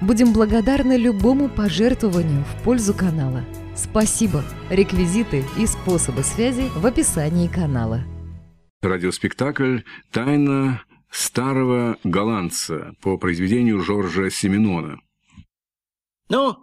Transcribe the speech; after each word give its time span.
Будем 0.00 0.32
благодарны 0.32 0.96
любому 0.96 1.50
пожертвованию 1.50 2.42
в 2.44 2.62
пользу 2.64 2.94
канала. 2.94 3.44
Спасибо! 3.76 4.42
Реквизиты 4.70 5.44
и 5.58 5.66
способы 5.66 6.22
связи 6.22 6.70
в 6.74 6.86
описании 6.86 7.48
канала. 7.48 8.02
Радиоспектакль 8.80 9.80
«Тайна 10.10 10.82
старого 11.10 11.98
голландца» 12.02 12.94
по 13.02 13.18
произведению 13.18 13.80
Жоржа 13.80 14.30
Семенона. 14.30 15.00
Ну? 16.30 16.56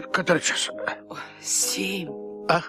Который 0.00 0.40
час? 0.40 0.70
Семь. 1.40 2.08
А? 2.48 2.62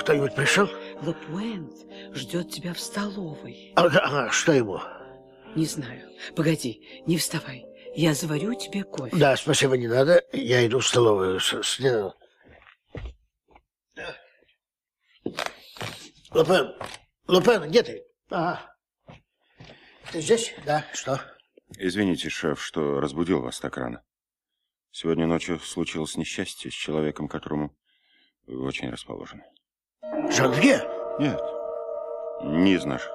Кто-нибудь 0.00 0.34
пришел? 0.34 0.68
Лапуэнт 1.02 1.74
ждет 2.14 2.50
тебя 2.50 2.74
в 2.74 2.80
столовой. 2.80 3.72
А, 3.76 3.86
а, 3.86 4.30
что 4.30 4.52
ему? 4.52 4.80
Не 5.54 5.64
знаю. 5.66 6.08
Погоди, 6.34 7.02
не 7.06 7.16
вставай. 7.18 7.64
Я 7.94 8.14
заварю 8.14 8.54
тебе 8.54 8.84
кофе. 8.84 9.16
Да, 9.16 9.36
спасибо, 9.36 9.76
не 9.76 9.88
надо. 9.88 10.22
Я 10.32 10.66
иду 10.66 10.80
в 10.80 10.86
столовую. 10.86 11.40
С, 11.40 11.62
с- 11.62 11.80
Лупен, 16.30 16.74
Лупен, 17.26 17.68
где 17.68 17.82
ты? 17.82 18.04
Ага. 18.30 18.60
Ты 20.12 20.20
здесь? 20.20 20.54
Да, 20.66 20.84
что? 20.92 21.20
Извините, 21.78 22.28
шеф, 22.28 22.62
что 22.62 23.00
разбудил 23.00 23.40
вас 23.40 23.58
так 23.58 23.76
рано. 23.76 24.02
Сегодня 24.98 25.26
ночью 25.26 25.60
случилось 25.60 26.16
несчастье 26.16 26.70
с 26.70 26.74
человеком, 26.74 27.28
которому 27.28 27.76
вы 28.46 28.64
очень 28.64 28.88
расположены. 28.88 29.44
Жанвье? 30.30 30.88
Нет, 31.18 31.38
не 32.42 32.72
из 32.72 32.86
наших. 32.86 33.12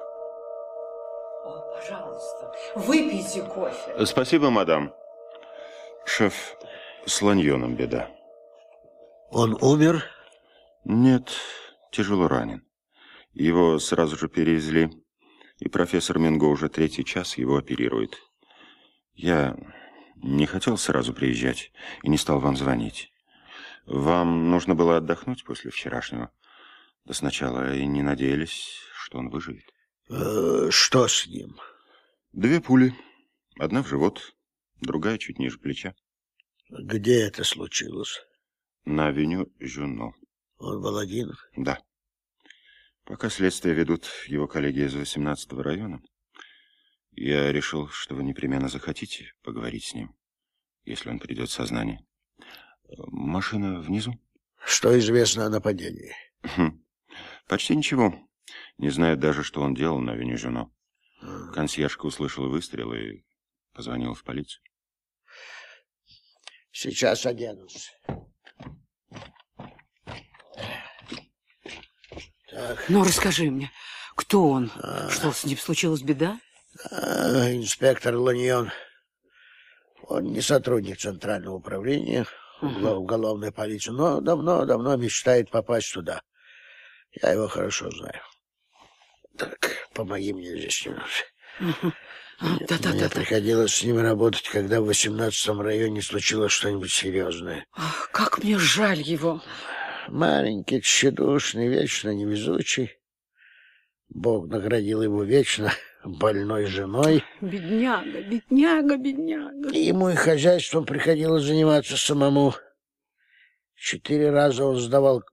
О, 1.44 1.72
пожалуйста, 1.74 2.54
выпейте 2.76 3.42
кофе. 3.42 4.06
Спасибо, 4.06 4.50
мадам. 4.50 4.94
Шеф, 6.04 6.56
с 7.04 7.20
ланьоном 7.20 7.74
беда. 7.74 8.08
Он 9.30 9.58
умер? 9.60 10.04
Нет, 10.84 11.32
тяжело 11.90 12.28
ранен. 12.28 12.64
Его 13.32 13.80
сразу 13.80 14.16
же 14.16 14.28
перевезли, 14.28 14.88
и 15.58 15.68
профессор 15.68 16.20
Минго 16.20 16.44
уже 16.44 16.68
третий 16.68 17.04
час 17.04 17.38
его 17.38 17.56
оперирует. 17.56 18.18
Я 19.14 19.56
не 20.22 20.46
хотел 20.46 20.78
сразу 20.78 21.12
приезжать 21.12 21.72
и 22.02 22.08
не 22.08 22.16
стал 22.16 22.40
вам 22.40 22.56
звонить. 22.56 23.12
Вам 23.86 24.50
нужно 24.50 24.74
было 24.74 24.98
отдохнуть 24.98 25.44
после 25.44 25.70
вчерашнего. 25.70 26.32
Да 27.04 27.14
сначала 27.14 27.74
и 27.74 27.84
не 27.84 28.02
надеялись, 28.02 28.78
что 28.94 29.18
он 29.18 29.28
выживет. 29.28 29.64
Э, 30.08 30.68
что 30.70 31.08
с 31.08 31.26
ним? 31.26 31.58
Две 32.32 32.60
пули. 32.60 32.94
Одна 33.58 33.82
в 33.82 33.88
живот, 33.88 34.34
другая 34.80 35.18
чуть 35.18 35.38
ниже 35.38 35.58
плеча. 35.58 35.94
Где 36.70 37.22
это 37.22 37.44
случилось? 37.44 38.22
На 38.84 39.08
авеню 39.08 39.52
Жюно. 39.58 40.12
Он 40.58 40.80
был 40.80 40.96
один? 40.96 41.32
Да. 41.56 41.80
Пока 43.04 43.28
следствие 43.28 43.74
ведут 43.74 44.08
его 44.26 44.46
коллеги 44.46 44.86
из 44.86 44.94
18-го 44.94 45.60
района, 45.62 46.00
я 47.12 47.52
решил, 47.52 47.88
что 47.88 48.14
вы 48.14 48.24
непременно 48.24 48.68
захотите 48.68 49.32
поговорить 49.42 49.84
с 49.84 49.94
ним, 49.94 50.14
если 50.84 51.10
он 51.10 51.18
придет 51.18 51.48
в 51.48 51.52
сознание. 51.52 52.04
Машина 52.88 53.80
внизу? 53.80 54.12
Что 54.64 54.98
известно 54.98 55.46
о 55.46 55.50
нападении? 55.50 56.14
Хм. 56.42 56.82
Почти 57.46 57.76
ничего. 57.76 58.14
Не 58.78 58.90
знает 58.90 59.20
даже, 59.20 59.42
что 59.42 59.60
он 59.60 59.74
делал 59.74 60.00
на 60.00 60.12
авеню 60.12 60.36
Жюно. 60.36 60.70
Консьержка 61.54 62.06
услышала 62.06 62.48
выстрел 62.48 62.92
и 62.92 63.24
позвонила 63.72 64.14
в 64.14 64.24
полицию. 64.24 64.62
Сейчас 66.72 67.26
оденусь. 67.26 67.92
Так. 72.50 72.84
Ну, 72.88 73.04
расскажи 73.04 73.50
мне, 73.50 73.70
кто 74.14 74.48
он? 74.48 74.70
Что, 75.10 75.32
с 75.32 75.44
ним 75.44 75.56
случилась 75.56 76.02
беда? 76.02 76.40
А, 76.90 77.50
инспектор 77.52 78.14
Ланьон. 78.16 78.70
Он 80.08 80.24
не 80.24 80.40
сотрудник 80.40 80.98
Центрального 80.98 81.54
управления 81.54 82.26
уголовной 82.60 83.52
полиции, 83.52 83.90
но 83.90 84.20
давно-давно 84.20 84.96
мечтает 84.96 85.50
попасть 85.50 85.92
туда. 85.92 86.22
Я 87.22 87.32
его 87.32 87.48
хорошо 87.48 87.90
знаю. 87.90 88.20
Так, 89.36 89.88
помоги 89.94 90.32
мне 90.32 90.56
здесь 90.56 90.84
немножко. 90.86 91.24
Мгм. 91.60 91.94
А, 92.40 92.44
Мне 92.44 92.66
Да-да-да. 92.68 93.08
приходилось 93.08 93.74
с 93.74 93.82
ним 93.84 94.00
работать, 94.00 94.48
когда 94.48 94.80
в 94.80 94.88
18-м 94.88 95.60
районе 95.60 96.02
случилось 96.02 96.52
что-нибудь 96.52 96.90
серьезное. 96.92 97.66
Ах, 97.72 98.10
Как 98.12 98.42
мне 98.42 98.58
жаль 98.58 99.00
его. 99.00 99.40
Маленький, 100.08 100.80
тщедушный, 100.82 101.68
вечно 101.68 102.10
невезучий. 102.10 102.96
Бог 104.08 104.48
наградил 104.48 105.02
его 105.02 105.22
вечно 105.22 105.72
больной 106.04 106.66
женой. 106.66 107.24
Бедняга, 107.40 108.22
бедняга, 108.22 108.96
бедняга. 108.96 109.70
И 109.70 109.80
Ему 109.80 110.10
и 110.10 110.14
хозяйством 110.14 110.84
приходилось 110.84 111.44
заниматься 111.44 111.96
самому. 111.96 112.54
Четыре 113.76 114.30
раза 114.30 114.64
он 114.64 114.78
сдавал 114.78 115.24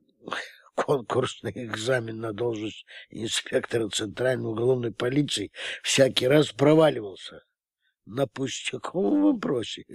конкурсный 0.76 1.52
экзамен 1.56 2.20
на 2.20 2.34
должность 2.34 2.86
инспектора 3.10 3.90
Центральной 3.90 4.50
уголовной 4.50 4.92
полиции. 4.92 5.52
Всякий 5.84 6.28
раз 6.28 6.52
проваливался 6.52 7.44
на 8.06 8.28
пустяковом 8.28 9.24
вопросе. 9.34 9.86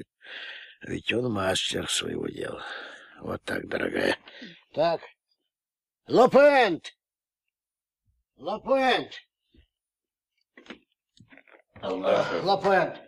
Ведь 0.83 1.13
он 1.13 1.33
мастер 1.33 1.89
своего 1.89 2.29
дела. 2.29 2.63
Вот 3.21 3.43
так, 3.43 3.67
дорогая. 3.69 4.19
Так. 4.75 5.01
Лопент! 6.07 6.95
Лопент! 8.37 9.13
Лопент! 11.85 13.01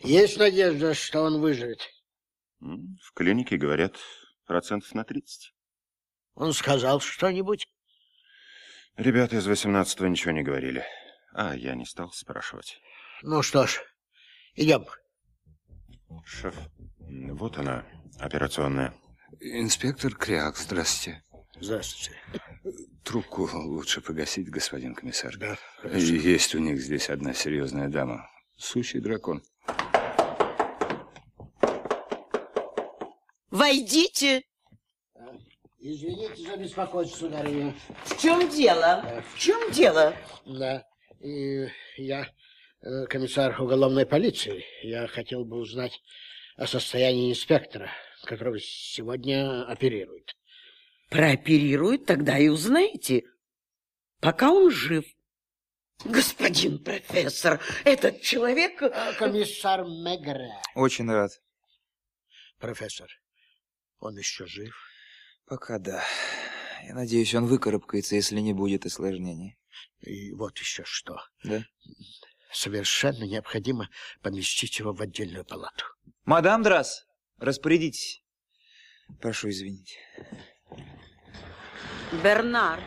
Есть 0.00 0.38
надежда, 0.38 0.94
что 0.94 1.22
он 1.22 1.40
выживет? 1.40 1.80
В 2.60 3.12
клинике 3.14 3.56
говорят 3.56 3.98
процентов 4.46 4.94
на 4.94 5.04
30. 5.04 5.52
Он 6.34 6.52
сказал 6.52 7.00
что-нибудь? 7.00 7.66
Ребята 8.96 9.36
из 9.36 9.48
18-го 9.48 10.06
ничего 10.06 10.32
не 10.32 10.42
говорили. 10.42 10.84
А 11.32 11.54
я 11.54 11.74
не 11.74 11.84
стал 11.84 12.10
спрашивать. 12.12 12.78
Ну 13.22 13.42
что 13.42 13.66
ж, 13.66 13.82
идем. 14.54 14.86
Шеф, 16.24 16.54
вот 16.98 17.58
она, 17.58 17.84
операционная. 18.18 18.94
Инспектор 19.40 20.14
Кряк, 20.14 20.56
здрасте. 20.56 21.22
Здравствуйте. 21.60 22.20
Трубку 23.04 23.48
лучше 23.52 24.00
погасить, 24.00 24.48
господин 24.48 24.94
комиссар. 24.94 25.36
Да, 25.36 25.58
И 25.84 26.00
Есть 26.00 26.54
у 26.54 26.58
них 26.58 26.80
здесь 26.80 27.10
одна 27.10 27.34
серьезная 27.34 27.88
дама. 27.88 28.28
Сущий 28.56 29.00
дракон. 29.00 29.42
Войдите. 33.50 34.42
Извините 35.78 36.50
за 36.50 36.56
беспокойство, 36.56 37.18
сударыня. 37.18 37.74
В 38.04 38.20
чем 38.20 38.48
дело? 38.48 39.22
В 39.34 39.38
чем 39.38 39.70
дело? 39.70 40.16
Да, 40.46 40.86
и 41.20 41.68
я 41.98 42.26
э, 42.80 43.04
комиссар 43.04 43.60
уголовной 43.60 44.06
полиции. 44.06 44.64
Я 44.82 45.06
хотел 45.08 45.44
бы 45.44 45.58
узнать 45.58 46.00
о 46.56 46.66
состоянии 46.66 47.30
инспектора, 47.30 47.90
которого 48.24 48.58
сегодня 48.58 49.66
оперируют. 49.66 50.34
Прооперируют, 51.14 52.06
тогда 52.06 52.38
и 52.38 52.48
узнаете. 52.48 53.22
пока 54.18 54.50
он 54.50 54.68
жив. 54.72 55.04
Господин 56.04 56.82
профессор, 56.82 57.60
этот 57.84 58.20
человек... 58.20 58.82
А, 58.82 59.12
Комиссар 59.12 59.84
Мегре. 59.84 60.50
Очень 60.74 61.08
рад. 61.08 61.30
Профессор, 62.58 63.08
он 64.00 64.18
еще 64.18 64.44
жив? 64.46 64.74
Пока 65.46 65.78
да. 65.78 66.02
Я 66.82 66.94
надеюсь, 66.94 67.32
он 67.36 67.46
выкарабкается, 67.46 68.16
если 68.16 68.40
не 68.40 68.52
будет 68.52 68.84
осложнений. 68.84 69.56
И 70.00 70.32
вот 70.32 70.58
еще 70.58 70.82
что. 70.84 71.20
Да? 71.44 71.64
Совершенно 72.50 73.22
необходимо 73.22 73.88
поместить 74.20 74.80
его 74.80 74.92
в 74.92 75.00
отдельную 75.00 75.44
палату. 75.44 75.84
Мадам 76.24 76.64
Драс, 76.64 77.06
распорядитесь. 77.38 78.24
Прошу 79.20 79.50
извинить. 79.50 79.96
Бернар, 82.22 82.80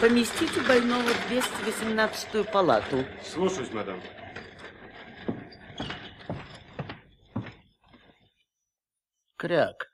поместите 0.00 0.60
больного 0.62 1.02
в 1.02 1.30
218-ю 1.30 2.44
палату. 2.44 3.04
Слушаюсь, 3.24 3.72
мадам. 3.72 4.00
Кряк, 9.36 9.92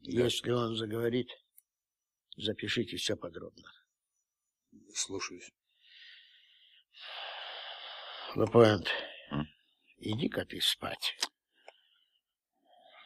если 0.00 0.52
он 0.52 0.76
заговорит, 0.76 1.28
запишите 2.36 2.96
все 2.96 3.16
подробно. 3.16 3.68
Слушаюсь. 4.94 5.50
Лапуэнт, 8.36 8.88
М? 9.30 9.48
иди-ка 9.98 10.44
ты 10.44 10.60
спать. 10.60 11.16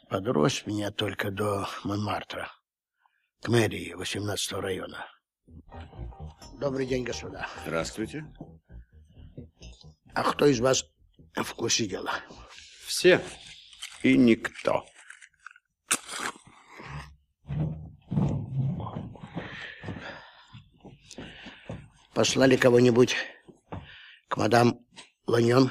Подрось 0.08 0.66
меня 0.66 0.90
только 0.90 1.30
до 1.30 1.68
Монмартра, 1.84 2.52
к 3.42 3.48
мэрии 3.48 3.94
18 3.94 4.52
района. 4.52 5.06
Добрый 6.58 6.86
день, 6.86 7.04
господа. 7.04 7.48
Здравствуйте. 7.64 8.24
А 10.14 10.22
кто 10.22 10.46
из 10.46 10.60
вас 10.60 10.84
в 11.34 11.54
курсе 11.54 11.86
дела? 11.86 12.12
Все 12.86 13.22
и 14.02 14.16
никто. 14.16 14.84
Послали 22.12 22.56
кого-нибудь 22.56 23.16
к 24.28 24.36
мадам 24.36 24.84
Ланьон? 25.26 25.70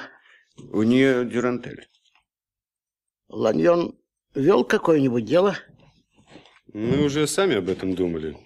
У 0.56 0.82
нее 0.82 1.24
дюрантель. 1.24 1.88
Ланьон 3.28 3.96
вел 4.34 4.64
какое-нибудь 4.64 5.24
дело? 5.24 5.56
Мы 6.72 7.04
уже 7.04 7.26
сами 7.26 7.56
об 7.56 7.68
этом 7.68 7.94
думали. 7.94 8.36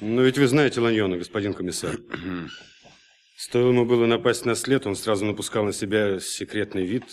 Но 0.00 0.22
ведь 0.22 0.36
вы 0.38 0.46
знаете 0.46 0.80
Ланьона, 0.80 1.16
господин 1.16 1.54
комиссар. 1.54 1.98
Стоило 3.36 3.70
ему 3.70 3.86
было 3.86 4.06
напасть 4.06 4.44
на 4.44 4.54
след, 4.54 4.86
он 4.86 4.96
сразу 4.96 5.24
напускал 5.24 5.64
на 5.64 5.72
себя 5.72 6.20
секретный 6.20 6.84
вид. 6.84 7.04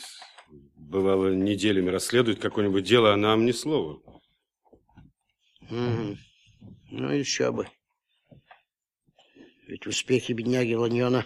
Бывало, 0.75 1.33
неделями 1.33 1.89
расследует 1.89 2.39
какое-нибудь 2.39 2.83
дело, 2.83 3.13
а 3.13 3.17
нам 3.17 3.45
ни 3.45 3.51
слова. 3.51 4.01
Мгм. 5.69 6.17
Ну, 6.91 7.11
еще 7.11 7.51
бы. 7.51 7.67
Ведь 9.67 9.87
успехи 9.87 10.33
бедняги 10.33 10.73
Ланьона 10.73 11.25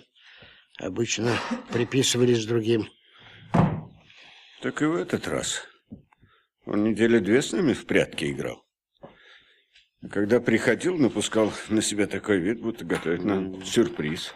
обычно 0.78 1.38
приписывались 1.74 2.46
другим. 2.46 2.88
Так 4.62 4.82
и 4.82 4.86
в 4.86 4.96
этот 4.96 5.28
раз. 5.28 5.64
Он 6.66 6.84
недели 6.84 7.20
две 7.20 7.42
с 7.42 7.52
нами 7.52 7.74
в 7.74 7.86
прятки 7.86 8.32
играл. 8.32 8.69
Когда 10.08 10.40
приходил, 10.40 10.98
напускал 10.98 11.52
на 11.70 11.82
себя 11.82 12.08
такой 12.08 12.40
вид, 12.40 12.62
будто 12.62 12.86
готовит 12.86 13.24
нам 13.26 13.64
сюрприз. 13.66 14.34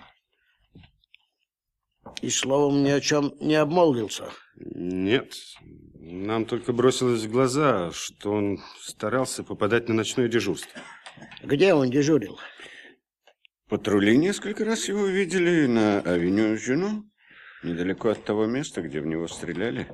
И 2.22 2.30
словом 2.30 2.84
ни 2.84 2.90
о 2.90 3.00
чем 3.00 3.34
не 3.40 3.56
обмолвился. 3.56 4.30
Нет, 4.56 5.34
нам 5.96 6.46
только 6.46 6.74
бросилось 6.74 7.24
в 7.24 7.32
глаза, 7.32 7.92
что 7.94 8.32
он 8.32 8.60
старался 8.82 9.44
попадать 9.44 9.88
на 9.88 9.96
ночное 9.96 10.28
дежурство. 10.28 10.82
Где 11.42 11.74
он 11.74 11.90
дежурил? 11.90 12.40
Патрули 13.70 14.18
несколько 14.18 14.66
раз 14.66 14.90
его 14.90 15.06
видели 15.08 15.66
на 15.66 16.02
авеню 16.02 16.58
Жюно, 16.58 17.04
недалеко 17.64 18.10
от 18.10 18.24
того 18.26 18.46
места, 18.46 18.82
где 18.82 19.00
в 19.00 19.06
него 19.06 19.28
стреляли. 19.28 19.88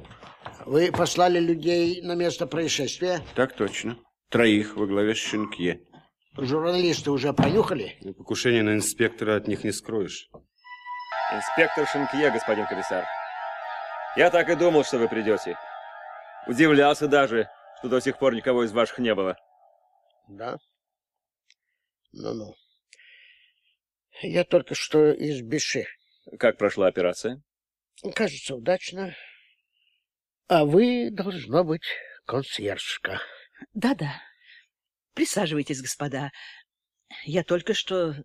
Вы 0.65 0.91
послали 0.91 1.39
людей 1.39 2.01
на 2.01 2.15
место 2.15 2.47
происшествия? 2.47 3.21
Так 3.35 3.55
точно. 3.55 3.97
Троих 4.29 4.75
во 4.75 4.85
главе 4.85 5.15
с 5.15 5.17
Шинкье. 5.17 5.81
Журналисты 6.37 7.09
уже 7.09 7.33
пронюхали? 7.33 7.97
И 8.01 8.13
покушение 8.13 8.61
на 8.61 8.75
инспектора 8.75 9.35
от 9.35 9.47
них 9.47 9.63
не 9.63 9.71
скроешь. 9.71 10.29
Инспектор 11.33 11.87
Шинкье, 11.87 12.31
господин 12.31 12.67
комиссар. 12.67 13.05
Я 14.15 14.29
так 14.29 14.49
и 14.49 14.55
думал, 14.55 14.83
что 14.83 14.99
вы 14.99 15.09
придете. 15.09 15.57
Удивлялся 16.47 17.07
даже, 17.07 17.49
что 17.79 17.89
до 17.89 17.99
сих 17.99 18.19
пор 18.19 18.35
никого 18.35 18.63
из 18.63 18.71
ваших 18.71 18.99
не 18.99 19.15
было. 19.15 19.35
Да? 20.27 20.57
Ну-ну. 22.11 22.55
Я 24.21 24.43
только 24.43 24.75
что 24.75 25.11
из 25.11 25.41
Беши. 25.41 25.85
Как 26.37 26.57
прошла 26.57 26.87
операция? 26.87 27.41
Кажется, 28.13 28.55
удачно. 28.55 29.15
А 30.47 30.65
вы, 30.65 31.09
должно 31.11 31.63
быть, 31.63 31.85
консьержка. 32.25 33.21
Да-да. 33.73 34.21
Присаживайтесь, 35.13 35.81
господа. 35.81 36.31
Я 37.23 37.43
только 37.43 37.73
что 37.73 38.15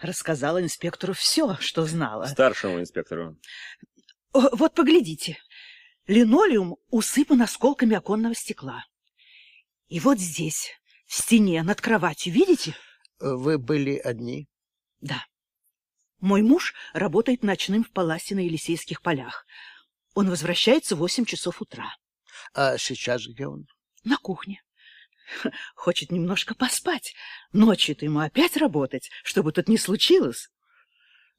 рассказала 0.00 0.62
инспектору 0.62 1.12
все, 1.12 1.56
что 1.56 1.84
знала. 1.84 2.26
Старшему 2.26 2.80
инспектору. 2.80 3.36
Вот 4.32 4.74
поглядите. 4.74 5.38
Линолеум 6.06 6.76
усыпан 6.88 7.42
осколками 7.42 7.96
оконного 7.96 8.34
стекла. 8.34 8.84
И 9.88 10.00
вот 10.00 10.18
здесь, 10.18 10.72
в 11.06 11.14
стене, 11.14 11.62
над 11.62 11.80
кроватью, 11.80 12.32
видите? 12.32 12.76
Вы 13.18 13.58
были 13.58 13.96
одни? 13.96 14.48
Да. 15.00 15.24
Мой 16.20 16.42
муж 16.42 16.74
работает 16.92 17.42
ночным 17.42 17.84
в 17.84 17.90
паласе 17.90 18.34
на 18.34 18.40
Елисейских 18.40 19.02
полях. 19.02 19.46
Он 20.14 20.28
возвращается 20.28 20.94
в 20.94 20.98
восемь 20.98 21.24
часов 21.24 21.60
утра. 21.60 21.96
А 22.54 22.78
сейчас 22.78 23.26
где 23.26 23.46
он? 23.46 23.66
На 24.04 24.16
кухне. 24.16 24.62
Хочет 25.74 26.10
немножко 26.10 26.54
поспать. 26.54 27.14
Ночью-то 27.52 28.04
ему 28.04 28.20
опять 28.20 28.56
работать, 28.56 29.10
чтобы 29.22 29.52
тут 29.52 29.68
не 29.68 29.78
случилось. 29.78 30.48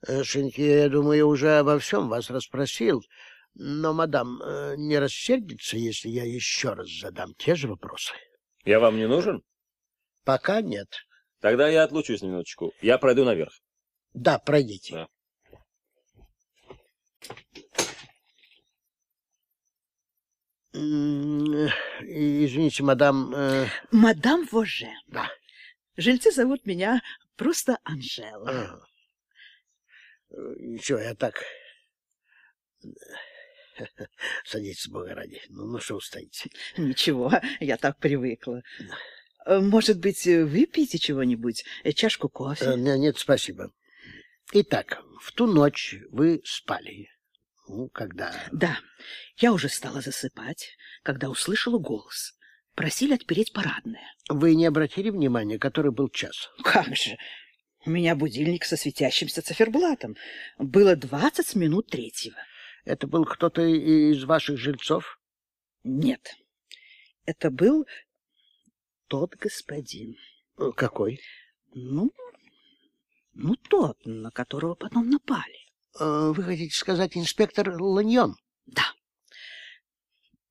Э, 0.08 0.24
Шинки, 0.24 0.62
я 0.62 0.90
думаю, 0.90 1.28
уже 1.28 1.58
обо 1.60 1.80
всем 1.80 2.10
вас 2.10 2.30
расспросил. 2.30 3.04
Но, 3.54 3.94
мадам, 3.94 4.42
э, 4.42 4.76
не 4.78 4.98
рассердится, 4.98 5.78
если 5.78 6.10
я 6.10 6.24
еще 6.24 6.74
раз 6.74 6.90
задам 6.90 7.34
те 7.36 7.56
же 7.56 7.68
вопросы? 7.68 8.14
Я 8.64 8.80
вам 8.80 8.98
не 8.98 9.08
нужен? 9.08 9.44
Пока 10.24 10.62
нет. 10.62 10.88
Тогда 11.42 11.68
я 11.68 11.84
отлучусь 11.84 12.22
на 12.22 12.28
минуточку. 12.28 12.74
Я 12.82 12.98
пройду 12.98 13.26
наверх. 13.26 13.54
Да, 14.14 14.40
пройдите. 14.40 14.94
Да. 14.94 15.08
М, 17.20 17.28
э, 17.28 17.82
Извините, 22.02 22.84
мадам. 22.84 23.34
э, 23.36 23.68
Мадам 23.92 24.46
Воже. 24.52 24.90
Да. 25.08 25.30
Жильцы 25.98 26.32
зовут 26.32 26.66
меня 26.66 27.02
просто 27.36 27.78
Анжела. 27.84 28.50
ага. 28.50 28.86
Э, 30.30 30.36
Ничего, 30.60 31.00
я 31.00 31.14
так... 31.16 31.44
Садитесь, 34.46 34.88
бога 34.88 35.14
ради. 35.16 35.42
Ну, 35.50 35.66
ну 35.66 35.80
что 35.80 35.96
вы 35.96 36.02
стоите? 36.02 36.50
Ничего, 36.78 37.32
я 37.60 37.78
так 37.78 37.98
привыкла. 37.98 38.62
Э, 39.46 39.60
Может 39.60 40.00
быть, 40.00 40.26
выпьете 40.26 40.98
чего-нибудь? 41.00 41.66
Э, 41.84 41.92
Чашку 41.92 42.28
Э, 42.28 42.32
кофе? 42.32 42.76
не- 42.78 42.98
Нет, 42.98 43.18
спасибо. 43.18 43.72
Итак, 44.54 45.02
в 45.22 45.32
ту 45.34 45.48
ночь 45.48 45.96
вы 46.12 46.42
спали. 46.46 47.10
Ну, 47.74 47.88
когда... 47.88 48.34
Да, 48.52 48.80
я 49.38 49.54
уже 49.54 49.70
стала 49.70 50.02
засыпать, 50.02 50.76
когда 51.04 51.30
услышала 51.30 51.78
голос. 51.78 52.38
Просили 52.76 53.14
отпереть 53.14 53.54
парадное. 53.54 54.14
Вы 54.28 54.56
не 54.56 54.66
обратили 54.66 55.10
внимания, 55.10 55.58
который 55.58 55.92
был 55.94 56.10
час? 56.10 56.50
Как 56.66 56.94
же! 56.98 57.18
У 57.86 57.90
меня 57.90 58.16
будильник 58.16 58.66
со 58.66 58.76
светящимся 58.76 59.42
циферблатом. 59.42 60.18
Было 60.58 60.98
двадцать 60.98 61.56
минут 61.56 61.88
третьего. 61.88 62.36
Это 62.84 63.08
был 63.08 63.24
кто-то 63.24 63.62
из 63.62 64.22
ваших 64.26 64.58
жильцов? 64.58 65.18
Нет, 65.86 66.36
это 67.26 67.50
был 67.50 67.88
тот 69.08 69.36
господин. 69.38 70.18
Э, 70.58 70.72
Какой? 70.76 71.22
Ну, 71.74 72.12
ну 73.34 73.56
тот, 73.56 73.98
на 74.06 74.30
которого 74.30 74.76
потом 74.76 75.10
напали. 75.10 75.61
Э, 76.00 76.32
Вы 76.36 76.44
хотите 76.44 76.76
сказать 76.76 77.18
инспектор 77.18 77.70
Ланьон? 77.70 78.36
Да. 78.66 78.94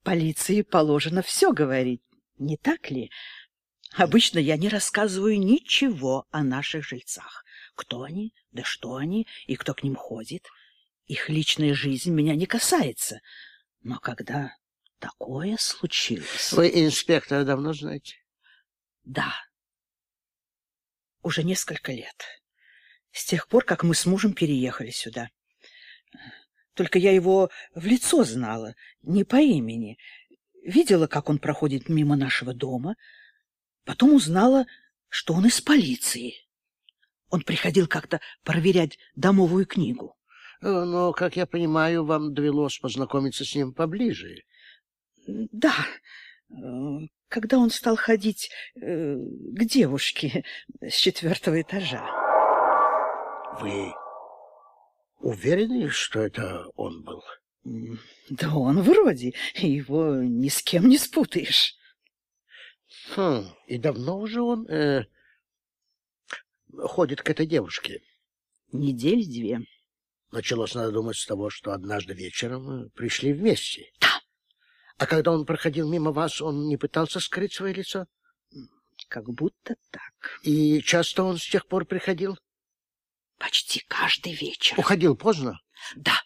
Полиции 0.02 0.62
положено 0.62 1.22
все 1.22 1.52
говорить, 1.52 2.02
не 2.38 2.56
так 2.56 2.90
ли? 2.90 3.10
Обычно 3.96 4.38
я 4.38 4.56
не 4.56 4.68
рассказываю 4.68 5.38
ничего 5.38 6.26
о 6.30 6.42
наших 6.42 6.84
жильцах, 6.84 7.44
кто 7.74 8.02
они, 8.02 8.32
да 8.52 8.62
что 8.64 8.94
они 8.96 9.26
и 9.46 9.56
кто 9.56 9.74
к 9.74 9.82
ним 9.82 9.96
ходит. 9.96 10.46
Их 11.06 11.28
личная 11.28 11.74
жизнь 11.74 12.12
меня 12.12 12.36
не 12.36 12.46
касается. 12.46 13.20
Но 13.82 13.98
когда 13.98 14.56
такое 14.98 15.56
случилось... 15.58 16.52
Вы 16.52 16.68
инспектора 16.68 17.44
давно 17.44 17.72
знаете? 17.72 18.16
Да. 19.02 19.34
Уже 21.22 21.42
несколько 21.42 21.92
лет. 21.92 22.39
С 23.12 23.24
тех 23.24 23.48
пор, 23.48 23.64
как 23.64 23.82
мы 23.82 23.94
с 23.94 24.06
мужем 24.06 24.32
переехали 24.32 24.90
сюда. 24.90 25.30
Только 26.74 26.98
я 26.98 27.12
его 27.12 27.50
в 27.74 27.84
лицо 27.84 28.24
знала, 28.24 28.74
не 29.02 29.24
по 29.24 29.36
имени. 29.36 29.98
Видела, 30.64 31.06
как 31.06 31.28
он 31.28 31.38
проходит 31.38 31.88
мимо 31.88 32.16
нашего 32.16 32.54
дома. 32.54 32.96
Потом 33.84 34.14
узнала, 34.14 34.66
что 35.08 35.34
он 35.34 35.46
из 35.46 35.60
полиции. 35.60 36.34
Он 37.28 37.42
приходил 37.42 37.86
как-то 37.86 38.20
проверять 38.44 38.98
домовую 39.14 39.66
книгу. 39.66 40.16
Э, 40.62 40.84
но, 40.84 41.12
как 41.12 41.36
я 41.36 41.46
понимаю, 41.46 42.04
вам 42.04 42.34
довелось 42.34 42.78
познакомиться 42.78 43.44
с 43.44 43.54
ним 43.54 43.72
поближе. 43.72 44.44
Да, 45.26 45.74
э, 46.50 46.54
когда 47.28 47.58
он 47.58 47.70
стал 47.70 47.96
ходить 47.96 48.50
э, 48.74 49.16
к 49.16 49.64
девушке 49.64 50.44
с 50.80 50.94
четвертого 50.94 51.60
этажа. 51.60 52.19
Вы 53.60 53.92
уверены, 55.18 55.90
что 55.90 56.20
это 56.20 56.66
он 56.76 57.02
был? 57.02 57.22
Да 58.30 58.54
он 58.54 58.80
вроде, 58.80 59.34
его 59.54 60.16
ни 60.16 60.48
с 60.48 60.62
кем 60.62 60.88
не 60.88 60.96
спутаешь. 60.96 61.76
Хм, 63.14 63.44
и 63.66 63.76
давно 63.76 64.18
уже 64.18 64.40
он 64.40 64.66
э, 64.66 65.04
ходит 66.74 67.20
к 67.20 67.28
этой 67.28 67.46
девушке? 67.46 68.02
Недель 68.72 69.26
две. 69.26 69.60
Началось, 70.32 70.74
надо 70.74 70.92
думать, 70.92 71.16
с 71.16 71.26
того, 71.26 71.50
что 71.50 71.72
однажды 71.72 72.14
вечером 72.14 72.88
пришли 72.90 73.34
вместе. 73.34 73.92
Да. 74.00 74.20
А 74.96 75.06
когда 75.06 75.32
он 75.32 75.44
проходил 75.44 75.86
мимо 75.88 76.12
вас, 76.12 76.40
он 76.40 76.66
не 76.66 76.78
пытался 76.78 77.20
скрыть 77.20 77.52
свое 77.52 77.74
лицо? 77.74 78.06
Как 79.08 79.28
будто 79.28 79.76
так. 79.90 80.40
И 80.44 80.80
часто 80.80 81.24
он 81.24 81.36
с 81.36 81.46
тех 81.46 81.66
пор 81.66 81.84
приходил? 81.84 82.38
Почти 83.40 83.82
каждый 83.88 84.34
вечер. 84.34 84.78
Уходил 84.78 85.16
поздно? 85.16 85.58
Да. 85.96 86.22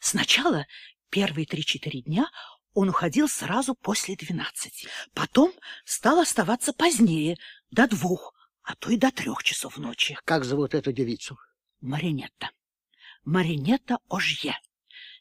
Сначала 0.00 0.66
первые 1.08 1.46
три-четыре 1.46 2.02
дня 2.02 2.28
он 2.74 2.88
уходил 2.88 3.28
сразу 3.28 3.76
после 3.76 4.16
двенадцати. 4.16 4.88
Потом 5.14 5.52
стал 5.84 6.18
оставаться 6.18 6.72
позднее, 6.72 7.36
до 7.70 7.86
двух, 7.86 8.34
а 8.62 8.74
то 8.74 8.90
и 8.90 8.96
до 8.96 9.12
трех 9.12 9.44
часов 9.44 9.78
ночи. 9.78 10.18
Как 10.24 10.44
зовут 10.44 10.74
эту 10.74 10.90
девицу? 10.92 11.38
Маринетта. 11.80 12.50
Маринетта 13.24 13.98
Ожье. 14.08 14.58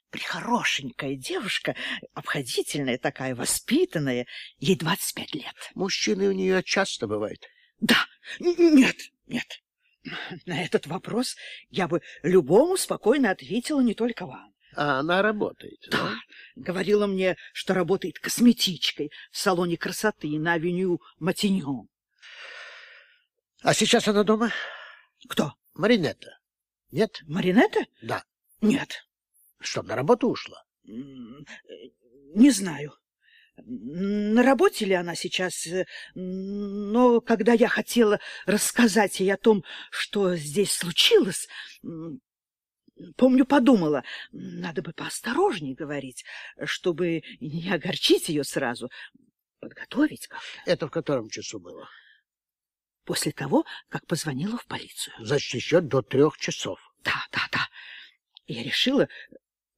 Прихорошенькая 0.10 1.16
девушка, 1.16 1.76
обходительная 2.16 2.98
такая, 2.98 3.36
воспитанная, 3.36 4.26
ей 4.58 4.76
двадцать 4.76 5.14
пять 5.14 5.36
лет. 5.36 5.54
Мужчины 5.76 6.30
у 6.30 6.32
нее 6.32 6.64
часто 6.64 7.06
бывают? 7.06 7.46
Да. 7.80 8.08
Нет, 8.40 8.98
нет. 9.28 9.62
На 10.46 10.64
этот 10.64 10.88
вопрос 10.88 11.36
я 11.70 11.88
бы 11.88 12.02
любому 12.24 12.78
спокойно 12.78 13.32
ответила, 13.32 13.82
не 13.82 13.94
только 13.94 14.26
вам. 14.26 14.54
А 14.76 15.00
она 15.00 15.22
работает? 15.22 15.80
Да. 15.90 15.98
да? 15.98 16.16
Говорила 16.56 17.08
мне, 17.08 17.36
что 17.54 17.74
работает 17.74 18.20
косметичкой 18.20 19.12
в 19.32 19.38
салоне 19.38 19.78
красоты 19.78 20.38
на 20.40 20.54
авеню 20.54 21.02
Матиньон. 21.20 21.88
А 23.62 23.74
сейчас 23.74 24.08
она 24.08 24.24
дома? 24.24 24.52
Кто? 25.28 25.54
Маринетта. 25.74 26.38
Нет? 26.92 27.22
Маринетта? 27.28 27.86
Да. 28.02 28.24
Нет. 28.62 29.08
Что, 29.60 29.82
на 29.82 29.96
работу 29.96 30.30
ушла? 30.30 30.64
Не 30.86 32.52
знаю. 32.52 32.94
На 33.66 34.44
работе 34.44 34.86
ли 34.86 34.94
она 34.94 35.16
сейчас? 35.16 35.66
Э, 35.68 35.86
но 36.14 37.22
когда 37.22 37.54
я 37.54 37.68
хотела 37.68 38.20
рассказать 38.46 39.20
ей 39.20 39.34
о 39.34 39.38
том, 39.38 39.64
что 39.90 40.36
здесь 40.36 40.72
случилось, 40.72 41.48
помню, 43.16 43.46
подумала, 43.46 44.04
надо 44.32 44.82
бы 44.82 44.94
поосторожнее 44.94 45.76
говорить, 45.76 46.24
чтобы 46.66 47.24
не 47.40 47.70
огорчить 47.72 48.30
ее 48.30 48.44
сразу, 48.44 48.90
подготовить 49.60 50.28
как-то. 50.28 50.46
Это 50.66 50.88
в 50.88 50.92
котором 50.92 51.30
часу 51.30 51.60
было? 51.60 51.90
После 53.06 53.32
того, 53.32 53.66
как 53.90 54.06
позвонила 54.06 54.58
в 54.58 54.68
полицию. 54.68 55.16
Значит, 55.20 55.54
еще 55.56 55.82
до 55.82 56.02
трех 56.02 56.38
часов. 56.38 56.80
Да, 57.04 57.26
да, 57.32 57.42
да. 57.52 57.68
Я 58.46 58.64
решила, 58.64 59.08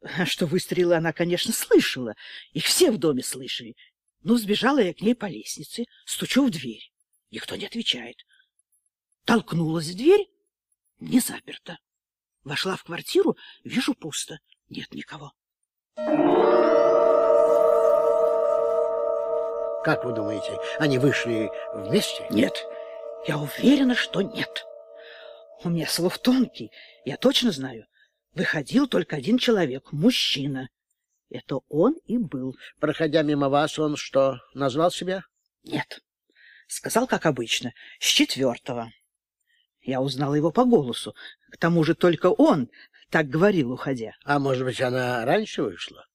что 0.25 0.45
выстрелы 0.45 0.95
она, 0.95 1.13
конечно, 1.13 1.53
слышала. 1.53 2.15
Их 2.53 2.65
все 2.65 2.91
в 2.91 2.97
доме 2.97 3.23
слышали. 3.23 3.75
Но 4.21 4.37
сбежала 4.37 4.79
я 4.79 4.93
к 4.93 5.01
ней 5.01 5.15
по 5.15 5.25
лестнице, 5.25 5.85
стучу 6.05 6.45
в 6.45 6.49
дверь. 6.49 6.91
Никто 7.31 7.55
не 7.55 7.65
отвечает. 7.65 8.25
Толкнулась 9.25 9.87
в 9.87 9.95
дверь, 9.95 10.27
не 10.99 11.19
заперта. 11.19 11.79
Вошла 12.43 12.75
в 12.75 12.83
квартиру, 12.83 13.37
вижу 13.63 13.93
пусто. 13.93 14.39
Нет 14.69 14.93
никого. 14.93 15.33
Как 19.83 20.03
вы 20.03 20.13
думаете, 20.13 20.57
они 20.77 20.97
вышли 20.97 21.49
вместе? 21.73 22.25
Нет, 22.29 22.65
я 23.27 23.37
уверена, 23.37 23.95
что 23.95 24.21
нет. 24.21 24.65
У 25.63 25.69
меня 25.69 25.87
слов 25.87 26.17
тонкий, 26.19 26.71
я 27.05 27.17
точно 27.17 27.51
знаю. 27.51 27.85
Выходил 28.33 28.88
только 28.88 29.15
один 29.15 29.38
человек, 29.38 29.91
мужчина. 29.91 30.69
Это 31.29 31.59
он 31.67 31.95
и 32.05 32.17
был. 32.17 32.55
Проходя 32.79 33.21
мимо 33.21 33.50
вас, 33.50 33.77
он 33.79 33.95
что, 33.95 34.39
назвал 34.53 34.91
себя? 34.91 35.24
Нет. 35.63 36.01
Сказал, 36.67 37.07
как 37.07 37.25
обычно, 37.25 37.74
с 38.00 38.05
четвертого. 38.05 38.91
Я 39.81 40.01
узнала 40.01 40.36
его 40.36 40.51
по 40.51 40.65
голосу. 40.65 41.15
К 41.51 41.57
тому 41.57 41.83
же 41.83 41.95
только 41.95 42.27
он 42.27 42.69
так 43.09 43.27
говорил, 43.27 43.71
уходя. 43.71 44.13
А 44.24 44.39
может 44.39 44.63
быть, 44.63 44.81
она 44.81 45.25
раньше 45.25 45.63
вышла? 45.63 46.05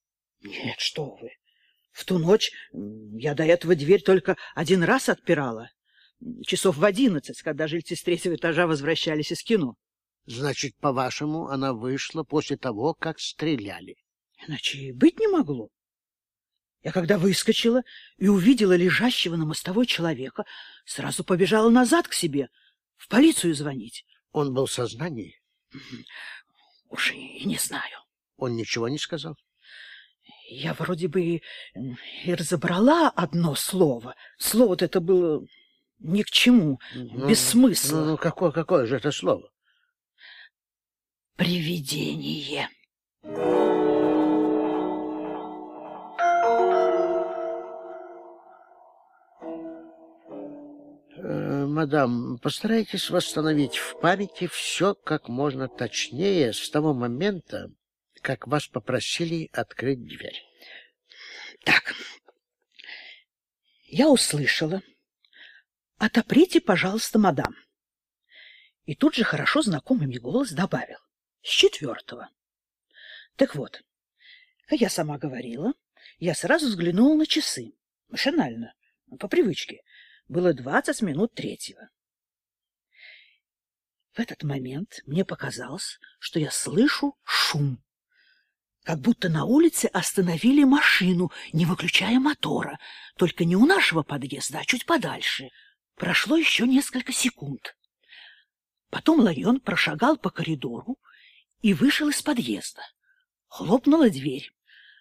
Нет, 0.42 0.78
что 0.78 1.16
вы. 1.16 1.32
В 1.90 2.04
ту 2.04 2.18
ночь 2.18 2.52
я 2.72 3.34
до 3.34 3.44
этого 3.44 3.74
дверь 3.74 4.02
только 4.02 4.36
один 4.54 4.82
раз 4.82 5.08
отпирала. 5.08 5.70
Часов 6.44 6.76
в 6.76 6.84
одиннадцать, 6.84 7.42
когда 7.42 7.66
жильцы 7.66 7.96
с 7.96 8.02
третьего 8.02 8.34
этажа 8.34 8.66
возвращались 8.66 9.32
из 9.32 9.42
кино. 9.42 9.76
Значит, 10.26 10.74
по-вашему, 10.76 11.48
она 11.48 11.72
вышла 11.74 12.22
после 12.22 12.56
того, 12.56 12.94
как 12.94 13.20
стреляли? 13.20 13.96
Иначе 14.46 14.78
и 14.78 14.92
быть 14.92 15.18
не 15.18 15.28
могло. 15.28 15.68
Я 16.82 16.92
когда 16.92 17.18
выскочила 17.18 17.82
и 18.18 18.28
увидела 18.28 18.76
лежащего 18.76 19.36
на 19.36 19.46
мостовой 19.46 19.86
человека, 19.86 20.44
сразу 20.84 21.24
побежала 21.24 21.70
назад 21.70 22.08
к 22.08 22.12
себе, 22.12 22.48
в 22.96 23.08
полицию 23.08 23.54
звонить. 23.54 24.04
Он 24.32 24.52
был 24.52 24.66
в 24.66 24.72
сознании? 24.72 25.40
Уж 26.90 27.12
и 27.12 27.44
не 27.44 27.56
знаю. 27.56 27.98
Он 28.36 28.56
ничего 28.56 28.88
не 28.88 28.98
сказал? 28.98 29.36
Я 30.48 30.74
вроде 30.74 31.08
бы 31.08 31.22
и, 31.22 31.42
и 32.24 32.34
разобрала 32.34 33.08
одно 33.08 33.54
слово. 33.54 34.14
Слово-то 34.38 34.84
это 34.84 35.00
было 35.00 35.46
ни 35.98 36.22
к 36.22 36.30
чему, 36.30 36.80
ну, 36.94 37.28
без 37.28 37.40
смысла. 37.40 38.00
Ну, 38.00 38.04
ну 38.10 38.16
какое, 38.18 38.50
какое 38.50 38.86
же 38.86 38.96
это 38.96 39.10
слово? 39.10 39.50
Привидение. 41.36 42.68
Э, 51.16 51.66
мадам, 51.66 52.38
постарайтесь 52.38 53.10
восстановить 53.10 53.78
в 53.78 53.98
памяти 53.98 54.46
все 54.46 54.94
как 54.94 55.28
можно 55.28 55.66
точнее 55.66 56.52
с 56.52 56.70
того 56.70 56.94
момента, 56.94 57.72
как 58.22 58.46
вас 58.46 58.68
попросили 58.68 59.50
открыть 59.52 60.06
дверь. 60.06 60.40
Так, 61.64 61.94
я 63.86 64.08
услышала. 64.08 64.82
Отоприте, 65.98 66.60
пожалуйста, 66.60 67.18
мадам. 67.18 67.56
И 68.84 68.94
тут 68.94 69.16
же 69.16 69.24
хорошо 69.24 69.62
знакомый 69.62 70.06
мне 70.06 70.20
голос 70.20 70.52
добавил 70.52 70.98
с 71.44 71.50
четвертого. 71.50 72.30
Так 73.36 73.54
вот, 73.54 73.84
как 74.66 74.80
я 74.80 74.88
сама 74.88 75.18
говорила, 75.18 75.74
я 76.18 76.34
сразу 76.34 76.66
взглянула 76.66 77.14
на 77.16 77.26
часы, 77.26 77.74
машинально, 78.08 78.74
по 79.20 79.28
привычке. 79.28 79.82
Было 80.26 80.54
двадцать 80.54 81.02
минут 81.02 81.34
третьего. 81.34 81.90
В 84.14 84.20
этот 84.20 84.42
момент 84.42 85.02
мне 85.06 85.24
показалось, 85.24 85.98
что 86.18 86.38
я 86.38 86.50
слышу 86.50 87.16
шум. 87.24 87.82
Как 88.84 89.00
будто 89.00 89.28
на 89.28 89.44
улице 89.44 89.86
остановили 89.86 90.64
машину, 90.64 91.30
не 91.52 91.66
выключая 91.66 92.18
мотора, 92.20 92.78
только 93.16 93.44
не 93.44 93.56
у 93.56 93.66
нашего 93.66 94.02
подъезда, 94.02 94.60
а 94.60 94.64
чуть 94.64 94.86
подальше. 94.86 95.50
Прошло 95.96 96.36
еще 96.36 96.66
несколько 96.66 97.12
секунд. 97.12 97.76
Потом 98.88 99.20
Лайон 99.20 99.60
прошагал 99.60 100.16
по 100.16 100.30
коридору 100.30 100.98
и 101.64 101.72
вышел 101.72 102.10
из 102.10 102.20
подъезда. 102.20 102.82
Хлопнула 103.46 104.10
дверь. 104.10 104.54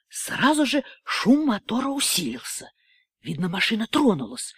Сразу 0.07 0.65
же 0.65 0.85
шум 1.03 1.45
мотора 1.47 1.89
усилился. 1.89 2.71
Видно, 3.19 3.49
машина 3.49 3.85
тронулась. 3.85 4.53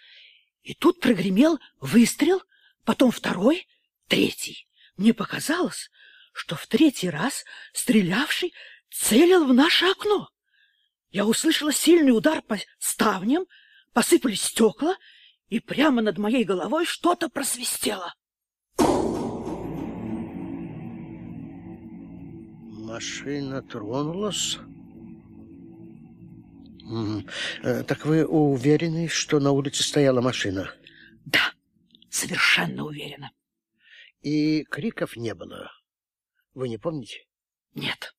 И 0.62 0.72
тут 0.74 1.00
прогремел 1.00 1.58
выстрел, 1.80 2.40
потом 2.84 3.10
второй, 3.10 3.66
третий. 4.06 4.68
Мне 4.96 5.14
показалось, 5.14 5.90
что 6.32 6.54
в 6.54 6.68
третий 6.68 7.10
раз 7.10 7.44
стрелявший 7.72 8.54
целил 8.88 9.44
в 9.44 9.52
наше 9.52 9.86
окно. 9.86 10.30
Я 11.10 11.26
услышала 11.26 11.72
сильный 11.72 12.16
удар 12.16 12.40
по 12.40 12.56
ставням, 12.78 13.46
посыпались 13.92 14.44
стекла, 14.44 14.96
и 15.48 15.58
прямо 15.58 16.02
над 16.02 16.18
моей 16.18 16.44
головой 16.44 16.86
что-то 16.86 17.28
просвистело. 17.28 18.14
Машина 22.96 23.60
тронулась. 23.60 24.56
Э, 27.62 27.82
так 27.82 28.06
вы 28.06 28.24
уверены, 28.24 29.06
что 29.06 29.38
на 29.38 29.50
улице 29.50 29.82
стояла 29.82 30.22
машина? 30.22 30.72
Да, 31.26 31.52
совершенно 32.08 32.86
уверена. 32.86 33.32
И 34.22 34.64
криков 34.64 35.14
не 35.14 35.34
было. 35.34 35.70
Вы 36.54 36.70
не 36.70 36.78
помните? 36.78 37.26
Нет. 37.74 38.14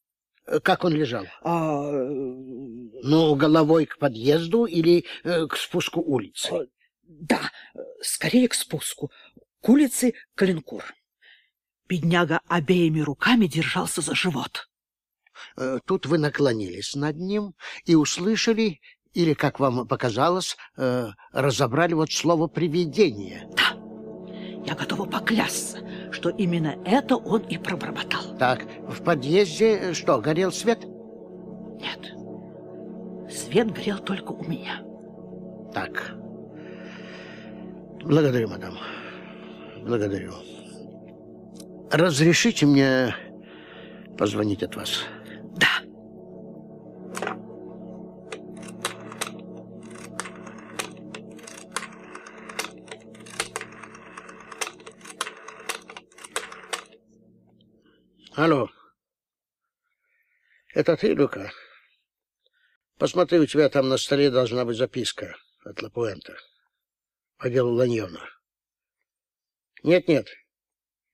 Э, 0.46 0.60
как 0.60 0.84
он 0.84 0.94
лежал? 0.94 1.26
А... 1.42 1.92
Ну, 1.92 3.34
головой 3.34 3.88
к 3.88 3.98
подъезду 3.98 4.66
или 4.66 5.06
э, 5.24 5.48
к 5.48 5.58
спуску 5.58 6.02
улицы? 6.02 6.50
А, 6.52 6.68
да, 7.02 7.52
скорее 8.04 8.48
к 8.48 8.54
спуску. 8.54 9.12
К 9.60 9.70
улице 9.70 10.14
Калинкур. 10.36 10.84
Бедняга 11.90 12.42
обеими 12.48 13.00
руками 13.00 13.48
держался 13.48 14.02
за 14.02 14.14
живот. 14.14 14.67
Э, 15.58 15.80
тут 15.86 16.06
вы 16.06 16.18
наклонились 16.20 16.96
над 16.96 17.18
ним 17.18 17.56
и 17.86 17.96
услышали, 17.96 18.80
или, 19.14 19.34
как 19.34 19.60
вам 19.60 19.88
показалось, 19.88 20.56
э, 20.78 21.08
разобрали 21.32 21.94
вот 21.94 22.12
слово 22.12 22.48
«привидение». 22.48 23.50
Да, 23.58 23.76
я 24.66 24.76
готова 24.76 25.06
поклясться, 25.06 25.80
что 26.12 26.30
именно 26.30 26.76
это 26.86 27.16
он 27.16 27.42
и 27.42 27.58
пробормотал. 27.58 28.38
Так, 28.38 28.66
в 28.88 29.04
подъезде 29.04 29.78
э, 29.78 29.94
что, 29.94 30.20
горел 30.20 30.52
свет? 30.52 30.84
Нет, 30.84 32.14
свет 33.32 33.72
горел 33.72 33.98
только 33.98 34.32
у 34.32 34.44
меня. 34.44 34.84
Так, 35.74 36.14
благодарю, 38.04 38.50
мадам, 38.50 38.78
благодарю. 39.82 40.34
Разрешите 41.90 42.66
мне 42.68 43.16
позвонить 44.18 44.62
от 44.62 44.76
вас? 44.76 45.06
Алло. 58.38 58.70
Это 60.76 60.96
ты, 60.96 61.16
Люка? 61.16 61.52
Посмотри, 63.00 63.40
у 63.40 63.48
тебя 63.48 63.68
там 63.68 63.90
на 63.90 63.98
столе 63.98 64.30
должна 64.30 64.64
быть 64.64 64.78
записка 64.78 65.36
от 65.66 65.82
Лапуэнта 65.82 66.38
по 67.38 67.50
делу 67.50 67.74
Ланьона. 67.74 68.30
Нет-нет, 69.82 70.28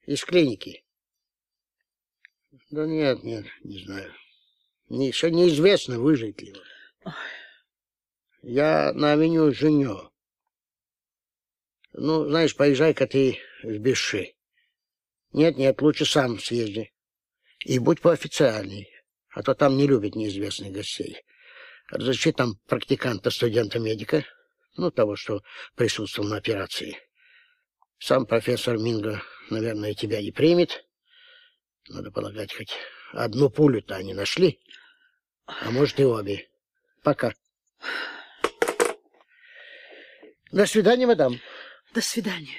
из 0.06 0.25
клиники. 0.25 0.84
Да 2.72 2.86
нет, 2.86 3.24
нет, 3.24 3.45
не 3.63 3.86
знаю. 3.86 4.13
Еще 4.89 5.32
неизвестно, 5.32 6.00
выжить 6.02 6.41
ли 6.41 6.54
он. 7.06 7.13
Я 8.41 8.91
на 8.91 9.13
авеню 9.13 9.54
Женё. 9.54 10.12
Ну, 11.93 12.28
знаешь, 12.28 12.54
поезжай-ка 12.54 13.08
ты 13.08 13.39
в 13.63 13.78
Беши. 13.78 14.36
Нет-нет, 15.32 15.82
лучше 15.82 16.04
сам 16.04 16.38
съезди. 16.38 16.92
И 17.63 17.80
будь 17.80 18.02
поофициальней, 18.02 18.89
а 19.30 19.43
то 19.43 19.54
там 19.54 19.78
не 19.78 19.88
любят 19.88 20.15
неизвестных 20.15 20.71
гостей. 20.71 21.21
Разреши 21.89 22.32
там 22.32 22.56
практиканта, 22.67 23.30
студента-медика, 23.30 24.26
ну, 24.78 24.91
того, 24.91 25.15
что 25.15 25.41
присутствовал 25.76 26.30
на 26.30 26.38
операции. 26.38 26.97
Сам 27.99 28.26
профессор 28.26 28.78
Минго 28.78 29.21
наверное, 29.49 29.93
тебя 29.93 30.21
не 30.21 30.32
примет. 30.32 30.86
Надо 31.88 32.12
полагать, 32.12 32.54
хоть 32.54 32.73
одну 33.12 33.49
пулю-то 33.49 33.95
они 33.95 34.13
нашли. 34.13 34.60
А 35.45 35.71
может, 35.71 35.99
и 35.99 36.06
обе. 36.06 36.49
Пока. 37.04 37.34
До 40.52 40.65
свидания, 40.65 41.08
мадам. 41.08 41.39
До 41.93 42.02
свидания. 42.02 42.58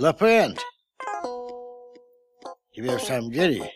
Лапент, 0.00 0.58
тебе 2.72 2.96
в 2.96 3.02
самом 3.02 3.30
деле 3.30 3.70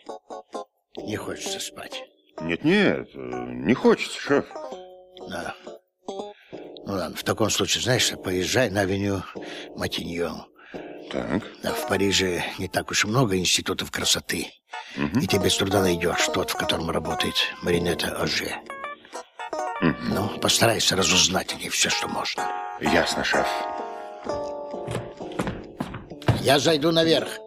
не 0.97 1.17
хочется 1.17 1.59
спать? 1.59 2.01
Нет-нет, 2.41 3.07
не 3.13 3.75
хочется, 3.75 4.19
шеф. 4.19 4.45
Да. 5.29 5.53
Ну 6.07 6.93
ладно, 6.93 7.15
в 7.15 7.23
таком 7.23 7.51
случае, 7.51 7.83
знаешь, 7.83 8.11
поезжай 8.23 8.71
на 8.71 8.81
авеню 8.81 9.21
Матиньон. 9.75 10.47
Так. 11.11 11.43
Да, 11.61 11.73
в 11.75 11.87
Париже 11.87 12.43
не 12.57 12.67
так 12.69 12.89
уж 12.89 13.05
и 13.05 13.07
много 13.07 13.37
институтов 13.37 13.91
красоты. 13.91 14.47
Угу. 14.97 15.19
И 15.19 15.27
ты 15.27 15.37
без 15.37 15.55
труда 15.55 15.81
найдешь 15.81 16.27
тот, 16.33 16.49
в 16.49 16.55
котором 16.55 16.89
работает 16.89 17.35
Маринета 17.61 18.19
Оже. 18.19 18.51
Угу. 19.79 19.95
Ну, 20.09 20.39
постарайся 20.39 20.95
разузнать 20.95 21.53
о 21.53 21.57
ней 21.57 21.69
все, 21.69 21.91
что 21.91 22.07
можно. 22.07 22.49
Ясно, 22.81 23.23
шеф. 23.23 23.47
Я 26.45 26.59
зайду 26.59 26.91
наверх. 26.91 27.39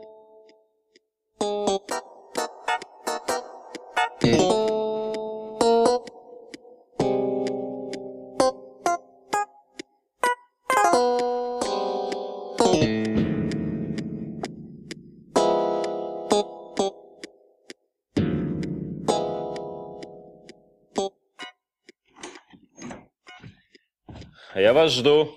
Я 24.56 24.72
вас 24.72 24.90
жду. 24.90 25.28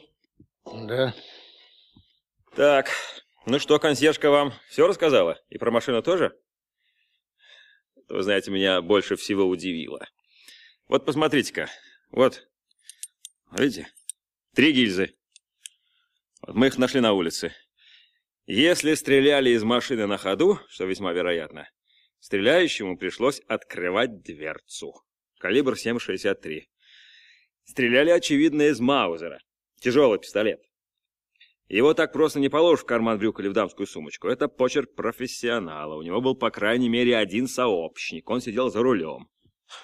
Да. 0.65 1.13
Так, 2.55 2.89
ну 3.51 3.59
что, 3.59 3.79
консьержка 3.79 4.29
вам 4.29 4.53
все 4.69 4.87
рассказала? 4.87 5.37
И 5.49 5.57
про 5.57 5.71
машину 5.71 6.01
тоже? 6.01 6.33
Вы 8.07 8.23
знаете, 8.23 8.49
меня 8.49 8.81
больше 8.81 9.17
всего 9.17 9.45
удивило. 9.45 10.07
Вот 10.87 11.05
посмотрите-ка. 11.05 11.69
Вот. 12.11 12.47
Видите? 13.51 13.89
Три 14.55 14.71
гильзы. 14.71 15.17
Вот 16.41 16.55
мы 16.55 16.67
их 16.67 16.77
нашли 16.77 17.01
на 17.01 17.11
улице. 17.11 17.53
Если 18.45 18.93
стреляли 18.93 19.49
из 19.49 19.63
машины 19.63 20.07
на 20.07 20.17
ходу, 20.17 20.57
что 20.69 20.85
весьма 20.85 21.11
вероятно, 21.11 21.69
стреляющему 22.21 22.97
пришлось 22.97 23.41
открывать 23.47 24.21
дверцу. 24.21 24.93
Калибр 25.39 25.73
7,63. 25.73 26.69
Стреляли, 27.65 28.11
очевидно, 28.11 28.61
из 28.69 28.79
Маузера. 28.79 29.41
Тяжелый 29.81 30.19
пистолет. 30.19 30.61
Его 31.71 31.93
так 31.93 32.11
просто 32.11 32.41
не 32.41 32.49
положишь 32.49 32.83
в 32.83 32.85
карман 32.85 33.17
брюк 33.17 33.39
или 33.39 33.47
в 33.47 33.53
дамскую 33.53 33.87
сумочку. 33.87 34.27
Это 34.27 34.49
почерк 34.49 34.93
профессионала. 34.93 35.95
У 35.95 36.01
него 36.01 36.19
был, 36.19 36.35
по 36.35 36.51
крайней 36.51 36.89
мере, 36.89 37.15
один 37.15 37.47
сообщник. 37.47 38.29
Он 38.29 38.41
сидел 38.41 38.69
за 38.69 38.81
рулем. 38.81 39.29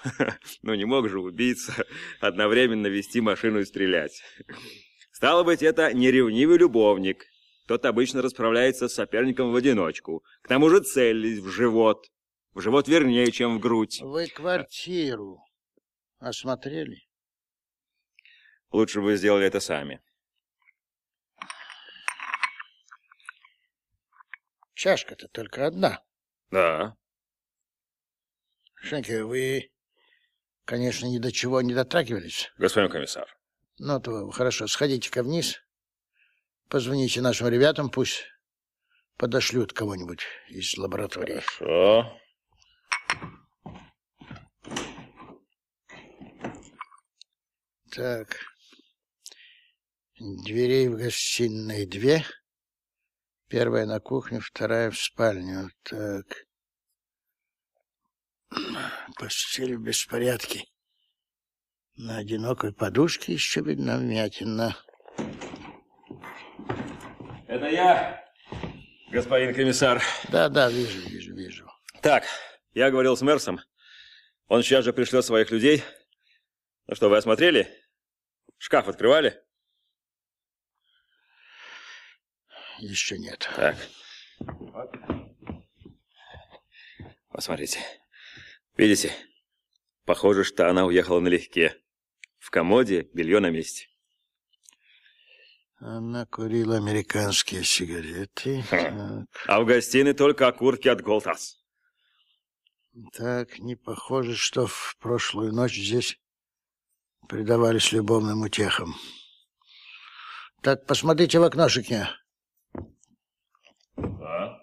Ну, 0.62 0.74
не 0.74 0.84
мог 0.84 1.08
же 1.08 1.18
убийца 1.18 1.72
одновременно 2.20 2.88
вести 2.88 3.22
машину 3.22 3.60
и 3.60 3.64
стрелять. 3.64 4.22
Стало 5.12 5.44
быть, 5.44 5.62
это 5.62 5.94
не 5.94 6.10
ревнивый 6.10 6.58
любовник. 6.58 7.24
Тот 7.66 7.86
обычно 7.86 8.20
расправляется 8.20 8.88
с 8.88 8.94
соперником 8.94 9.50
в 9.50 9.56
одиночку. 9.56 10.22
К 10.42 10.48
тому 10.48 10.68
же 10.68 10.80
целились 10.80 11.38
в 11.38 11.48
живот. 11.48 12.04
В 12.52 12.60
живот 12.60 12.86
вернее, 12.86 13.32
чем 13.32 13.56
в 13.56 13.60
грудь. 13.60 14.02
Вы 14.02 14.26
квартиру 14.26 15.38
осмотрели? 16.18 17.08
Лучше 18.70 19.00
бы 19.00 19.16
сделали 19.16 19.46
это 19.46 19.60
сами. 19.60 20.02
Чашка-то 24.78 25.26
только 25.26 25.66
одна. 25.66 26.04
Да. 26.52 26.96
Шенька, 28.76 29.26
вы, 29.26 29.72
конечно, 30.64 31.06
ни 31.06 31.18
до 31.18 31.32
чего 31.32 31.60
не 31.62 31.74
дотрагивались. 31.74 32.52
Господин 32.58 32.88
комиссар. 32.88 33.26
Ну, 33.80 34.00
то 34.00 34.30
хорошо, 34.30 34.68
сходите-ка 34.68 35.24
вниз, 35.24 35.60
позвоните 36.68 37.20
нашим 37.22 37.48
ребятам, 37.48 37.90
пусть 37.90 38.24
подошлют 39.16 39.72
кого-нибудь 39.72 40.22
из 40.48 40.78
лаборатории. 40.78 41.40
Хорошо. 41.40 42.20
Так. 47.90 48.36
Дверей 50.20 50.86
в 50.86 50.96
гостиной 50.98 51.84
две. 51.84 52.24
Первая 53.48 53.86
на 53.86 53.98
кухню, 53.98 54.40
вторая 54.42 54.90
в 54.90 54.98
спальню. 54.98 55.70
Так. 55.82 56.26
Постель 59.18 59.76
в 59.76 59.80
беспорядке. 59.80 60.64
На 61.96 62.18
одинокой 62.18 62.74
подушке 62.74 63.32
еще 63.32 63.62
видна 63.62 63.96
вмятина. 63.96 64.76
Это 67.46 67.66
я, 67.68 68.22
господин 69.10 69.54
комиссар. 69.54 70.02
Да, 70.30 70.50
да, 70.50 70.70
вижу, 70.70 71.00
вижу, 71.08 71.34
вижу. 71.34 71.70
Так, 72.02 72.24
я 72.74 72.90
говорил 72.90 73.16
с 73.16 73.22
Мерсом. 73.22 73.60
Он 74.48 74.62
сейчас 74.62 74.84
же 74.84 74.92
пришлет 74.92 75.24
своих 75.24 75.50
людей. 75.50 75.82
Ну 76.86 76.94
что, 76.94 77.08
вы 77.08 77.16
осмотрели? 77.16 77.66
Шкаф 78.58 78.88
открывали? 78.88 79.42
Еще 82.78 83.18
нет. 83.18 83.48
Так. 83.56 83.76
Посмотрите. 87.30 87.80
Видите? 88.76 89.12
Похоже, 90.04 90.44
что 90.44 90.68
она 90.70 90.84
уехала 90.86 91.20
налегке. 91.20 91.76
В 92.38 92.50
комоде 92.50 93.02
белье 93.12 93.40
на 93.40 93.50
месте. 93.50 93.88
Она 95.80 96.26
курила 96.26 96.76
американские 96.76 97.62
сигареты. 97.62 98.64
Так, 98.70 99.26
А 99.46 99.60
в 99.60 99.66
гостиной 99.66 100.14
только 100.14 100.48
окурки 100.48 100.88
от 100.88 101.02
Голтас. 101.02 101.62
так, 103.12 103.58
не 103.58 103.76
похоже, 103.76 104.34
что 104.34 104.66
в 104.66 104.96
прошлую 104.98 105.52
ночь 105.52 105.76
здесь 105.76 106.18
предавались 107.28 107.92
любовным 107.92 108.42
утехам. 108.42 108.96
Так, 110.62 110.86
посмотрите 110.86 111.38
в 111.38 111.44
окно, 111.44 111.68
Шикня. 111.68 112.10
Да. 113.98 114.60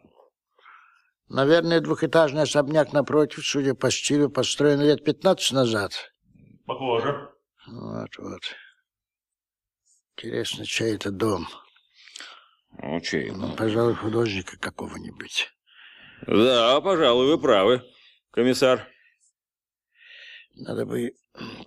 Наверное, 1.27 1.81
двухэтажный 1.81 2.43
особняк 2.43 2.93
напротив, 2.93 3.45
судя 3.45 3.73
по 3.73 3.91
стилю, 3.91 4.29
построен 4.29 4.81
лет 4.81 5.03
15 5.03 5.51
назад. 5.53 6.11
Похоже. 6.65 7.31
Вот, 7.67 8.09
вот. 8.17 8.41
Интересно, 10.15 10.65
чей 10.65 10.95
это 10.95 11.11
дом? 11.11 11.47
Ну, 12.81 12.99
чей? 13.01 13.31
Ну, 13.31 13.55
пожалуй, 13.55 13.95
художника 13.95 14.57
какого-нибудь. 14.57 15.49
Да, 16.27 16.79
пожалуй, 16.81 17.27
вы 17.27 17.39
правы, 17.39 17.83
комиссар. 18.31 18.87
Надо 20.53 20.85
бы, 20.85 21.13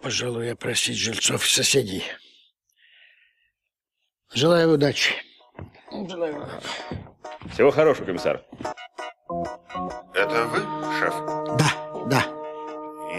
пожалуй, 0.03 0.51
опросить 0.51 0.97
жильцов 0.97 1.45
и 1.45 1.49
соседей. 1.49 2.05
Желаю 4.33 4.73
удачи. 4.73 5.15
Желаю 5.91 6.43
удачи. 6.43 6.67
Всего 7.53 7.71
хорошего, 7.71 8.07
комиссар. 8.07 8.45
Это 10.15 10.45
вы, 10.47 10.61
шеф? 10.99 11.15
Да, 11.59 12.07
да. 12.07 12.23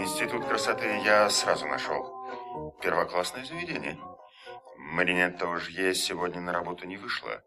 Институт 0.00 0.46
красоты 0.46 0.86
я 1.04 1.28
сразу 1.30 1.66
нашел. 1.66 2.74
Первоклассное 2.80 3.44
заведение. 3.44 3.98
Маринетта 4.76 5.46
Ожье 5.46 5.94
сегодня 5.94 6.40
на 6.40 6.52
работу 6.52 6.86
не 6.86 6.96
вышла. 6.96 7.42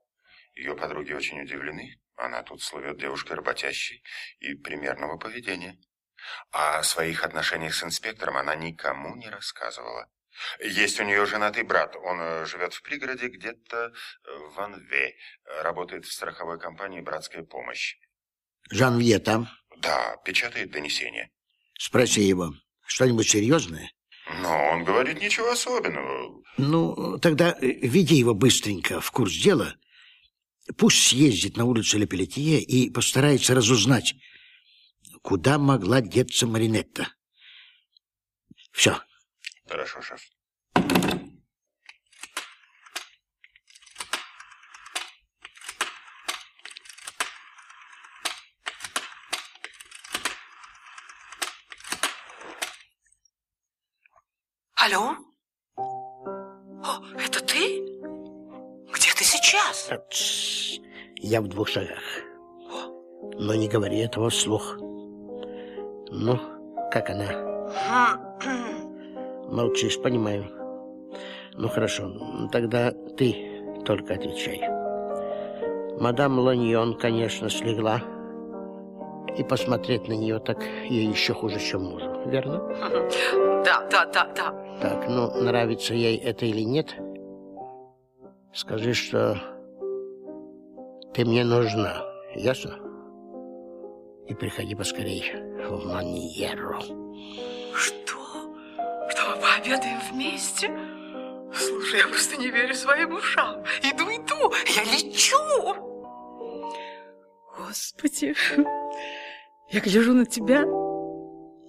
Ее 0.55 0.75
подруги 0.75 1.13
очень 1.13 1.41
удивлены. 1.41 1.99
Она 2.15 2.43
тут 2.43 2.61
слывет 2.61 2.99
девушкой 2.99 3.33
работящей 3.33 4.03
и 4.39 4.53
примерного 4.53 5.17
поведения. 5.17 5.77
А 6.51 6.79
о 6.79 6.83
своих 6.83 7.23
отношениях 7.23 7.73
с 7.73 7.83
инспектором 7.83 8.37
она 8.37 8.55
никому 8.55 9.15
не 9.15 9.29
рассказывала. 9.29 10.07
Есть 10.59 10.99
у 10.99 11.03
нее 11.03 11.25
женатый 11.25 11.63
брат. 11.63 11.95
Он 11.95 12.19
э, 12.19 12.45
живет 12.45 12.73
в 12.73 12.81
пригороде 12.81 13.27
где-то 13.27 13.77
э, 13.87 14.37
в 14.53 14.59
Анве. 14.59 15.15
Работает 15.61 16.05
в 16.05 16.11
страховой 16.11 16.59
компании 16.59 17.01
«Братская 17.01 17.43
помощь». 17.43 17.95
Жанвье 18.69 19.19
там? 19.19 19.49
Да, 19.77 20.17
печатает 20.25 20.71
донесение. 20.71 21.31
Спроси 21.77 22.21
его. 22.21 22.53
Что-нибудь 22.85 23.29
серьезное? 23.29 23.91
Но 24.41 24.69
он 24.69 24.83
говорит 24.83 25.21
ничего 25.21 25.51
особенного. 25.51 26.41
Ну, 26.57 27.17
тогда 27.19 27.57
э, 27.59 27.67
веди 27.67 28.15
его 28.15 28.33
быстренько 28.33 29.01
в 29.01 29.11
курс 29.11 29.33
дела. 29.33 29.75
Пусть 30.77 31.07
съездит 31.07 31.57
на 31.57 31.65
улицу 31.65 31.97
Лепелетье 31.97 32.61
и 32.61 32.89
постарается 32.89 33.53
разузнать, 33.53 34.15
куда 35.21 35.57
могла 35.57 35.99
деться 35.99 36.47
Маринетта. 36.47 37.09
Все. 38.71 39.01
Хорошо, 39.69 40.01
шеф. 40.01 40.21
Алло? 54.75 55.15
О, 55.77 56.99
это 57.17 57.39
ты? 57.39 57.79
Где 58.91 59.13
ты 59.17 59.23
сейчас? 59.23 59.89
Тш, 60.09 60.79
Я 61.15 61.41
в 61.41 61.47
двух 61.47 61.69
шагах. 61.69 62.03
Но 63.39 63.55
не 63.55 63.69
говори 63.69 63.99
этого 63.99 64.29
вслух. 64.29 64.75
Ну, 64.77 66.37
как 66.91 67.09
она? 67.09 67.31
Молчишь, 69.49 70.01
понимаю. 70.01 70.45
Ну, 71.55 71.67
хорошо. 71.69 72.11
Тогда 72.51 72.91
ты 72.91 73.35
только 73.85 74.15
отвечай. 74.15 74.61
Мадам 75.99 76.39
Ланьон, 76.39 76.95
конечно, 76.97 77.49
слегла. 77.49 78.01
И 79.37 79.43
посмотреть 79.43 80.07
на 80.07 80.13
нее 80.13 80.39
так 80.39 80.63
ей 80.89 81.07
еще 81.07 81.33
хуже, 81.33 81.59
чем 81.59 81.83
мужу. 81.83 82.11
Верно? 82.25 82.59
Да, 83.65 83.87
да, 83.89 84.05
да, 84.05 84.31
да. 84.35 84.79
Так, 84.81 85.07
ну, 85.07 85.41
нравится 85.41 85.93
ей 85.93 86.17
это 86.17 86.45
или 86.45 86.61
нет? 86.61 86.95
Скажи, 88.53 88.93
что 88.93 89.37
ты 91.13 91.25
мне 91.25 91.43
нужна. 91.43 92.03
Ясно? 92.35 92.75
И 94.27 94.33
приходи 94.33 94.75
поскорей 94.75 95.23
в 95.67 95.85
Маньеру. 95.85 96.79
Что? 97.73 98.22
Мы 99.29 99.35
пообедаем 99.41 99.99
вместе? 100.11 100.69
Слушай, 101.53 101.99
я 101.99 102.07
просто 102.07 102.37
не 102.37 102.49
верю 102.49 102.73
своим 102.73 103.13
ушам. 103.13 103.63
Иду, 103.81 104.03
иду, 104.09 104.53
я 104.75 104.83
лечу. 104.83 105.37
Господи, 107.57 108.35
я 109.69 109.79
гляжу 109.79 110.13
на 110.13 110.25
тебя, 110.25 110.63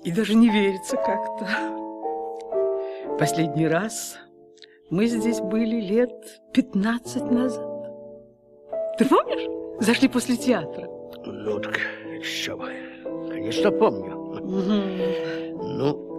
и 0.03 0.11
даже 0.11 0.35
не 0.35 0.49
верится 0.49 0.97
как-то. 0.97 1.47
Последний 3.19 3.69
раз 3.69 4.19
мы 4.91 5.07
здесь 5.07 5.41
были 5.41 5.81
лет 5.81 6.13
15 6.53 7.23
назад. 7.31 7.71
Ты 8.99 9.05
помнишь? 9.05 9.85
Зашли 9.85 10.09
после 10.09 10.37
театра. 10.37 10.89
Ну, 11.27 11.61
так 11.61 11.79
еще 12.19 12.57
бы. 12.57 12.73
Конечно, 13.29 13.71
помню. 13.71 14.15
Ну, 15.57 16.14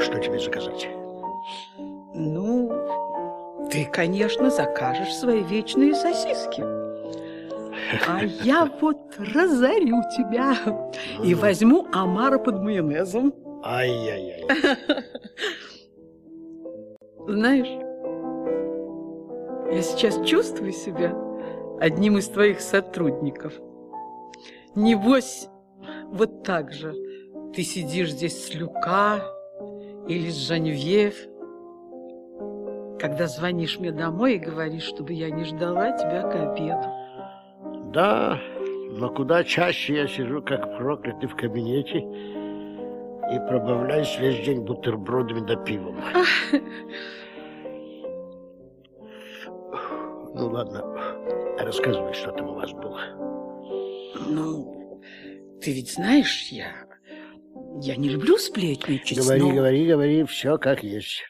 что 0.00 0.18
тебе 0.18 0.38
заказать? 0.38 0.88
Ну, 2.14 2.70
ты, 3.70 3.84
конечно, 3.86 4.50
закажешь 4.50 5.14
свои 5.14 5.42
вечные 5.42 5.94
сосиски. 5.94 6.62
А 8.06 8.22
я 8.42 8.70
вот 8.80 8.98
разорю 9.18 10.02
тебя 10.16 10.54
и 11.24 11.34
возьму 11.34 11.86
омара 11.92 12.38
под 12.38 12.62
майонезом. 12.62 13.34
Ай-яй-яй. 13.64 14.44
Знаешь, 17.26 17.82
я 19.72 19.82
сейчас 19.82 20.26
чувствую 20.26 20.72
себя 20.72 21.14
одним 21.80 22.18
из 22.18 22.28
твоих 22.28 22.60
сотрудников. 22.60 23.54
Небось, 24.74 25.48
вот 26.06 26.42
так 26.42 26.72
же 26.72 26.94
ты 27.54 27.62
сидишь 27.62 28.10
здесь 28.10 28.46
с 28.46 28.54
Люка 28.54 29.22
или 30.12 30.28
с 30.30 30.46
Жанвьев, 30.46 31.14
когда 33.00 33.26
звонишь 33.26 33.78
мне 33.78 33.92
домой 33.92 34.34
и 34.34 34.38
говоришь, 34.38 34.84
чтобы 34.84 35.12
я 35.12 35.30
не 35.30 35.44
ждала 35.44 35.96
тебя 35.96 36.22
к 36.22 36.34
обеду. 36.34 37.92
Да, 37.92 38.38
но 38.90 39.08
куда 39.10 39.42
чаще 39.44 39.94
я 39.94 40.06
сижу, 40.06 40.42
как 40.42 40.76
проклятый 40.76 41.28
в 41.28 41.36
кабинете 41.36 41.98
и 41.98 43.38
пробавляюсь 43.48 44.18
весь 44.18 44.44
день 44.44 44.60
бутербродами 44.62 45.46
да 45.46 45.56
пивом. 45.56 45.96
Ну 50.34 50.48
ладно, 50.48 50.82
рассказывай, 51.58 52.14
что 52.14 52.32
там 52.32 52.48
у 52.48 52.54
вас 52.54 52.72
было. 52.72 53.00
Ну, 54.30 54.98
ты 55.60 55.74
ведь 55.74 55.92
знаешь, 55.92 56.48
я... 56.50 56.91
Я 57.80 57.96
не 57.96 58.08
люблю 58.08 58.38
сплетничать, 58.38 59.18
Говори, 59.18 59.42
но... 59.42 59.54
говори, 59.54 59.86
говори, 59.86 60.24
все 60.24 60.56
как 60.58 60.82
есть. 60.82 61.22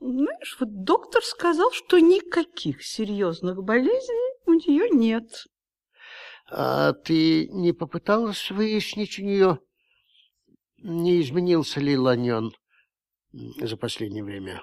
Знаешь, 0.00 0.56
вот 0.58 0.84
доктор 0.84 1.22
сказал, 1.22 1.70
что 1.72 1.98
никаких 1.98 2.82
серьезных 2.82 3.62
болезней 3.62 4.36
у 4.46 4.54
нее 4.54 4.90
нет. 4.90 5.46
А 6.50 6.92
ты 6.92 7.46
не 7.48 7.72
попыталась 7.72 8.50
выяснить 8.50 9.18
у 9.18 9.22
нее, 9.22 9.60
не 10.78 11.22
изменился 11.22 11.80
ли 11.80 11.96
Ланьон 11.96 12.52
за 13.32 13.76
последнее 13.76 14.24
время? 14.24 14.62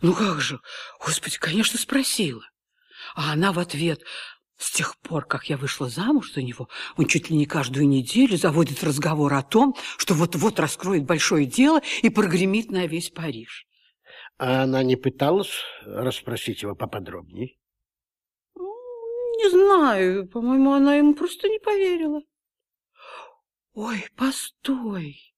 Ну 0.00 0.14
как 0.14 0.40
же? 0.40 0.60
Господи, 1.04 1.38
конечно, 1.38 1.78
спросила. 1.78 2.44
А 3.14 3.32
она 3.32 3.52
в 3.52 3.58
ответ... 3.58 4.02
С 4.62 4.70
тех 4.70 4.96
пор, 4.98 5.24
как 5.24 5.50
я 5.50 5.56
вышла 5.56 5.88
замуж 5.88 6.34
за 6.34 6.40
него, 6.40 6.68
он 6.96 7.06
чуть 7.06 7.28
ли 7.28 7.36
не 7.36 7.46
каждую 7.46 7.88
неделю 7.88 8.36
заводит 8.36 8.84
разговор 8.84 9.34
о 9.34 9.42
том, 9.42 9.74
что 9.96 10.14
вот-вот 10.14 10.60
раскроет 10.60 11.02
большое 11.04 11.46
дело 11.46 11.80
и 12.00 12.10
прогремит 12.10 12.70
на 12.70 12.86
весь 12.86 13.10
Париж. 13.10 13.66
А 14.38 14.62
она 14.62 14.84
не 14.84 14.94
пыталась 14.94 15.50
расспросить 15.84 16.62
его 16.62 16.76
поподробнее? 16.76 17.56
Не 18.54 19.50
знаю, 19.50 20.28
по-моему, 20.28 20.74
она 20.74 20.94
ему 20.94 21.14
просто 21.16 21.48
не 21.48 21.58
поверила. 21.58 22.22
Ой, 23.74 24.06
постой, 24.14 25.34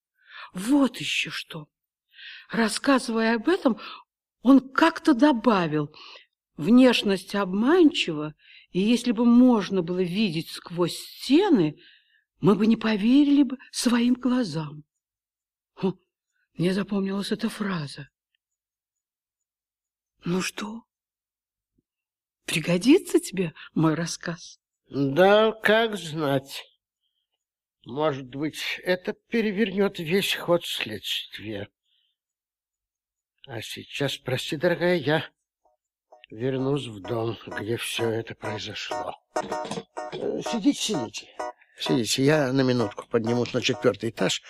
вот 0.52 0.98
еще 0.98 1.30
что. 1.30 1.68
Рассказывая 2.50 3.36
об 3.36 3.48
этом, 3.48 3.78
он 4.42 4.60
как-то 4.60 5.14
добавил, 5.14 5.90
внешность 6.58 7.34
обманчива, 7.34 8.34
и 8.74 8.80
если 8.80 9.12
бы 9.12 9.24
можно 9.24 9.82
было 9.82 10.02
видеть 10.02 10.50
сквозь 10.50 10.98
стены, 10.98 11.80
мы 12.40 12.56
бы 12.56 12.66
не 12.66 12.76
поверили 12.76 13.44
бы 13.44 13.56
своим 13.70 14.14
глазам. 14.14 14.82
Хм, 15.76 15.96
мне 16.54 16.74
запомнилась 16.74 17.30
эта 17.30 17.48
фраза. 17.48 18.08
Ну 20.24 20.42
что, 20.42 20.82
пригодится 22.46 23.20
тебе 23.20 23.54
мой 23.74 23.94
рассказ? 23.94 24.58
Да, 24.90 25.52
как 25.52 25.96
знать. 25.96 26.64
Может 27.84 28.26
быть, 28.26 28.80
это 28.82 29.12
перевернет 29.12 30.00
весь 30.00 30.34
ход 30.34 30.66
следствия. 30.66 31.68
А 33.46 33.62
сейчас, 33.62 34.16
прости, 34.16 34.56
дорогая, 34.56 34.96
я 34.96 35.30
вернусь 36.34 36.86
в 36.86 37.00
дом, 37.00 37.38
где 37.46 37.76
все 37.76 38.08
это 38.10 38.34
произошло. 38.34 39.14
Э, 40.12 40.40
Сидите, 40.50 40.80
сидите. 40.80 41.28
Сидите, 41.78 42.24
я 42.24 42.52
на 42.52 42.62
минутку 42.62 43.06
поднимусь 43.08 43.52
на 43.52 43.60
четвертый 43.60 44.10
этаж, 44.10 44.42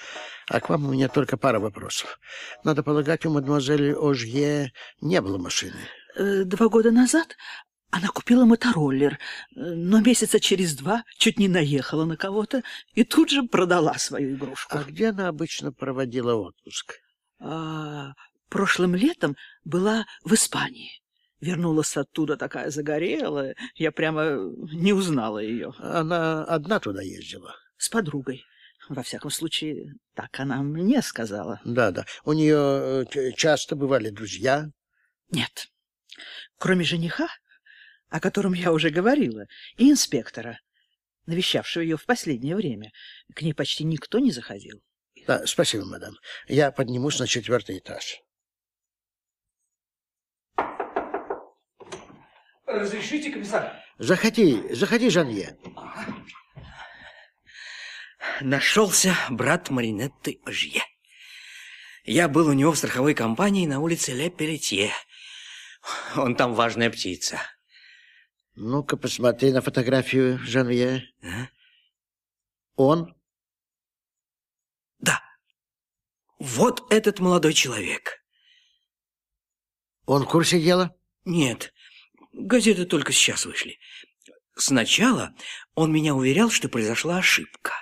а 0.49 0.61
к 0.61 0.68
вам 0.68 0.87
у 0.87 0.92
меня 0.92 1.09
только 1.09 1.37
пара 1.37 1.59
вопросов. 1.59 2.18
Надо 2.64 2.83
полагать, 2.83 3.25
у 3.27 3.31
мадемуазели 3.31 3.92
Ожье 3.92 4.73
не 5.01 5.20
было 5.20 5.38
машины. 5.38 5.81
Э, 6.16 6.44
Два 6.44 6.68
года 6.68 6.90
назад 6.90 7.37
она 7.90 8.09
купила 8.09 8.44
мотороллер, 8.47 9.14
э, 9.14 9.16
но 9.55 10.01
месяца 10.01 10.40
через 10.40 10.75
два 10.75 11.05
чуть 11.18 11.38
не 11.38 11.49
наехала 11.49 12.07
на 12.07 12.16
кого-то 12.16 12.62
и 12.94 13.05
тут 13.05 13.29
же 13.31 13.42
продала 13.42 13.94
свою 13.99 14.37
игрушку. 14.37 14.79
А 14.79 14.85
где 14.85 15.09
она 15.11 15.29
обычно 15.29 15.70
проводила 15.73 16.35
отпуск? 16.35 16.94
А, 17.40 18.12
прошлым 18.49 18.94
летом 18.94 19.37
была 19.64 20.07
в 20.25 20.33
Испании. 20.33 21.04
Вернулась 21.44 21.94
оттуда 21.94 22.38
такая 22.38 22.70
загорелая, 22.70 23.54
я 23.74 23.92
прямо 23.92 24.22
не 24.72 24.94
узнала 24.94 25.40
ее. 25.40 25.74
Она 25.78 26.42
одна 26.44 26.80
туда 26.80 27.02
ездила? 27.02 27.54
С 27.76 27.90
подругой. 27.90 28.46
Во 28.88 29.02
всяком 29.02 29.30
случае, 29.30 29.92
так 30.14 30.40
она 30.40 30.62
мне 30.62 31.02
сказала. 31.02 31.61
Да-да. 31.66 32.07
У 32.24 32.33
нее 32.33 33.04
э, 33.14 33.33
часто 33.33 33.76
бывали 33.76 34.09
друзья? 34.09 34.70
Нет. 35.30 35.68
Кроме 36.59 36.83
жениха, 36.83 37.28
о 38.09 38.20
котором 38.20 38.54
я 38.54 38.72
уже 38.72 38.88
говорила, 38.88 39.44
и 39.76 39.90
инспектора, 39.90 40.61
навещавшего 41.26 41.83
ее 41.83 41.98
в 41.98 42.07
последнее 42.07 42.57
время, 42.57 42.90
к 43.35 43.42
ней 43.42 43.52
почти 43.52 43.85
никто 43.85 44.18
не 44.18 44.30
заходил. 44.30 44.83
Да, 45.26 45.46
спасибо, 45.46 45.85
мадам. 45.85 46.14
Я 46.48 46.70
поднимусь 46.70 47.18
на 47.18 47.26
четвертый 47.26 47.78
этаж. 47.80 48.24
Разрешите, 52.66 53.31
комиссар? 53.31 53.83
Заходи, 53.98 54.72
заходи, 54.74 55.11
Жанье. 55.11 55.59
Нашелся 58.40 59.14
брат 59.31 59.70
Маринетты 59.70 60.40
Ожье. 60.46 60.83
Я 62.05 62.29
был 62.29 62.48
у 62.48 62.53
него 62.53 62.72
в 62.72 62.79
страховой 62.79 63.14
компании 63.14 63.66
на 63.66 63.81
улице 63.81 64.12
Ле 64.12 64.31
Пелетье. 64.31 64.90
Он 66.16 66.35
там 66.35 66.55
важная 66.55 66.90
птица. 66.90 67.40
Ну-ка, 68.55 68.96
посмотри 68.96 69.53
на 69.53 69.61
фотографию 69.61 70.38
Жанье. 70.38 71.05
А? 71.22 71.48
Он? 72.77 73.14
Да. 74.98 75.22
Вот 76.38 76.90
этот 76.92 77.20
молодой 77.20 77.53
человек. 77.53 78.24
Он 80.07 80.24
в 80.24 80.29
курсе 80.29 80.61
дела? 80.61 80.96
Нет. 81.24 81.74
Газеты 82.37 82.85
только 82.85 83.12
сейчас 83.12 83.47
вышли. 83.47 83.79
Сначала 84.57 85.35
он 85.75 85.92
меня 85.92 86.14
уверял, 86.14 86.51
что 86.51 86.68
произошла 86.68 87.18
ошибка. 87.18 87.73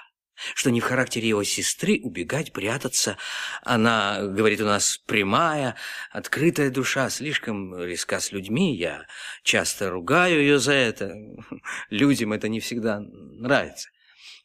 Что 0.55 0.71
не 0.71 0.81
в 0.81 0.85
характере 0.85 1.29
его 1.29 1.45
сестры 1.45 2.01
убегать, 2.03 2.53
прятаться. 2.53 3.17
Она, 3.63 4.23
говорит, 4.23 4.61
у 4.61 4.65
нас 4.65 4.99
прямая, 5.07 5.77
открытая 6.11 6.71
душа, 6.71 7.09
слишком 7.11 7.81
риска 7.81 8.19
с 8.19 8.33
людьми. 8.33 8.77
Я 8.77 9.07
часто 9.45 9.91
ругаю 9.91 10.41
ее 10.41 10.59
за 10.59 10.73
это. 10.73 11.15
Людям 11.91 12.33
это 12.33 12.49
не 12.49 12.61
всегда 12.61 13.01
нравится. 13.01 13.89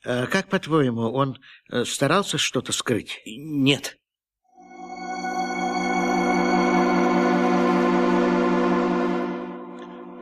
А 0.06 0.28
как, 0.28 0.50
по-твоему, 0.50 1.12
он 1.12 1.42
э, 1.72 1.84
старался 1.84 2.38
что-то 2.38 2.72
скрыть? 2.72 3.20
Нет. 3.26 3.98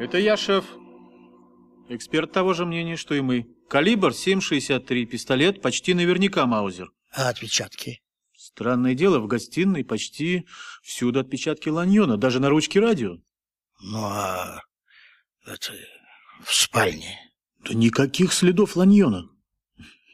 Это 0.06 0.20
я, 0.20 0.38
шеф. 0.38 0.66
Эксперт 1.90 2.32
того 2.32 2.54
же 2.54 2.64
мнения, 2.64 2.96
что 2.96 3.16
и 3.16 3.22
мы. 3.22 3.48
Калибр 3.68 4.12
7,63, 4.12 5.06
пистолет 5.06 5.64
почти 5.64 5.96
наверняка 5.96 6.46
Маузер. 6.46 6.92
А 7.12 7.30
отпечатки? 7.30 8.04
Странное 8.38 8.94
дело, 8.94 9.18
в 9.18 9.26
гостиной 9.26 9.84
почти 9.84 10.46
всюду 10.84 11.22
отпечатки 11.22 11.70
ланьона, 11.70 12.18
даже 12.18 12.40
на 12.40 12.50
ручке 12.50 12.80
радио. 12.80 13.18
Ну, 13.82 13.98
а 14.04 14.62
это 15.44 15.74
в 16.44 16.54
спальне? 16.54 17.20
Да 17.62 17.74
никаких 17.74 18.32
следов 18.32 18.76
ланьона. 18.76 19.28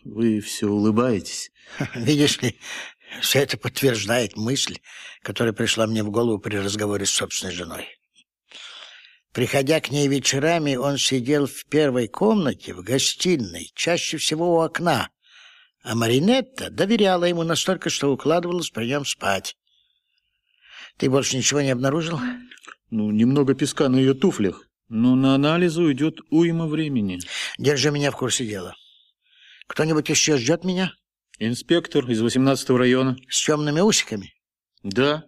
Вы 0.05 0.39
все 0.39 0.67
улыбаетесь. 0.67 1.51
Видишь 1.95 2.41
ли, 2.41 2.57
все 3.19 3.39
это 3.39 3.57
подтверждает 3.57 4.37
мысль, 4.37 4.79
которая 5.21 5.51
пришла 5.51 5.85
мне 5.85 6.01
в 6.01 6.11
голову 6.11 6.39
при 6.39 6.55
разговоре 6.55 7.05
с 7.05 7.11
собственной 7.11 7.53
женой. 7.53 7.89
Приходя 9.33 9.79
к 9.79 9.91
ней 9.91 10.07
вечерами, 10.09 10.75
он 10.75 10.97
сидел 10.97 11.47
в 11.47 11.65
первой 11.65 12.09
комнате, 12.09 12.73
в 12.73 12.83
гостиной, 12.83 13.71
чаще 13.75 14.17
всего 14.17 14.55
у 14.55 14.59
окна, 14.59 15.09
а 15.83 15.95
Маринетта 15.95 16.69
доверяла 16.69 17.23
ему 17.23 17.43
настолько, 17.43 17.89
что 17.89 18.11
укладывалась 18.11 18.69
при 18.69 18.87
нем 18.87 19.05
спать. 19.05 19.55
Ты 20.97 21.09
больше 21.09 21.37
ничего 21.37 21.61
не 21.61 21.71
обнаружил? 21.71 22.19
Ну, 22.89 23.09
немного 23.09 23.55
песка 23.55 23.87
на 23.87 23.95
ее 23.97 24.13
туфлях, 24.13 24.67
но 24.89 25.15
на 25.15 25.33
анализы 25.33 25.81
уйдет 25.81 26.19
уйма 26.29 26.67
времени. 26.67 27.19
Держи 27.57 27.89
меня 27.89 28.11
в 28.11 28.17
курсе 28.17 28.45
дела. 28.45 28.75
Кто-нибудь 29.67 30.09
еще 30.09 30.37
ждет 30.37 30.65
меня? 30.65 30.93
Инспектор 31.39 32.07
из 32.11 32.21
18 32.21 32.69
района. 32.71 33.15
С 33.29 33.43
темными 33.45 33.79
усиками? 33.79 34.33
Да. 34.83 35.23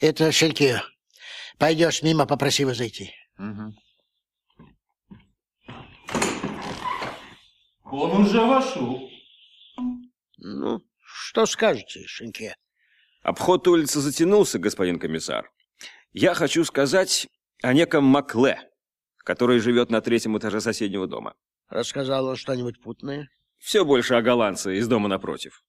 Это 0.00 0.32
Шельки. 0.32 0.80
Пойдешь 1.58 2.02
мимо, 2.02 2.26
попроси 2.26 2.62
его 2.62 2.72
зайти. 2.72 3.12
Угу. 3.38 3.74
Он 7.84 8.22
уже 8.22 8.40
вошел. 8.40 9.08
Ну, 10.38 10.82
что 11.00 11.46
скажете, 11.46 12.06
Шеньке? 12.06 12.56
Обход 13.22 13.66
улицы 13.68 14.00
затянулся, 14.00 14.58
господин 14.58 14.98
комиссар. 14.98 15.50
Я 16.12 16.34
хочу 16.34 16.64
сказать 16.64 17.28
о 17.62 17.72
неком 17.72 18.04
Макле, 18.04 18.60
который 19.18 19.58
живет 19.58 19.90
на 19.90 20.00
третьем 20.00 20.36
этаже 20.36 20.60
соседнего 20.60 21.06
дома. 21.06 21.34
Рассказал 21.68 22.26
он 22.26 22.36
что-нибудь 22.36 22.80
путное? 22.80 23.28
Все 23.58 23.84
больше 23.84 24.14
о 24.14 24.22
голландце 24.22 24.76
из 24.76 24.86
дома 24.86 25.08
напротив. 25.08 25.64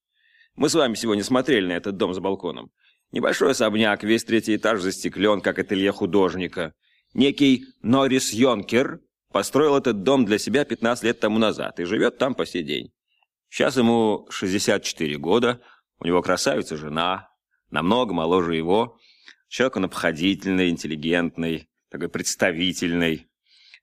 Мы 0.56 0.70
с 0.70 0.76
вами 0.76 0.96
сегодня 0.96 1.24
смотрели 1.24 1.68
на 1.68 1.74
этот 1.74 1.98
дом 1.98 2.14
с 2.14 2.20
балконом. 2.20 2.72
Небольшой 3.12 3.52
особняк, 3.52 4.04
весь 4.04 4.26
третий 4.26 4.56
этаж 4.56 4.82
застеклен, 4.82 5.42
как 5.42 5.60
ателье 5.60 5.92
художника. 5.92 6.74
Некий 7.16 7.68
Норрис 7.82 8.34
Йонкер 8.34 9.00
построил 9.32 9.78
этот 9.78 10.04
дом 10.04 10.26
для 10.26 10.38
себя 10.38 10.66
15 10.66 11.06
лет 11.06 11.20
тому 11.22 11.40
назад 11.40 11.80
и 11.80 11.86
живет 11.86 12.18
там 12.18 12.36
по 12.36 12.46
сей 12.46 12.62
день. 12.62 12.92
Сейчас 13.50 13.78
ему 13.78 14.28
64 14.30 15.18
года, 15.18 15.62
у 16.00 16.06
него 16.06 16.22
красавица 16.22 16.76
жена, 16.76 17.30
намного 17.72 18.14
моложе 18.14 18.58
его. 18.58 19.00
Человек 19.48 19.78
он 19.78 19.86
обходительный, 19.86 20.70
интеллигентный, 20.70 21.70
такой 21.90 22.10
представительный. 22.10 23.28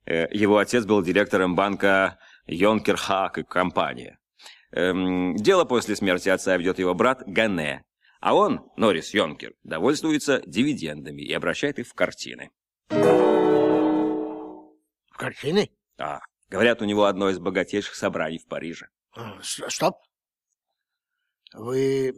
Э, 0.04 0.26
его 0.30 0.58
отец 0.58 0.84
был 0.84 1.02
директором 1.02 1.54
банка 1.54 2.18
Йонкер 2.46 2.98
Хак 2.98 3.38
и 3.38 3.44
компания. 3.44 4.18
Эм, 4.72 5.36
дело 5.36 5.64
после 5.64 5.96
смерти 5.96 6.28
отца 6.28 6.54
ведет 6.58 6.78
его 6.78 6.92
брат 6.92 7.22
Гане. 7.26 7.82
А 8.20 8.34
он, 8.34 8.70
Норрис 8.76 9.14
Йонкер, 9.14 9.54
довольствуется 9.64 10.42
дивидендами 10.44 11.22
и 11.22 11.32
обращает 11.32 11.78
их 11.78 11.88
в 11.88 11.94
картины. 11.94 12.50
В 15.10 15.16
картины? 15.16 15.70
Да. 15.96 16.20
Говорят, 16.50 16.82
у 16.82 16.84
него 16.84 17.04
одно 17.04 17.30
из 17.30 17.38
богатейших 17.38 17.94
собраний 17.94 18.38
в 18.38 18.46
Париже. 18.46 18.88
А, 19.16 19.38
стоп. 19.42 19.96
Вы 21.54 22.08
э, 22.10 22.12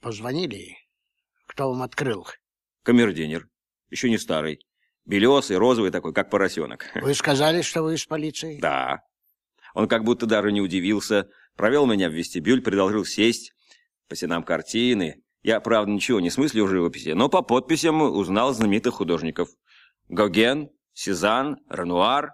позвонили? 0.00 0.76
Кто 1.46 1.70
вам 1.70 1.82
открыл? 1.82 2.26
Камердинер. 2.82 3.48
Еще 3.88 4.10
не 4.10 4.18
старый. 4.18 4.60
Белесый, 5.06 5.56
розовый 5.56 5.90
такой, 5.90 6.12
как 6.12 6.28
поросенок. 6.30 6.84
Вы 6.94 7.14
сказали, 7.14 7.62
что 7.62 7.82
вы 7.82 7.94
из 7.94 8.04
полиции? 8.04 8.60
Да. 8.60 9.00
Он 9.74 9.88
как 9.88 10.04
будто 10.04 10.26
даже 10.26 10.52
не 10.52 10.60
удивился. 10.60 11.30
Провел 11.56 11.86
меня 11.86 12.10
в 12.10 12.12
вестибюль, 12.12 12.62
предложил 12.62 13.04
сесть. 13.04 13.52
По 14.08 14.16
стенам 14.16 14.42
картины. 14.44 15.22
Я, 15.42 15.60
правда, 15.60 15.90
ничего 15.90 16.20
не 16.20 16.30
смыслю 16.30 16.64
в 16.64 16.68
живописи, 16.68 17.10
но 17.10 17.28
по 17.28 17.42
подписям 17.42 18.02
узнал 18.02 18.52
знаменитых 18.52 18.94
художников. 18.94 19.48
Гоген, 20.08 20.70
Сезанн, 20.92 21.58
Ренуар. 21.68 22.32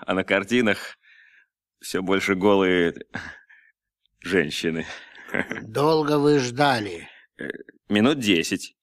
А 0.00 0.14
на 0.14 0.24
картинах 0.24 0.98
все 1.80 2.02
больше 2.02 2.34
голые 2.34 2.94
женщины. 4.20 4.86
Долго 5.62 6.18
вы 6.18 6.38
ждали? 6.40 7.08
Минут 7.88 8.18
десять. 8.18 8.76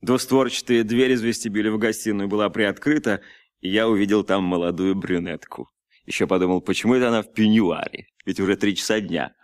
Двустворчатая 0.00 0.82
дверь 0.82 1.12
из 1.12 1.22
вестибюля 1.22 1.70
в 1.70 1.78
гостиную 1.78 2.28
была 2.28 2.50
приоткрыта, 2.50 3.20
и 3.60 3.68
я 3.68 3.88
увидел 3.88 4.24
там 4.24 4.42
молодую 4.42 4.96
брюнетку. 4.96 5.70
Еще 6.06 6.26
подумал, 6.26 6.60
почему 6.60 6.94
это 6.94 7.08
она 7.08 7.22
в 7.22 7.32
пеньюаре? 7.32 8.08
Ведь 8.24 8.40
уже 8.40 8.56
три 8.56 8.74
часа 8.74 9.00
дня. 9.00 9.34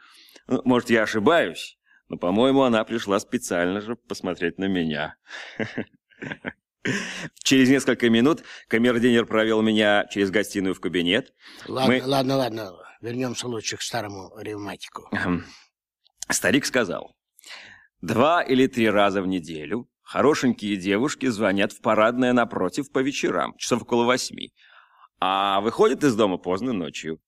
Ну, 0.48 0.61
может, 0.64 0.90
я 0.90 1.03
ошибаюсь, 1.03 1.77
но, 2.08 2.16
по-моему, 2.16 2.62
она 2.62 2.84
пришла 2.84 3.20
специально 3.20 3.80
же 3.80 3.96
посмотреть 3.96 4.58
на 4.58 4.66
меня. 4.66 5.16
Через 7.42 7.68
несколько 7.68 8.08
минут 8.08 8.42
камердинер 8.68 9.26
провел 9.26 9.62
меня 9.62 10.06
через 10.10 10.30
гостиную 10.30 10.74
в 10.74 10.80
кабинет. 10.80 11.34
Ладно, 11.66 11.94
Мы... 11.94 12.02
ладно, 12.04 12.36
ладно. 12.36 12.72
Вернемся 13.00 13.46
лучше 13.46 13.76
к 13.76 13.82
старому 13.82 14.32
ревматику. 14.38 15.10
Старик 16.30 16.66
сказал, 16.66 17.14
два 18.00 18.42
или 18.42 18.66
три 18.66 18.88
раза 18.88 19.22
в 19.22 19.26
неделю 19.26 19.88
хорошенькие 20.02 20.76
девушки 20.76 21.26
звонят 21.26 21.72
в 21.72 21.80
парадное 21.80 22.32
напротив 22.32 22.90
по 22.90 23.00
вечерам, 23.00 23.56
часов 23.56 23.82
около 23.82 24.04
восьми, 24.04 24.52
а 25.20 25.60
выходят 25.60 26.02
из 26.04 26.16
дома 26.16 26.38
поздно 26.38 26.72
ночью. 26.72 27.20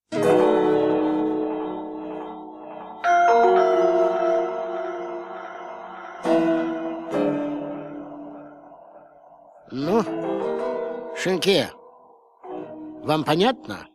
Шинке, 11.22 11.70
вам 13.02 13.24
понятно? 13.24 13.86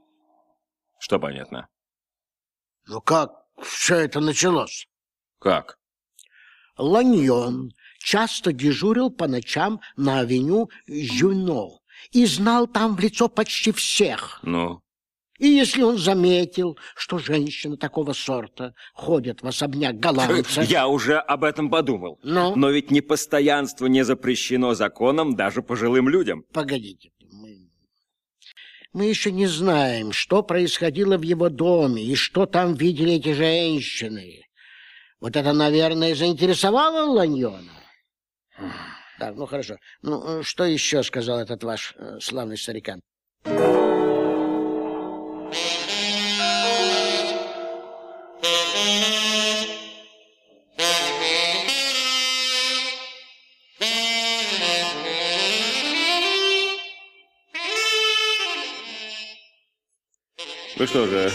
Что 0.99 1.19
понятно? 1.19 1.67
Ну 2.88 3.01
как 3.01 3.31
все 3.63 3.95
это 3.95 4.19
началось? 4.19 4.88
Как? 5.39 5.79
Ланьон 6.77 7.71
часто 7.97 8.53
дежурил 8.53 9.09
по 9.09 9.27
ночам 9.27 9.81
на 9.97 10.19
авеню 10.19 10.69
Жюно 10.85 11.79
и 12.11 12.27
знал 12.27 12.67
там 12.67 12.95
в 12.95 12.99
лицо 12.99 13.27
почти 13.27 13.71
всех. 13.71 14.39
Ну? 14.43 14.83
И 15.39 15.47
если 15.47 15.81
он 15.81 15.97
заметил, 15.97 16.77
что 16.95 17.17
женщины 17.17 17.75
такого 17.75 18.13
сорта 18.13 18.73
ходят 18.93 19.41
в 19.41 19.47
особняк 19.47 19.99
голландца... 19.99 20.61
Я 20.67 20.88
уже 20.88 21.17
об 21.17 21.43
этом 21.43 21.69
подумал. 21.69 22.19
Ну? 22.23 22.55
Но 22.55 22.69
ведь 22.69 22.89
непостоянство 22.89 23.88
не 23.88 24.05
запрещено 24.05 24.75
законом 24.75 25.35
даже 25.35 25.61
пожилым 25.61 26.07
людям. 26.07 26.43
Погодите. 26.53 27.11
Мы 28.95 29.08
еще 29.08 29.29
не 29.34 29.45
знаем, 29.45 30.13
что 30.13 30.41
происходило 30.41 31.17
в 31.17 31.21
его 31.21 31.49
доме 31.49 32.01
и 32.01 32.15
что 32.15 32.45
там 32.45 32.75
видели 32.75 33.15
эти 33.15 33.34
женщины. 33.34 34.45
Вот 35.19 35.36
это, 35.36 35.51
наверное, 35.51 36.15
заинтересовало 36.15 37.03
Ланьона. 37.12 37.73
Так, 39.19 39.36
ну 39.36 39.47
хорошо. 39.47 39.75
Ну, 40.01 40.43
что 40.43 40.63
еще 40.63 41.03
сказал 41.03 41.41
этот 41.41 41.62
ваш 41.65 41.93
э, 41.97 42.19
славный 42.21 42.58
старикан? 42.58 43.01
Вы 60.85 60.89
что 60.89 61.07
же, 61.07 61.31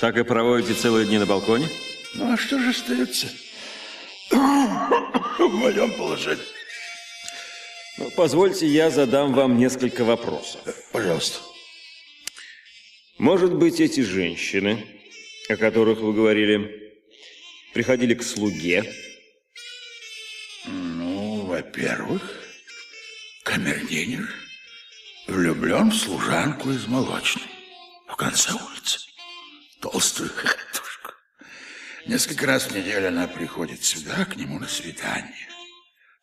так 0.00 0.16
и 0.16 0.24
проводите 0.24 0.74
целые 0.74 1.06
дни 1.06 1.18
на 1.18 1.26
балконе? 1.26 1.68
Ну, 2.14 2.32
а 2.32 2.36
что 2.36 2.58
же 2.58 2.70
остается 2.70 3.28
в 4.32 5.52
моем 5.52 5.92
положении? 5.92 6.42
Ну, 7.96 8.10
позвольте, 8.16 8.66
я 8.66 8.90
задам 8.90 9.34
вам 9.34 9.56
несколько 9.56 10.02
вопросов. 10.02 10.62
Пожалуйста. 10.90 11.38
Может 13.18 13.54
быть, 13.54 13.78
эти 13.78 14.00
женщины, 14.00 14.84
о 15.48 15.54
которых 15.54 16.00
вы 16.00 16.12
говорили, 16.12 16.92
приходили 17.74 18.14
к 18.14 18.24
слуге? 18.24 18.82
Ну, 20.66 21.42
во-первых, 21.42 22.42
камердинер 23.44 24.28
влюблен 25.28 25.92
в 25.92 25.94
служанку 25.94 26.72
из 26.72 26.88
молочной 26.88 27.57
конце 28.18 28.52
улицы. 28.52 28.98
Толстую 29.80 30.28
хохотушку. 30.30 31.12
Несколько 32.06 32.46
раз 32.46 32.64
в 32.64 32.76
неделю 32.76 33.08
она 33.08 33.28
приходит 33.28 33.84
сюда, 33.84 34.24
к 34.24 34.36
нему 34.36 34.58
на 34.58 34.66
свидание. 34.66 35.48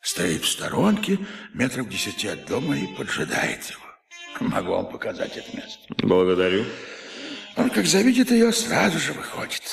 Стоит 0.01 0.43
в 0.43 0.49
сторонке, 0.49 1.17
метров 1.53 1.89
десяти 1.89 2.27
от 2.27 2.45
дома 2.45 2.77
и 2.77 2.85
поджидает 2.95 3.63
его. 3.69 3.81
Могу 4.41 4.71
вам 4.71 4.91
показать 4.91 5.37
это 5.37 5.55
место. 5.55 5.79
Благодарю. 5.97 6.65
Он, 7.55 7.69
как 7.69 7.85
завидит 7.85 8.29
ее, 8.29 8.51
сразу 8.51 8.99
же 8.99 9.13
выходит. 9.13 9.63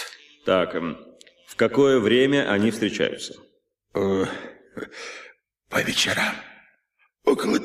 Так, 0.47 0.75
эм, 0.77 0.97
в 1.49 1.57
какое 1.57 1.99
время 1.99 2.51
они 2.51 2.71
встречаются? 2.71 3.35
Э, 3.95 4.25
по 5.69 5.83
вечерам. 5.83 6.37
Около 7.25 7.59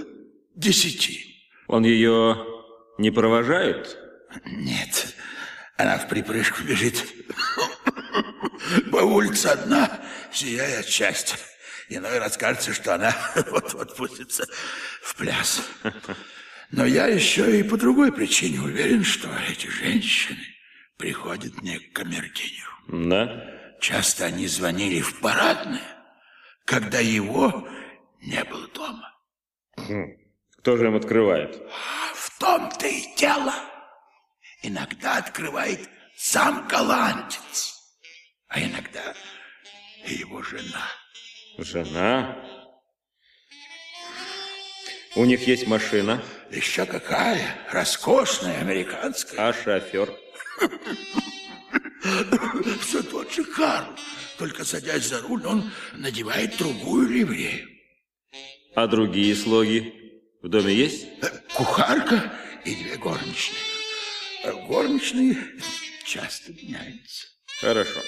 десяти. 0.56 1.24
Он 1.68 1.86
ее 1.86 2.44
не 2.98 3.12
провожает? 3.12 4.07
Нет, 4.46 5.16
она 5.78 5.98
в 5.98 6.08
припрыжку 6.08 6.64
бежит 6.64 7.04
по 8.92 8.98
улице 8.98 9.48
одна, 9.48 10.00
сияя 10.32 10.80
от 10.80 10.88
счастья. 10.88 11.38
Иной 11.90 12.20
раз 12.20 12.38
кажется, 12.38 12.74
что 12.74 12.96
она 12.96 13.16
вот-вот 13.52 13.96
пустится 13.96 14.46
в 15.02 15.16
пляс. 15.16 15.62
Но 16.72 16.86
я 16.86 17.08
еще 17.08 17.60
и 17.60 17.64
по 17.64 17.78
другой 17.78 18.12
причине 18.12 18.60
уверен, 18.60 19.04
что 19.06 19.30
эти 19.50 19.68
женщины 19.68 20.44
приходят 20.98 21.62
не 21.62 21.80
к 21.80 21.94
камердинеру. 21.94 22.72
Да? 23.10 23.78
Часто 23.80 24.26
они 24.26 24.48
звонили 24.48 25.02
в 25.02 25.20
парадное. 25.22 25.82
когда 26.66 27.00
его 27.00 27.66
не 28.20 28.44
было 28.44 28.68
дома. 28.70 29.14
Хм. 29.78 30.18
Кто 30.58 30.76
же 30.76 30.88
им 30.88 30.96
открывает? 30.98 31.62
В 32.14 32.40
том-то 32.40 32.88
и 32.88 33.16
дело. 33.16 33.54
Иногда 34.68 35.16
открывает 35.20 35.80
сам 36.18 36.68
голландец, 36.68 37.74
а 38.50 38.62
иногда 38.62 39.14
и 40.06 40.16
его 40.16 40.44
жена. 40.44 40.86
Жена? 41.58 42.38
У 45.16 45.24
них 45.24 45.48
есть 45.48 45.68
машина? 45.68 46.22
Еще 46.52 46.86
какая? 46.86 47.56
Роскошная, 47.72 48.60
американская. 48.60 49.48
А 49.48 49.54
шофер? 49.54 50.14
Все 52.82 53.02
тот 53.04 53.32
же 53.32 53.46
Карл. 53.46 53.96
Только 54.38 54.66
садясь 54.66 55.08
за 55.08 55.22
руль, 55.22 55.46
он 55.46 55.72
надевает 55.94 56.58
другую 56.58 57.08
ливрею. 57.08 57.70
А 58.76 58.86
другие 58.86 59.34
слуги 59.34 59.94
в 60.42 60.50
доме 60.50 60.74
есть? 60.74 61.08
Кухарка 61.54 62.34
и 62.66 62.76
две 62.76 62.98
горничные. 62.98 63.67
А 64.48 64.54
горничные 64.54 65.38
часто 66.06 66.54
меняются. 66.54 67.28
Хорошо. 67.60 68.00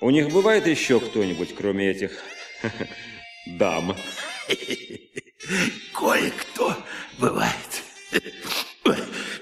У 0.00 0.10
них 0.10 0.30
бывает 0.30 0.66
еще 0.66 1.00
кто-нибудь, 1.00 1.54
кроме 1.54 1.90
этих 1.90 2.12
дам? 3.46 3.96
Кое-кто 5.94 6.76
бывает. 7.18 7.82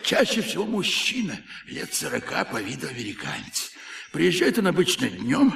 Чаще 0.04 0.42
всего 0.42 0.64
мужчина, 0.64 1.36
лет 1.66 1.92
сорока, 1.92 2.44
по 2.44 2.62
виду 2.62 2.86
американец. 2.86 3.72
Приезжает 4.12 4.58
он 4.58 4.68
обычно 4.68 5.08
днем 5.08 5.52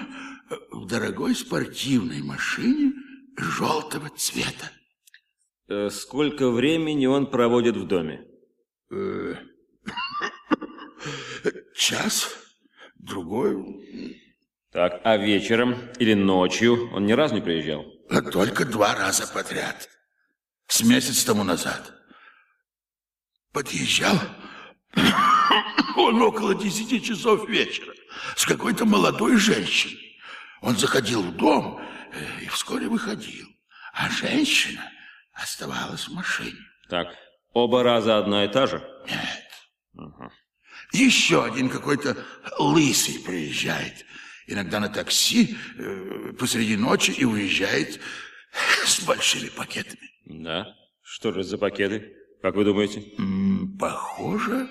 в 0.72 0.84
дорогой 0.86 1.36
спортивной 1.36 2.22
машине 2.22 2.92
желтого 3.36 4.10
цвета. 4.16 4.72
Э, 5.68 5.90
сколько 5.90 6.50
времени 6.50 7.06
он 7.06 7.30
проводит 7.30 7.76
в 7.76 7.86
доме? 7.86 8.26
Час, 11.80 12.28
другой. 12.96 13.56
Так, 14.70 15.00
а 15.02 15.16
вечером 15.16 15.90
или 15.98 16.12
ночью 16.12 16.92
он 16.92 17.06
ни 17.06 17.12
разу 17.12 17.36
не 17.36 17.40
приезжал? 17.40 17.86
А 18.10 18.20
только 18.20 18.66
два 18.66 18.94
раза 18.94 19.26
подряд. 19.26 19.88
С 20.66 20.82
месяц 20.82 21.24
тому 21.24 21.42
назад. 21.42 21.94
Подъезжал 23.54 24.14
он 25.96 26.20
около 26.20 26.54
десяти 26.54 27.02
часов 27.02 27.48
вечера 27.48 27.94
с 28.36 28.44
какой-то 28.44 28.84
молодой 28.84 29.38
женщиной. 29.38 30.20
Он 30.60 30.76
заходил 30.76 31.22
в 31.22 31.34
дом 31.36 31.80
э, 32.12 32.42
и 32.42 32.48
вскоре 32.48 32.88
выходил. 32.88 33.46
А 33.94 34.10
женщина 34.10 34.86
оставалась 35.32 36.08
в 36.08 36.12
машине. 36.12 36.60
Так, 36.90 37.08
оба 37.54 37.82
раза 37.82 38.18
одна 38.18 38.44
и 38.44 38.48
та 38.48 38.66
же? 38.66 38.86
Нет. 39.06 39.48
Угу. 39.94 40.30
Еще 40.92 41.44
один 41.44 41.68
какой-то 41.68 42.16
лысый 42.58 43.20
приезжает. 43.20 44.04
Иногда 44.46 44.80
на 44.80 44.88
такси 44.88 45.56
э, 45.78 46.32
посреди 46.38 46.76
ночи 46.76 47.12
и 47.12 47.24
уезжает 47.24 48.00
с 48.84 49.00
большими 49.00 49.48
пакетами. 49.48 50.10
Да? 50.24 50.74
Что 51.02 51.32
же 51.32 51.44
за 51.44 51.58
пакеты? 51.58 52.12
Как 52.42 52.54
вы 52.56 52.64
думаете? 52.64 53.04
М 53.18 53.74
-м, 53.74 53.78
похоже, 53.78 54.68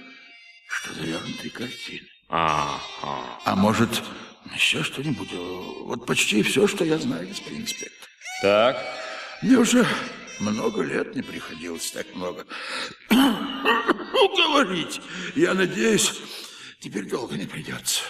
что 0.67 0.93
завернутые 0.93 1.51
картины. 1.51 2.07
Ага. 2.27 3.39
А 3.45 3.55
может, 3.55 4.03
еще 4.53 4.83
что-нибудь? 4.83 5.31
Вот 5.31 6.05
почти 6.05 6.43
все, 6.43 6.67
что 6.67 6.83
я 6.83 6.97
знаю, 6.97 7.27
господин 7.27 7.61
инспектор. 7.61 8.09
Так. 8.41 8.77
Мне 9.41 9.57
уже 9.57 9.85
много 10.39 10.81
лет 10.81 11.15
не 11.15 11.21
приходилось 11.21 11.91
так 11.91 12.07
много 12.15 12.45
говорить. 14.49 15.01
Я 15.35 15.53
надеюсь, 15.53 16.19
теперь 16.79 17.09
долго 17.09 17.35
не 17.35 17.45
придется. 17.45 18.03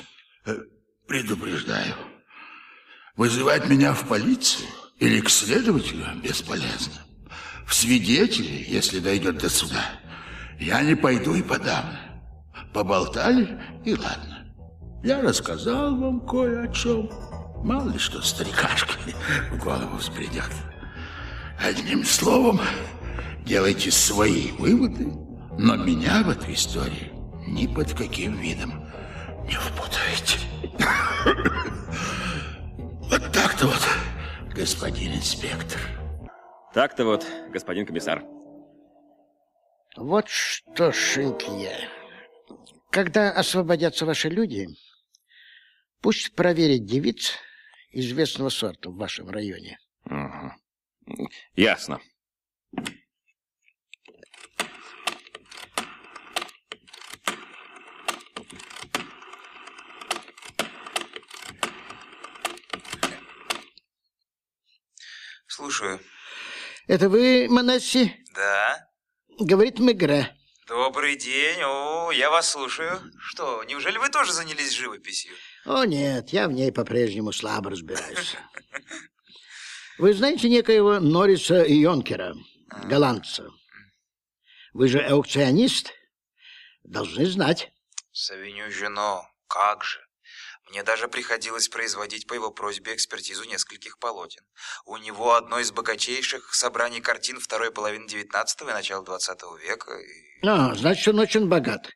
Э, 0.45 0.55
предупреждаю. 1.07 1.95
Вызывать 3.15 3.67
меня 3.67 3.93
в 3.93 4.07
полицию 4.07 4.69
или 4.99 5.19
к 5.19 5.29
следователю 5.29 6.05
бесполезно. 6.23 6.93
В 7.67 7.73
свидетели, 7.73 8.65
если 8.67 8.99
дойдет 8.99 9.37
до 9.37 9.49
суда, 9.49 9.83
я 10.59 10.81
не 10.81 10.95
пойду 10.95 11.35
и 11.35 11.43
подавно. 11.43 11.99
Поболтали, 12.73 13.61
и 13.85 13.93
ладно. 13.93 14.47
Я 15.03 15.21
рассказал 15.21 15.95
вам 15.95 16.25
кое 16.25 16.63
о 16.63 16.73
чем. 16.73 17.09
Мало 17.63 17.89
ли 17.89 17.99
что 17.99 18.21
старикашка 18.21 18.93
в 19.51 19.57
голову 19.57 19.97
взбредет. 19.97 20.49
Одним 21.61 22.05
словом, 22.05 22.61
делайте 23.45 23.91
свои 23.91 24.51
выводы, 24.53 25.05
но 25.57 25.75
меня 25.75 26.23
в 26.23 26.29
этой 26.29 26.53
истории 26.53 27.11
ни 27.47 27.67
под 27.67 27.93
каким 27.93 28.39
видом 28.39 28.85
не 29.43 29.55
впутывайте. 29.55 30.39
Вот 33.09 33.31
так-то 33.33 33.67
вот, 33.67 33.87
господин 34.55 35.13
инспектор. 35.15 35.81
Так-то 36.73 37.03
вот, 37.03 37.25
господин 37.49 37.85
комиссар. 37.85 38.23
Вот 39.97 40.29
что, 40.29 40.93
Шинкья, 40.93 41.75
когда 42.89 43.31
освободятся 43.31 44.05
ваши 44.05 44.29
люди, 44.29 44.67
пусть 46.01 46.35
проверят 46.35 46.85
девиц 46.85 47.33
известного 47.91 48.49
сорта 48.49 48.89
в 48.89 48.95
вашем 48.95 49.29
районе. 49.29 49.77
Ясно. 51.55 52.01
Слушаю. 65.47 65.99
Это 66.87 67.09
вы, 67.09 67.47
Манасси? 67.49 68.15
Да. 68.33 68.87
Говорит 69.39 69.79
Мегре. 69.79 70.35
Добрый 70.67 71.17
день. 71.17 71.59
О, 71.63 72.11
я 72.11 72.29
вас 72.29 72.49
слушаю. 72.51 73.01
Что, 73.19 73.63
неужели 73.65 73.97
вы 73.97 74.09
тоже 74.09 74.31
занялись 74.31 74.71
живописью? 74.71 75.33
О, 75.65 75.83
нет, 75.83 76.29
я 76.29 76.47
в 76.47 76.51
ней 76.51 76.71
по-прежнему 76.71 77.31
слабо 77.31 77.71
разбираюсь. 77.71 78.35
Вы 79.99 80.13
знаете 80.13 80.47
некоего 80.47 81.01
Норриса 81.01 81.65
Йонкера, 81.67 82.33
голландца? 82.85 83.49
Вы 84.71 84.87
же 84.87 85.01
аукционист? 85.01 85.91
Должны 86.85 87.25
знать. 87.25 87.73
Савиню 88.13 88.71
Жено, 88.71 89.27
как 89.47 89.83
же. 89.83 89.99
Мне 90.69 90.83
даже 90.83 91.09
приходилось 91.09 91.67
производить 91.67 92.27
по 92.27 92.33
его 92.33 92.49
просьбе 92.49 92.95
экспертизу 92.95 93.43
нескольких 93.43 93.99
полотен. 93.99 94.41
У 94.85 94.95
него 94.95 95.33
одно 95.33 95.59
из 95.59 95.73
богатейших 95.73 96.53
собраний 96.53 97.01
картин 97.01 97.37
второй 97.37 97.69
половины 97.69 98.05
XIX 98.05 98.45
и 98.61 98.63
начала 98.71 99.03
XX 99.03 99.59
века. 99.59 99.99
И... 99.99 100.47
А, 100.47 100.75
значит, 100.75 101.09
он 101.09 101.19
очень 101.19 101.49
богат. 101.49 101.89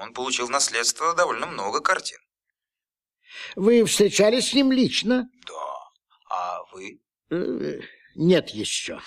Он 0.00 0.12
получил 0.12 0.48
в 0.48 0.50
наследство 0.50 1.14
довольно 1.14 1.46
много 1.46 1.80
картин. 1.80 2.18
Вы 3.56 3.86
встречались 3.86 4.50
с 4.50 4.52
ним 4.52 4.70
лично? 4.70 5.30
Да. 5.46 5.90
А 6.28 6.62
вы? 6.72 7.00
Э, 7.30 7.80
нет 8.14 8.50
еще. 8.50 9.00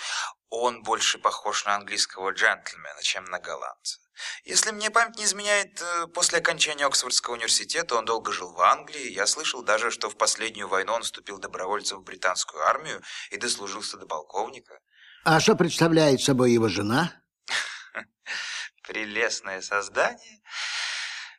Он 0.50 0.82
больше 0.82 1.18
похож 1.18 1.64
на 1.64 1.76
английского 1.76 2.30
джентльмена, 2.30 3.02
чем 3.02 3.24
на 3.24 3.38
голландца. 3.40 3.98
Если 4.44 4.70
мне 4.70 4.90
память 4.90 5.16
не 5.16 5.24
изменяет, 5.24 5.80
э, 5.80 6.06
после 6.08 6.38
окончания 6.38 6.86
Оксфордского 6.86 7.34
университета 7.34 7.96
он 7.96 8.04
долго 8.04 8.32
жил 8.32 8.52
в 8.52 8.60
Англии. 8.60 9.10
Я 9.10 9.26
слышал 9.26 9.62
даже, 9.62 9.90
что 9.90 10.10
в 10.10 10.16
последнюю 10.16 10.68
войну 10.68 10.92
он 10.92 11.02
вступил 11.02 11.38
добровольцем 11.38 12.00
в 12.00 12.04
британскую 12.04 12.62
армию 12.64 13.02
и 13.30 13.36
дослужился 13.36 13.96
до 13.96 14.06
полковника. 14.06 14.78
А 15.24 15.40
что 15.40 15.54
представляет 15.54 16.20
собой 16.20 16.52
его 16.52 16.68
жена? 16.68 17.12
Прелестное 18.82 19.62
создание. 19.62 20.42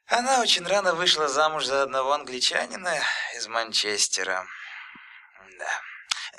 Она 0.08 0.42
очень 0.42 0.66
рано 0.66 0.96
вышла 0.96 1.28
замуж 1.28 1.66
за 1.66 1.84
одного 1.84 2.14
англичанина 2.14 3.00
из 3.36 3.48
Манчестера. 3.48 4.46
Да. 5.60 5.82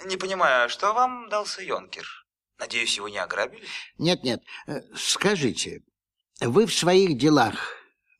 Не 0.04 0.16
понимаю, 0.16 0.64
а 0.64 0.68
что 0.68 0.92
вам 0.92 1.28
дался 1.28 1.62
Йонкер? 1.62 2.06
Надеюсь, 2.58 2.96
его 2.96 3.08
не 3.08 3.18
ограбили? 3.18 3.64
Нет-нет. 3.98 4.42
Э, 4.66 4.80
скажите, 4.96 5.82
вы 6.40 6.66
в 6.66 6.74
своих 6.74 7.16
делах 7.16 7.54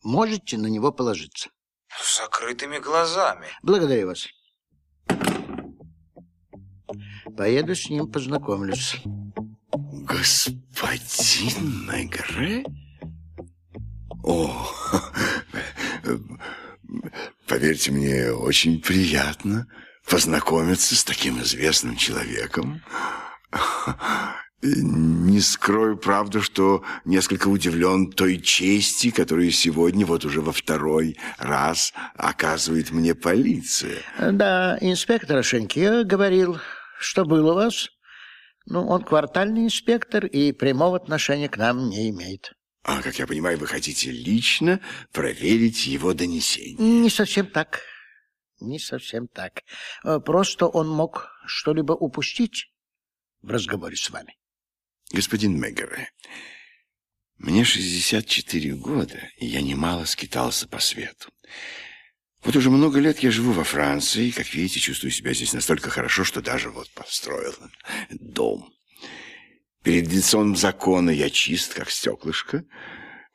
можете 0.03 0.57
на 0.57 0.67
него 0.67 0.93
положиться? 0.93 1.51
С 1.89 2.19
закрытыми 2.19 2.79
глазами. 2.79 3.49
Благодарю 3.63 4.09
вас. 4.09 4.27
Поеду 7.37 7.75
с 7.75 7.89
ним 7.89 8.11
познакомлюсь. 8.11 8.97
Господин 9.73 11.87
Мегре? 11.87 12.65
О, 14.23 14.71
поверьте 17.47 17.91
мне, 17.91 18.33
очень 18.33 18.81
приятно 18.81 19.67
познакомиться 20.09 20.95
с 20.95 21.05
таким 21.05 21.41
известным 21.43 21.97
человеком. 21.97 22.83
Не 24.63 25.41
скрою, 25.41 25.99
правда, 25.99 26.41
что 26.41 26.83
несколько 27.05 27.49
удивлен 27.49 28.11
той 28.11 28.41
чести, 28.41 29.11
которую 29.11 29.51
сегодня, 29.51 30.07
вот 30.07 30.25
уже 30.25 30.41
во 30.41 30.53
второй 30.53 31.19
раз, 31.39 31.93
оказывает 32.15 32.91
мне 32.91 33.15
полиция. 33.15 33.99
Да, 34.19 34.79
инспектор 34.81 35.45
Шеньке 35.45 36.05
говорил, 36.05 36.59
что 36.99 37.27
был 37.27 37.47
у 37.51 37.55
вас. 37.55 37.91
Ну, 38.67 38.87
он 38.87 39.03
квартальный 39.03 39.67
инспектор 39.67 40.25
и 40.25 40.53
прямого 40.53 40.97
отношения 40.97 41.51
к 41.51 41.59
нам 41.59 41.91
не 41.91 42.09
имеет. 42.09 42.53
А, 42.85 43.03
как 43.03 43.19
я 43.19 43.27
понимаю, 43.27 43.59
вы 43.59 43.67
хотите 43.67 44.11
лично 44.11 44.81
проверить 45.13 45.87
его 45.87 46.15
донесение? 46.15 46.77
Не 46.79 47.11
совсем 47.11 47.47
так. 47.47 47.81
Не 48.61 48.79
совсем 48.79 49.29
так. 49.29 49.63
Э, 50.05 50.21
Просто 50.21 50.67
он 50.67 50.89
мог 50.89 51.31
что-либо 51.47 51.93
упустить 51.93 52.73
в 53.43 53.51
разговоре 53.51 53.97
с 53.97 54.11
вами. 54.11 54.37
Господин 55.13 55.61
Мегере, 55.61 56.11
мне 57.37 57.65
64 57.65 58.75
года, 58.75 59.21
и 59.37 59.47
я 59.47 59.61
немало 59.61 60.05
скитался 60.05 60.67
по 60.67 60.79
свету. 60.79 61.31
Вот 62.43 62.57
уже 62.57 62.71
много 62.71 63.01
лет 63.01 63.21
я 63.21 63.31
живу 63.31 63.53
во 63.53 63.65
Франции, 63.65 64.27
и, 64.27 64.33
как 64.33 64.53
видите, 64.53 64.79
чувствую 64.79 65.11
себя 65.11 65.33
здесь 65.33 65.55
настолько 65.55 65.91
хорошо, 65.91 66.25
что 66.25 66.43
даже 66.43 66.71
вот 66.71 66.91
построил 66.91 67.55
дом. 68.11 68.73
Перед 69.83 70.11
лицом 70.13 70.55
закона 70.55 71.11
я 71.11 71.31
чист, 71.31 71.75
как 71.75 71.91
стеклышко, 71.91 72.65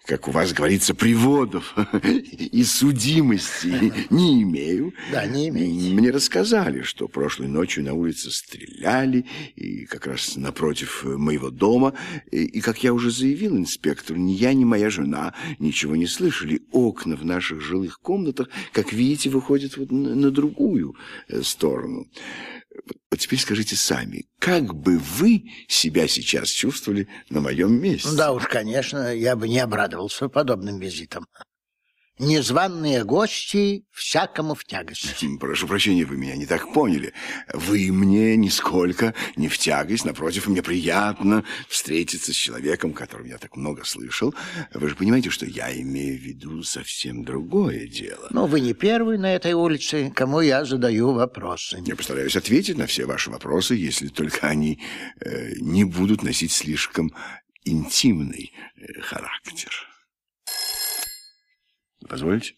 как 0.06 0.28
у 0.28 0.32
вас 0.32 0.54
говорится, 0.54 0.96
приводов 0.96 1.76
и 2.04 2.64
судимости 2.64 3.94
не 4.10 4.42
имею. 4.44 4.94
Да, 5.12 5.26
не 5.26 5.50
имеете. 5.50 5.94
Мне 5.94 6.10
рассказали, 6.10 6.82
что 6.82 7.08
прошлой 7.08 7.48
ночью 7.48 7.84
на 7.84 7.94
улице 7.94 8.32
стреляли, 8.32 9.26
и 9.56 9.86
как 9.86 10.08
раз 10.08 10.36
напротив 10.36 11.04
моего 11.04 11.52
дома, 11.52 11.94
и, 12.32 12.44
и, 12.44 12.62
как 12.62 12.84
я 12.84 12.94
уже 12.94 13.12
заявил 13.12 13.56
инспектору, 13.56 14.20
ни 14.20 14.32
я, 14.32 14.54
ни 14.54 14.64
моя 14.64 14.90
жена 14.90 15.34
ничего 15.60 15.96
не 15.96 16.08
слышали. 16.08 16.62
Окна 16.72 17.16
в 17.16 17.26
наших 17.26 17.62
жилых 17.62 18.00
комнатах, 18.00 18.50
как 18.72 18.92
видите, 18.94 19.30
выходят 19.30 19.78
вот 19.78 19.92
на, 19.92 20.16
на 20.16 20.32
другую 20.32 20.96
э, 21.28 21.42
сторону. 21.44 22.08
Вот 23.12 23.20
теперь 23.20 23.40
скажите 23.40 23.76
сами, 23.76 24.26
как 24.40 24.74
бы 24.74 24.98
вы 24.98 25.52
себя 25.68 26.08
сейчас 26.08 26.50
чувствовали 26.50 27.08
на 27.30 27.42
моем 27.42 27.82
месте? 27.82 28.10
Да 28.16 28.32
уж, 28.32 28.48
конечно, 28.48 29.14
я 29.14 29.36
бы 29.36 29.48
не 29.48 29.60
обрадовался 29.60 30.30
подобным 30.30 30.80
визитам. 30.80 31.26
Незваные 32.20 33.06
гости 33.06 33.86
всякому 33.92 34.54
в 34.54 34.66
тягость. 34.66 35.24
Прошу 35.40 35.68
прощения, 35.68 36.04
вы 36.04 36.18
меня 36.18 36.36
не 36.36 36.46
так 36.46 36.74
поняли. 36.74 37.14
Вы 37.54 37.94
мне 37.94 38.36
нисколько 38.36 39.14
не 39.38 39.48
в 39.48 39.58
тягость. 39.58 40.04
Напротив, 40.04 40.48
мне 40.48 40.62
приятно 40.62 41.46
встретиться 41.70 42.34
с 42.34 42.36
человеком, 42.36 42.92
которым 42.92 43.28
я 43.28 43.38
так 43.38 43.56
много 43.56 43.86
слышал. 43.86 44.36
Вы 44.74 44.90
же 44.90 44.96
понимаете, 44.98 45.30
что 45.30 45.46
я 45.46 45.74
имею 45.80 46.20
в 46.20 46.22
виду 46.22 46.62
совсем 46.64 47.24
другое 47.24 47.88
дело. 47.88 48.28
Но 48.32 48.48
вы 48.48 48.60
не 48.60 48.74
первый 48.74 49.18
на 49.18 49.34
этой 49.34 49.54
улице, 49.54 50.12
кому 50.14 50.42
я 50.42 50.66
задаю 50.66 51.14
вопросы. 51.14 51.82
Я 51.86 51.96
постараюсь 51.96 52.36
ответить 52.36 52.78
на 52.78 52.86
все 52.86 53.06
ваши 53.06 53.30
вопросы, 53.30 53.76
если 53.76 54.10
только 54.10 54.46
они 54.48 54.82
э, 55.22 55.54
не 55.62 55.86
будут 55.86 56.22
носить 56.24 56.52
слишком 56.52 57.14
интимный 57.64 58.52
э, 58.76 59.00
характер. 59.00 59.72
Позвольте? 62.10 62.56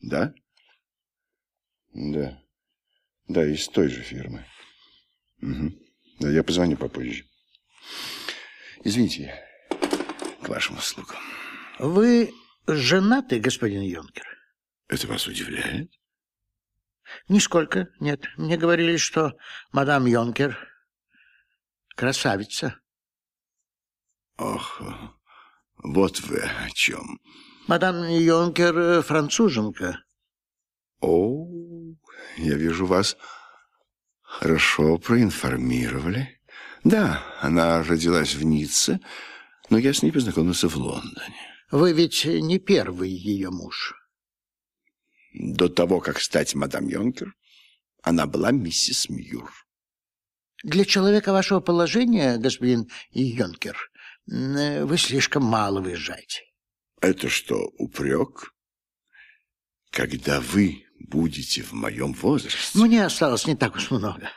Да? 0.00 0.32
Да. 1.92 2.40
Да, 3.26 3.44
из 3.44 3.68
той 3.68 3.88
же 3.88 4.02
фирмы. 4.02 4.46
Угу. 5.42 5.72
Да, 6.20 6.30
я 6.30 6.44
позвоню 6.44 6.76
попозже. 6.76 7.24
Извините, 8.84 9.34
к 10.42 10.48
вашим 10.48 10.76
услугам. 10.76 11.18
Вы 11.80 12.32
женаты, 12.68 13.40
господин 13.40 13.82
Юнкер? 13.82 14.26
Это 14.86 15.08
вас 15.08 15.26
удивляет? 15.26 15.90
Нисколько, 17.28 17.88
нет. 17.98 18.24
Мне 18.36 18.56
говорили, 18.56 18.96
что 18.96 19.36
мадам 19.72 20.06
Йонкер 20.06 20.56
красавица. 21.96 22.78
Ох, 24.36 24.80
вот 25.96 26.20
вы 26.20 26.40
о 26.40 26.70
чем. 26.74 27.18
Мадам 27.68 28.06
Йонкер 28.06 28.78
э, 28.78 29.02
француженка. 29.02 30.04
О, 31.00 31.48
я 32.36 32.54
вижу, 32.54 32.84
вас 32.84 33.16
хорошо 34.20 34.98
проинформировали. 34.98 36.38
Да, 36.84 37.24
она 37.40 37.82
родилась 37.82 38.34
в 38.34 38.44
Ницце, 38.44 39.00
но 39.70 39.78
я 39.78 39.94
с 39.94 40.02
ней 40.02 40.12
познакомился 40.12 40.68
в 40.68 40.76
Лондоне. 40.76 41.40
Вы 41.70 41.94
ведь 41.94 42.26
не 42.26 42.58
первый 42.58 43.08
ее 43.08 43.50
муж. 43.50 43.94
До 45.32 45.70
того, 45.70 46.00
как 46.00 46.20
стать 46.20 46.54
мадам 46.54 46.88
Йонкер, 46.88 47.34
она 48.02 48.26
была 48.26 48.50
миссис 48.50 49.08
Мьюр. 49.08 49.50
Для 50.62 50.84
человека 50.84 51.32
вашего 51.32 51.60
положения, 51.60 52.36
господин 52.36 52.88
Йонкер, 53.12 53.76
вы 54.26 54.98
слишком 54.98 55.44
мало 55.44 55.80
выезжаете. 55.80 56.42
Это 57.00 57.28
что, 57.28 57.72
упрек? 57.78 58.52
Когда 59.90 60.40
вы 60.40 60.84
будете 60.98 61.62
в 61.62 61.72
моем 61.72 62.12
возрасте? 62.12 62.78
Мне 62.78 63.04
осталось 63.04 63.46
не 63.46 63.56
так 63.56 63.76
уж 63.76 63.90
много. 63.90 64.30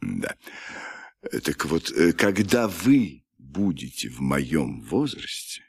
Да. 0.00 0.34
Так 1.44 1.64
вот, 1.66 1.90
э, 1.90 2.12
когда 2.12 2.68
вы 2.68 3.24
будете 3.38 4.08
в 4.08 4.20
моем 4.20 4.80
возрасте, 4.82 5.62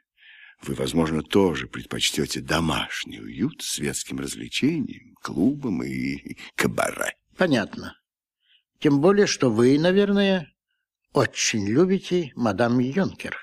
вы, 0.61 0.73
возможно, 0.73 1.21
тоже 1.21 1.67
предпочтете 1.67 2.41
домашний 2.41 3.19
уют 3.19 3.61
светским 3.61 4.19
развлечениям, 4.19 5.15
клубам 5.21 5.83
и 5.83 6.37
кабаре. 6.55 7.13
Понятно. 7.37 7.95
Тем 8.79 9.01
более, 9.01 9.27
что 9.27 9.49
вы, 9.49 9.77
наверное, 9.79 10.51
очень 11.17 11.67
любите 11.67 12.31
мадам 12.35 12.77
Йонкер. 12.79 13.35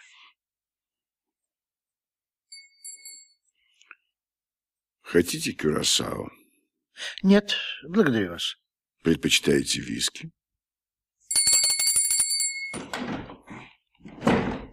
Хотите 5.03 5.53
кюрасао? 5.53 6.31
Нет, 7.25 7.57
благодарю 7.89 8.31
вас. 8.31 8.57
Предпочитаете 9.03 9.81
виски? 9.81 10.31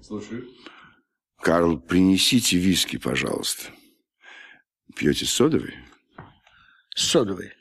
Слушаю. 0.03 0.47
Карл, 1.37 1.81
принесите 1.81 2.57
виски, 2.57 2.97
пожалуйста. 2.97 3.73
Пьете 4.95 5.25
содовый? 5.25 5.75
Содовый. 6.95 7.51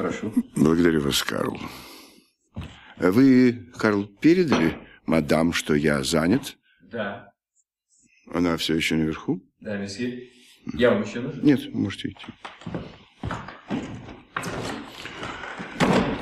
Прошу. 0.00 0.32
Благодарю 0.56 1.02
вас, 1.02 1.22
Карл. 1.22 1.60
А 2.96 3.10
Вы, 3.10 3.70
Карл, 3.76 4.06
передали 4.06 4.78
мадам, 5.04 5.52
что 5.52 5.74
я 5.74 6.02
занят? 6.02 6.56
Да. 6.80 7.34
Она 8.32 8.56
все 8.56 8.76
еще 8.76 8.94
наверху? 8.94 9.42
Да, 9.60 9.76
месье. 9.76 10.30
Я 10.72 10.92
вам 10.92 11.02
еще 11.02 11.20
нужен? 11.20 11.44
Нет, 11.44 11.74
можете 11.74 12.08
идти. 12.08 12.26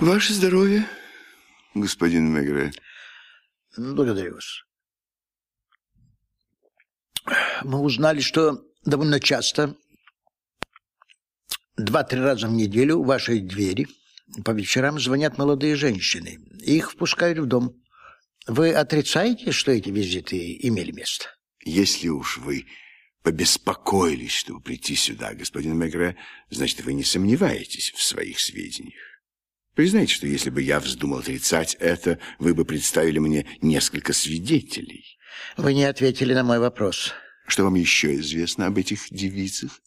Ваше 0.00 0.32
здоровье, 0.32 0.84
господин 1.74 2.32
Мегре. 2.32 2.72
Благодарю 3.76 4.34
вас. 4.34 4.64
Мы 7.62 7.78
узнали, 7.78 8.18
что 8.20 8.60
довольно 8.84 9.20
часто, 9.20 9.76
два-три 11.78 12.20
раза 12.20 12.48
в 12.48 12.52
неделю 12.52 12.98
у 12.98 13.04
вашей 13.04 13.40
двери 13.40 13.86
по 14.44 14.50
вечерам 14.50 14.98
звонят 14.98 15.38
молодые 15.38 15.76
женщины. 15.76 16.38
Их 16.60 16.92
впускают 16.92 17.38
в 17.38 17.46
дом. 17.46 17.74
Вы 18.46 18.72
отрицаете, 18.72 19.52
что 19.52 19.72
эти 19.72 19.90
визиты 19.90 20.58
имели 20.62 20.90
место? 20.90 21.26
Если 21.64 22.08
уж 22.08 22.38
вы 22.38 22.66
побеспокоились, 23.22 24.32
чтобы 24.32 24.60
прийти 24.60 24.94
сюда, 24.94 25.34
господин 25.34 25.76
Мегре, 25.76 26.16
значит, 26.50 26.82
вы 26.82 26.94
не 26.94 27.04
сомневаетесь 27.04 27.92
в 27.94 28.02
своих 28.02 28.40
сведениях. 28.40 28.94
Признайте, 29.74 30.14
что 30.14 30.26
если 30.26 30.50
бы 30.50 30.62
я 30.62 30.80
вздумал 30.80 31.18
отрицать 31.18 31.76
это, 31.78 32.18
вы 32.38 32.54
бы 32.54 32.64
представили 32.64 33.18
мне 33.18 33.46
несколько 33.60 34.12
свидетелей. 34.12 35.04
Вы 35.56 35.74
не 35.74 35.84
ответили 35.84 36.34
на 36.34 36.42
мой 36.42 36.58
вопрос. 36.58 37.12
Что 37.46 37.64
вам 37.64 37.74
еще 37.76 38.16
известно 38.16 38.66
об 38.66 38.78
этих 38.78 39.08
девицах? 39.10 39.80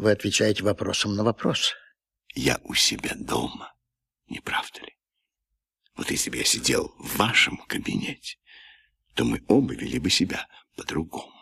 Вы 0.00 0.12
отвечаете 0.12 0.64
вопросом 0.64 1.14
на 1.14 1.24
вопрос. 1.24 1.74
Я 2.34 2.58
у 2.64 2.72
себя 2.72 3.12
дома, 3.16 3.74
не 4.28 4.40
правда 4.40 4.80
ли? 4.80 4.96
Вот 5.94 6.10
если 6.10 6.30
бы 6.30 6.38
я 6.38 6.44
сидел 6.44 6.94
в 6.98 7.18
вашем 7.18 7.58
кабинете, 7.66 8.38
то 9.12 9.26
мы 9.26 9.44
оба 9.46 9.74
вели 9.74 9.98
бы 9.98 10.08
себя 10.08 10.48
по-другому. 10.74 11.34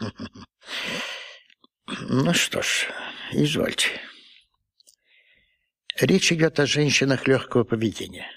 Ну 2.00 2.34
что 2.34 2.62
ж, 2.62 2.88
извольте. 3.30 3.90
Речь 6.00 6.32
идет 6.32 6.58
о 6.58 6.66
женщинах 6.66 7.28
легкого 7.28 7.62
поведения. 7.62 8.28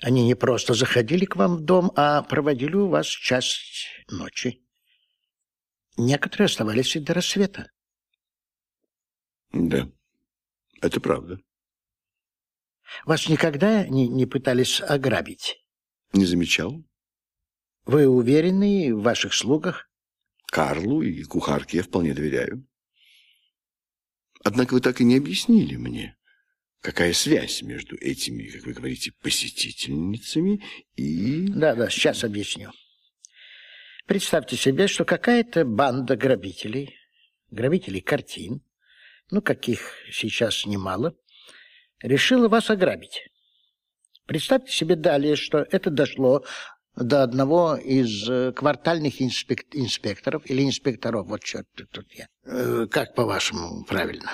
Они 0.00 0.24
не 0.24 0.34
просто 0.34 0.72
заходили 0.72 1.26
к 1.26 1.36
вам 1.36 1.56
в 1.56 1.60
дом, 1.60 1.92
а 1.94 2.22
проводили 2.22 2.74
у 2.74 2.88
вас 2.88 3.06
часть 3.06 3.90
ночи. 4.08 4.65
Некоторые 5.96 6.46
оставались 6.46 6.94
и 6.96 7.00
до 7.00 7.14
рассвета. 7.14 7.70
Да, 9.52 9.90
это 10.82 11.00
правда. 11.00 11.40
Вас 13.04 13.28
никогда 13.28 13.86
не, 13.86 14.06
не 14.08 14.26
пытались 14.26 14.80
ограбить? 14.80 15.64
Не 16.12 16.26
замечал. 16.26 16.84
Вы 17.84 18.06
уверены 18.06 18.94
в 18.94 19.02
ваших 19.02 19.32
слугах? 19.32 19.88
Карлу 20.46 21.02
и 21.02 21.22
кухарке 21.24 21.78
я 21.78 21.82
вполне 21.82 22.14
доверяю. 22.14 22.66
Однако 24.44 24.74
вы 24.74 24.80
так 24.80 25.00
и 25.00 25.04
не 25.04 25.16
объяснили 25.16 25.76
мне, 25.76 26.16
какая 26.80 27.12
связь 27.12 27.62
между 27.62 27.96
этими, 27.96 28.46
как 28.48 28.64
вы 28.64 28.74
говорите, 28.74 29.12
посетительницами 29.20 30.62
и... 30.94 31.48
Да-да, 31.48 31.90
сейчас 31.90 32.22
объясню. 32.22 32.70
Представьте 34.06 34.56
себе, 34.56 34.86
что 34.86 35.04
какая-то 35.04 35.64
банда 35.64 36.16
грабителей, 36.16 36.96
грабителей 37.50 38.00
картин, 38.00 38.62
ну, 39.32 39.42
каких 39.42 39.80
сейчас 40.12 40.64
немало, 40.64 41.16
решила 42.00 42.48
вас 42.48 42.70
ограбить. 42.70 43.28
Представьте 44.26 44.72
себе 44.72 44.94
далее, 44.94 45.34
что 45.34 45.58
это 45.58 45.90
дошло 45.90 46.44
до 46.94 47.24
одного 47.24 47.76
из 47.76 48.28
э, 48.28 48.52
квартальных 48.52 49.20
инспек... 49.20 49.66
инспекторов 49.72 50.42
или 50.46 50.62
инспекторов. 50.62 51.26
Вот 51.26 51.42
черт, 51.42 51.66
тут 51.74 52.06
я. 52.12 52.28
Э, 52.44 52.86
как 52.88 53.14
по-вашему 53.14 53.84
правильно? 53.84 54.30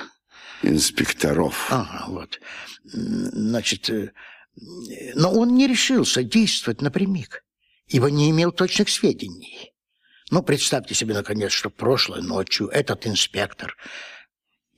Инспекторов. 0.62 1.68
Ага, 1.70 2.04
вот. 2.08 2.40
Значит, 2.84 3.88
э, 3.88 4.12
но 5.14 5.32
он 5.32 5.54
не 5.54 5.66
решился 5.66 6.22
действовать 6.22 6.82
напрямик, 6.82 7.41
ибо 7.92 8.10
не 8.10 8.30
имел 8.30 8.52
точных 8.52 8.88
сведений. 8.88 9.72
Ну, 10.30 10.42
представьте 10.42 10.94
себе, 10.94 11.14
наконец, 11.14 11.52
что 11.52 11.70
прошлой 11.70 12.22
ночью 12.22 12.68
этот 12.68 13.06
инспектор, 13.06 13.76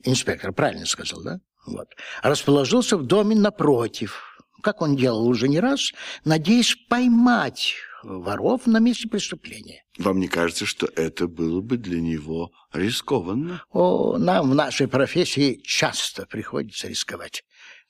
инспектор, 0.03 0.51
правильно 0.51 0.85
сказал, 0.85 1.23
да? 1.23 1.39
Вот, 1.65 1.87
расположился 2.21 2.97
в 2.97 3.03
доме 3.03 3.35
напротив, 3.35 4.37
как 4.61 4.81
он 4.81 4.95
делал 4.95 5.25
уже 5.25 5.47
не 5.47 5.59
раз, 5.59 5.93
надеясь 6.25 6.75
поймать 6.89 7.75
воров 8.03 8.67
на 8.67 8.79
месте 8.79 9.07
преступления. 9.07 9.83
Вам 9.97 10.19
не 10.19 10.27
кажется, 10.27 10.65
что 10.65 10.87
это 10.95 11.27
было 11.27 11.61
бы 11.61 11.77
для 11.77 12.01
него 12.01 12.51
рискованно? 12.73 13.63
О, 13.71 14.17
нам 14.17 14.51
в 14.51 14.55
нашей 14.55 14.87
профессии 14.87 15.61
часто 15.63 16.25
приходится 16.25 16.87
рисковать, 16.87 17.43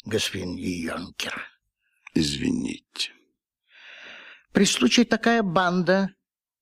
господин 0.05 0.55
Йонкер. 0.55 1.41
Извините. 2.13 3.11
При 4.55 4.63
случае 4.63 5.05
такая 5.05 5.43
банда 5.43 6.11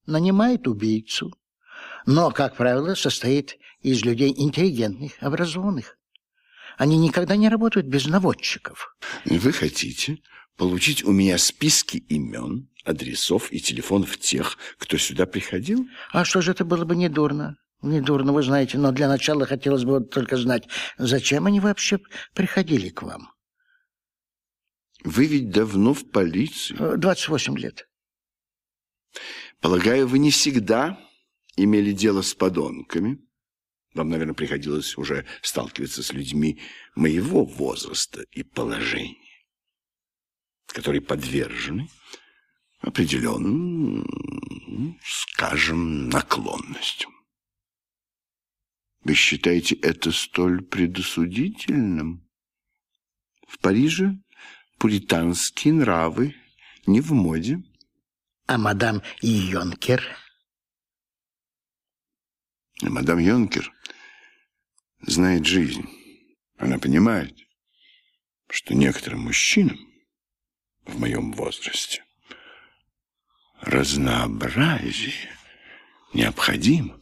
нанимает 0.08 0.68
убийцу, 0.68 1.32
но, 2.08 2.32
как 2.32 2.58
правило, 2.58 2.96
состоит 2.96 3.60
из 3.84 4.04
людей 4.04 4.34
интеллигентных, 4.36 5.12
образованных. 5.20 5.96
Они 6.80 6.98
никогда 6.98 7.36
не 7.36 7.50
работают 7.50 7.86
без 7.86 8.08
наводчиков. 8.08 8.98
Вы 9.26 9.52
хотите 9.52 10.18
получить 10.58 11.04
у 11.04 11.12
меня 11.12 11.38
списки 11.38 11.98
имен, 11.98 12.68
адресов 12.84 13.52
и 13.52 13.60
телефонов 13.60 14.18
тех, 14.18 14.58
кто 14.80 14.98
сюда 14.98 15.28
приходил? 15.28 15.88
А 16.12 16.26
что 16.26 16.42
же 16.42 16.54
это 16.54 16.66
было 16.66 16.86
бы 16.86 16.96
недурно? 16.96 17.58
Недурно, 17.84 18.34
вы 18.34 18.42
знаете, 18.42 18.80
но 18.80 18.92
для 18.92 19.08
начала 19.08 19.46
хотелось 19.46 19.84
бы 19.84 20.04
только 20.04 20.38
знать, 20.38 20.68
зачем 20.98 21.46
они 21.46 21.60
вообще 21.60 22.00
приходили 22.34 22.90
к 22.90 23.04
вам? 23.04 23.33
Вы 25.04 25.26
ведь 25.26 25.50
давно 25.50 25.94
в 25.94 26.10
полиции. 26.10 26.76
28 26.76 27.58
лет. 27.58 27.90
Полагаю, 29.60 30.08
вы 30.08 30.20
не 30.20 30.32
всегда 30.32 30.98
имели 31.56 31.92
дело 31.92 32.22
с 32.22 32.34
подонками? 32.34 33.20
Вам, 33.94 34.10
наверное, 34.10 34.34
приходилось 34.34 34.98
уже 34.98 35.26
сталкиваться 35.42 36.02
с 36.02 36.14
людьми 36.14 36.60
моего 36.96 37.46
возраста 37.46 38.26
и 38.32 38.44
положения, 38.44 39.46
которые 40.68 41.02
подвержены 41.02 41.90
определенным, 42.80 44.08
скажем, 45.04 46.10
наклонностям. 46.10 47.12
Вы 49.02 49.14
считаете 49.16 49.76
это 49.76 50.12
столь 50.12 50.64
предосудительным? 50.64 52.28
В 53.48 53.60
Париже 53.60 54.18
пуританские 54.84 55.76
нравы 55.76 56.36
не 56.88 57.00
в 57.00 57.14
моде. 57.14 57.64
А 58.48 58.58
мадам 58.58 59.02
Йонкер? 59.22 60.04
Мадам 62.82 63.20
Йонкер 63.20 63.72
знает 65.04 65.46
жизнь. 65.46 65.88
Она 66.58 66.80
понимает, 66.80 67.34
что 68.50 68.76
некоторым 68.76 69.22
мужчинам 69.22 69.80
в 70.86 71.00
моем 71.00 71.32
возрасте 71.32 72.04
разнообразие 73.62 75.14
необходимо. 76.14 77.00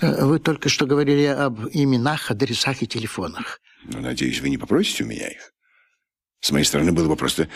Э, 0.00 0.24
вы 0.24 0.38
только 0.38 0.70
что 0.70 0.86
говорили 0.86 1.26
об 1.26 1.60
именах, 1.74 2.30
адресах 2.30 2.80
и 2.80 2.86
телефонах. 2.86 3.60
Но, 3.84 4.00
надеюсь, 4.00 4.40
вы 4.40 4.48
не 4.48 4.56
попросите 4.56 5.04
у 5.04 5.08
меня 5.08 5.28
их. 5.28 5.52
С 6.42 6.50
моей 6.50 6.64
стороны 6.64 6.92
было 6.92 7.08
бы 7.08 7.16
просто 7.16 7.48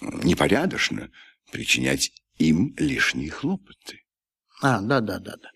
непорядочно 0.00 1.10
причинять 1.50 2.12
им 2.36 2.74
лишние 2.76 3.30
хлопоты. 3.30 4.02
А, 4.60 4.80
да-да-да-да. 4.80 5.50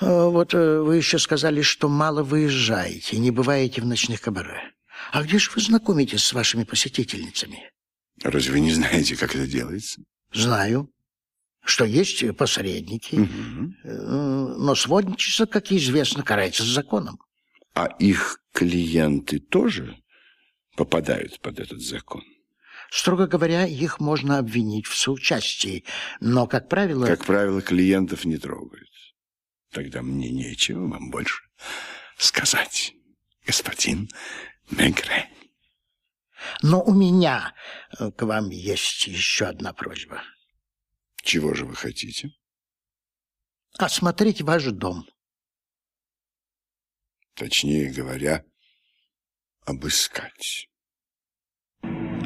Э, 0.00 0.28
вот 0.28 0.52
э, 0.52 0.80
вы 0.80 0.96
еще 0.96 1.18
сказали, 1.18 1.62
что 1.62 1.88
мало 1.88 2.22
выезжаете, 2.22 3.18
не 3.18 3.30
бываете 3.30 3.80
в 3.80 3.86
ночных 3.86 4.20
кабаре. 4.20 4.74
А 5.10 5.22
где 5.22 5.38
же 5.38 5.50
вы 5.54 5.62
знакомитесь 5.62 6.22
с 6.22 6.34
вашими 6.34 6.64
посетительницами? 6.64 7.70
Разве 8.22 8.52
вы 8.52 8.60
не 8.60 8.72
знаете, 8.72 9.16
как 9.16 9.34
это 9.34 9.46
делается? 9.46 10.02
Знаю, 10.34 10.92
что 11.64 11.86
есть 11.86 12.36
посредники, 12.36 13.14
угу. 13.14 13.72
но 13.84 14.74
сводничество, 14.74 15.46
как 15.46 15.72
известно, 15.72 16.22
карается 16.22 16.64
законом. 16.64 17.18
А 17.74 17.86
их 17.98 18.40
клиенты 18.52 19.38
тоже 19.38 19.96
попадают 20.78 21.40
под 21.40 21.58
этот 21.58 21.80
закон? 21.80 22.22
Строго 22.90 23.26
говоря, 23.26 23.66
их 23.66 23.98
можно 23.98 24.38
обвинить 24.38 24.86
в 24.86 24.96
соучастии, 24.96 25.84
но, 26.20 26.46
как 26.46 26.68
правило... 26.68 27.04
Как 27.04 27.24
правило, 27.24 27.60
клиентов 27.60 28.24
не 28.24 28.38
трогают. 28.38 28.88
Тогда 29.72 30.02
мне 30.02 30.30
нечего 30.30 30.86
вам 30.86 31.10
больше 31.10 31.42
сказать, 32.16 32.94
господин 33.44 34.08
Мегре. 34.70 35.28
Но 36.62 36.80
у 36.82 36.94
меня 36.94 37.54
э, 37.98 38.12
к 38.12 38.22
вам 38.22 38.50
есть 38.50 39.08
еще 39.08 39.46
одна 39.46 39.72
просьба. 39.72 40.22
Чего 41.22 41.54
же 41.54 41.66
вы 41.66 41.74
хотите? 41.74 42.30
Осмотреть 43.76 44.42
ваш 44.42 44.64
дом. 44.66 45.06
Точнее 47.34 47.90
говоря, 47.90 48.44
обыскать. 49.64 50.67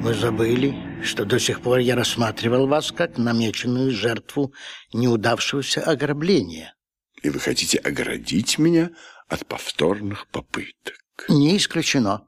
Вы 0.02 0.14
забыли, 0.14 0.74
что 1.04 1.24
до 1.24 1.38
сих 1.38 1.62
пор 1.62 1.78
я 1.78 1.94
рассматривал 1.94 2.66
вас 2.66 2.90
как 2.90 3.18
намеченную 3.18 3.92
жертву 3.92 4.52
неудавшегося 4.92 5.80
ограбления. 5.80 6.74
И 7.22 7.30
вы 7.30 7.38
хотите 7.38 7.78
оградить 7.78 8.58
меня 8.58 8.90
от 9.28 9.46
повторных 9.46 10.26
попыток? 10.26 10.96
Не 11.28 11.56
исключено. 11.56 12.26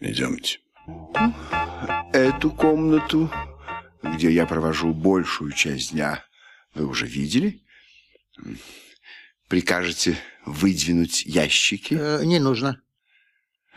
Идемте. 0.00 0.60
Эту 2.14 2.50
комнату, 2.50 3.30
где 4.02 4.32
я 4.32 4.46
провожу 4.46 4.94
большую 4.94 5.52
часть 5.52 5.92
дня, 5.92 6.24
вы 6.72 6.86
уже 6.86 7.06
видели? 7.06 7.62
Прикажете 9.46 10.16
выдвинуть 10.46 11.26
ящики? 11.26 11.98
Э, 12.00 12.24
не 12.24 12.38
нужно. 12.38 12.80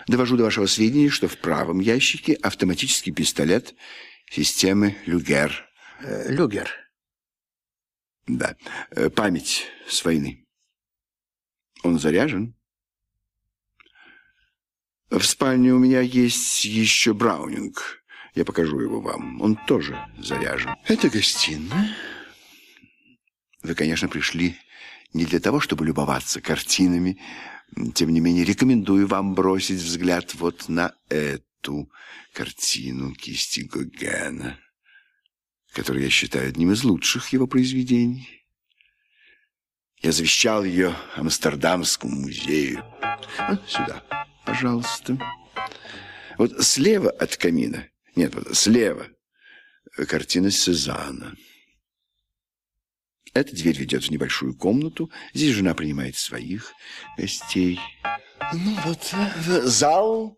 Довожу 0.08 0.38
до 0.38 0.43
вашего 0.43 0.66
сведения, 0.66 1.10
что 1.10 1.28
в 1.28 1.38
правом 1.38 1.80
ящике 1.80 2.34
автоматический 2.34 3.12
пистолет 3.12 3.76
системы 4.30 4.97
Люгер. 5.06 5.70
Э, 6.01 6.32
Люгер. 6.32 6.70
Да. 8.28 8.56
Э, 8.91 9.10
память 9.10 9.66
с 9.88 10.04
войны. 10.04 10.45
Он 11.84 11.99
заряжен? 11.99 12.56
В 15.10 15.22
спальне 15.22 15.74
у 15.74 15.80
меня 15.80 16.01
есть 16.01 16.66
еще 16.66 17.14
Браунинг. 17.14 18.04
Я 18.34 18.45
покажу 18.45 18.80
его 18.80 18.99
вам. 18.99 19.41
Он 19.41 19.56
тоже 19.68 19.97
заряжен. 20.18 20.76
Это 20.88 21.10
гостиная. 21.10 21.95
Вы, 23.62 23.76
конечно, 23.76 24.08
пришли 24.08 24.58
не 25.14 25.26
для 25.26 25.39
того, 25.39 25.60
чтобы 25.60 25.86
любоваться 25.86 26.41
картинами. 26.41 27.20
Тем 27.94 28.10
не 28.10 28.20
менее, 28.20 28.46
рекомендую 28.46 29.08
вам 29.08 29.34
бросить 29.34 29.80
взгляд 29.80 30.36
вот 30.36 30.70
на 30.70 30.94
эту 31.10 31.90
картину 32.34 33.14
кисти 33.14 33.62
Гогена, 33.62 34.60
которую 35.72 36.04
я 36.04 36.10
считаю 36.10 36.50
одним 36.50 36.72
из 36.72 36.84
лучших 36.84 37.30
его 37.30 37.48
произведений. 37.48 38.44
Я 40.02 40.12
завещал 40.12 40.64
ее 40.64 40.96
Амстердамскому 41.16 42.16
музею. 42.22 42.84
Сюда, 43.68 44.04
пожалуйста. 44.46 45.18
Вот 46.38 46.64
слева 46.64 47.10
от 47.10 47.38
камина, 47.38 47.88
нет, 48.16 48.36
слева, 48.52 49.08
картина 50.08 50.52
Сезанна. 50.52 51.36
Эта 53.34 53.56
дверь 53.56 53.78
ведет 53.80 54.04
в 54.04 54.12
небольшую 54.12 54.56
комнату. 54.56 55.12
Здесь 55.34 55.56
жена 55.56 55.74
принимает 55.74 56.16
своих 56.16 56.72
гостей. 57.18 57.80
Ну 58.54 58.76
вот, 58.86 59.14
э, 59.14 59.62
зал 59.62 60.38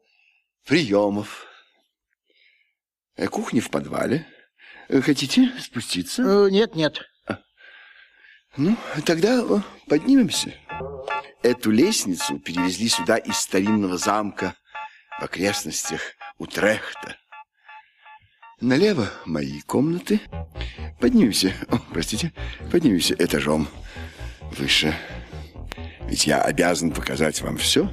приемов. 0.66 1.46
Э, 3.18 3.28
Кухня 3.28 3.62
в 3.62 3.70
подвале. 3.70 4.26
Э, 4.88 5.02
Хотите 5.02 5.52
спуститься? 5.60 6.48
Нет, 6.50 6.76
нет. 6.76 7.02
Ну, 8.58 8.78
тогда 9.06 9.44
поднимемся. 9.88 10.54
Эту 11.44 11.72
лестницу 11.72 12.40
перевезли 12.40 12.88
сюда 12.88 13.18
из 13.18 13.38
старинного 13.38 13.98
замка 13.98 14.56
в 15.20 15.24
окрестностях 15.24 16.02
Утрехта. 16.38 17.18
Налево 18.66 19.12
мои 19.28 19.62
комнаты. 19.62 20.20
Поднимемся, 21.00 21.54
о, 21.70 21.78
простите, 21.94 22.34
поднимемся 22.72 23.14
этажом 23.14 23.68
выше. 24.58 24.92
Ведь 26.10 26.26
я 26.26 26.42
обязан 26.42 26.90
показать 26.90 27.40
вам 27.44 27.58
все, 27.58 27.88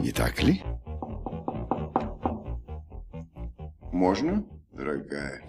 не 0.00 0.12
так 0.12 0.42
ли? 0.42 0.62
Можно, 3.92 4.46
дорогая? 4.72 5.42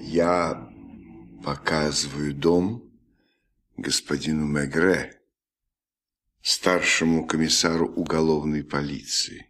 Я 0.00 0.66
показываю 1.44 2.34
дом 2.34 2.82
господину 3.76 4.46
Мегре, 4.46 5.17
старшему 6.58 7.24
комиссару 7.24 7.86
уголовной 7.86 8.64
полиции. 8.64 9.48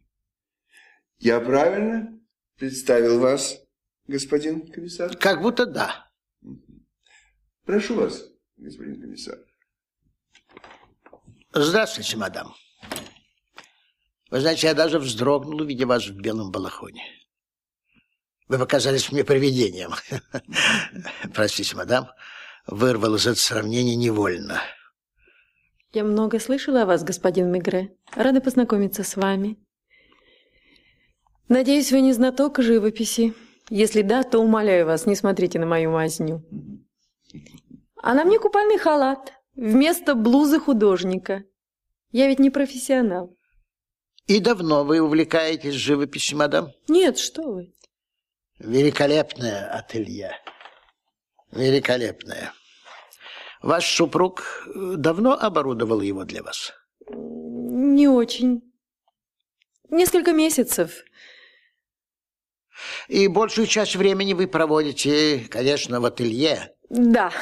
Я 1.19 1.41
правильно 1.41 2.21
представил 2.59 3.19
вас, 3.19 3.57
господин 4.07 4.71
комиссар? 4.71 5.17
Как 5.17 5.41
будто 5.41 5.65
да. 5.65 6.11
Прошу 7.65 7.95
вас, 7.95 8.25
господин 8.59 9.01
комиссар. 9.01 9.39
Здравствуйте, 11.55 12.19
мадам. 12.19 12.55
Вы 14.31 14.41
знаете, 14.41 14.67
я 14.67 14.75
даже 14.75 14.99
вздрогнул, 14.99 15.65
видя 15.65 15.87
вас 15.87 16.07
в 16.07 16.15
белом 16.15 16.53
балахоне. 16.53 17.03
Вы 18.49 18.59
показались 18.59 19.11
мне 19.11 19.25
привидением. 19.25 19.95
Простите, 21.33 21.75
мадам, 21.75 22.11
вырвал 22.67 23.15
из 23.15 23.27
этого 23.27 23.37
сравнения 23.37 23.97
невольно. 23.97 24.61
Я 25.93 26.05
много 26.05 26.39
слышала 26.39 26.83
о 26.83 26.87
вас, 26.87 27.03
господин 27.03 27.51
Мегре. 27.51 27.97
Рада 28.15 28.41
познакомиться 28.41 29.03
с 29.03 29.17
вами. 29.17 29.57
Надеюсь, 31.49 31.93
вы 31.93 32.03
не 32.03 32.13
знаток 32.13 32.59
живописи. 32.59 33.35
Если 33.71 34.03
да, 34.03 34.23
то 34.23 34.39
умоляю 34.39 34.87
вас, 34.87 35.07
не 35.07 35.15
смотрите 35.15 35.59
на 35.59 35.67
мою 35.67 35.91
мазню. 35.91 36.45
А 38.03 38.15
на 38.15 38.25
мне 38.25 38.39
купальный 38.39 38.79
халат 38.79 39.33
вместо 39.55 40.15
блузы 40.15 40.61
художника. 40.61 41.45
Я 42.11 42.29
ведь 42.29 42.39
не 42.39 42.51
профессионал. 42.51 43.35
И 44.27 44.41
давно 44.41 44.85
вы 44.85 45.01
увлекаетесь 45.01 45.75
живописью, 45.75 46.37
мадам? 46.37 46.71
Нет, 46.87 47.19
что 47.19 47.51
вы. 47.51 47.75
Великолепное 48.59 49.71
ателье. 49.71 50.33
Великолепное. 51.51 52.53
Ваш 53.63 53.87
супруг 53.87 54.43
э, 54.67 54.95
давно 54.97 55.33
оборудовал 55.33 56.01
его 56.01 56.25
для 56.25 56.43
вас? 56.43 56.73
Не 57.11 58.09
очень. 58.09 58.63
Несколько 59.91 60.33
месяцев. 60.33 61.05
И 63.09 63.27
большую 63.27 63.67
часть 63.67 63.97
времени 63.97 64.35
вы 64.35 64.47
проводите, 64.47 65.47
конечно, 65.51 66.01
в 66.01 66.05
ателье. 66.05 66.73
Да. 66.89 67.33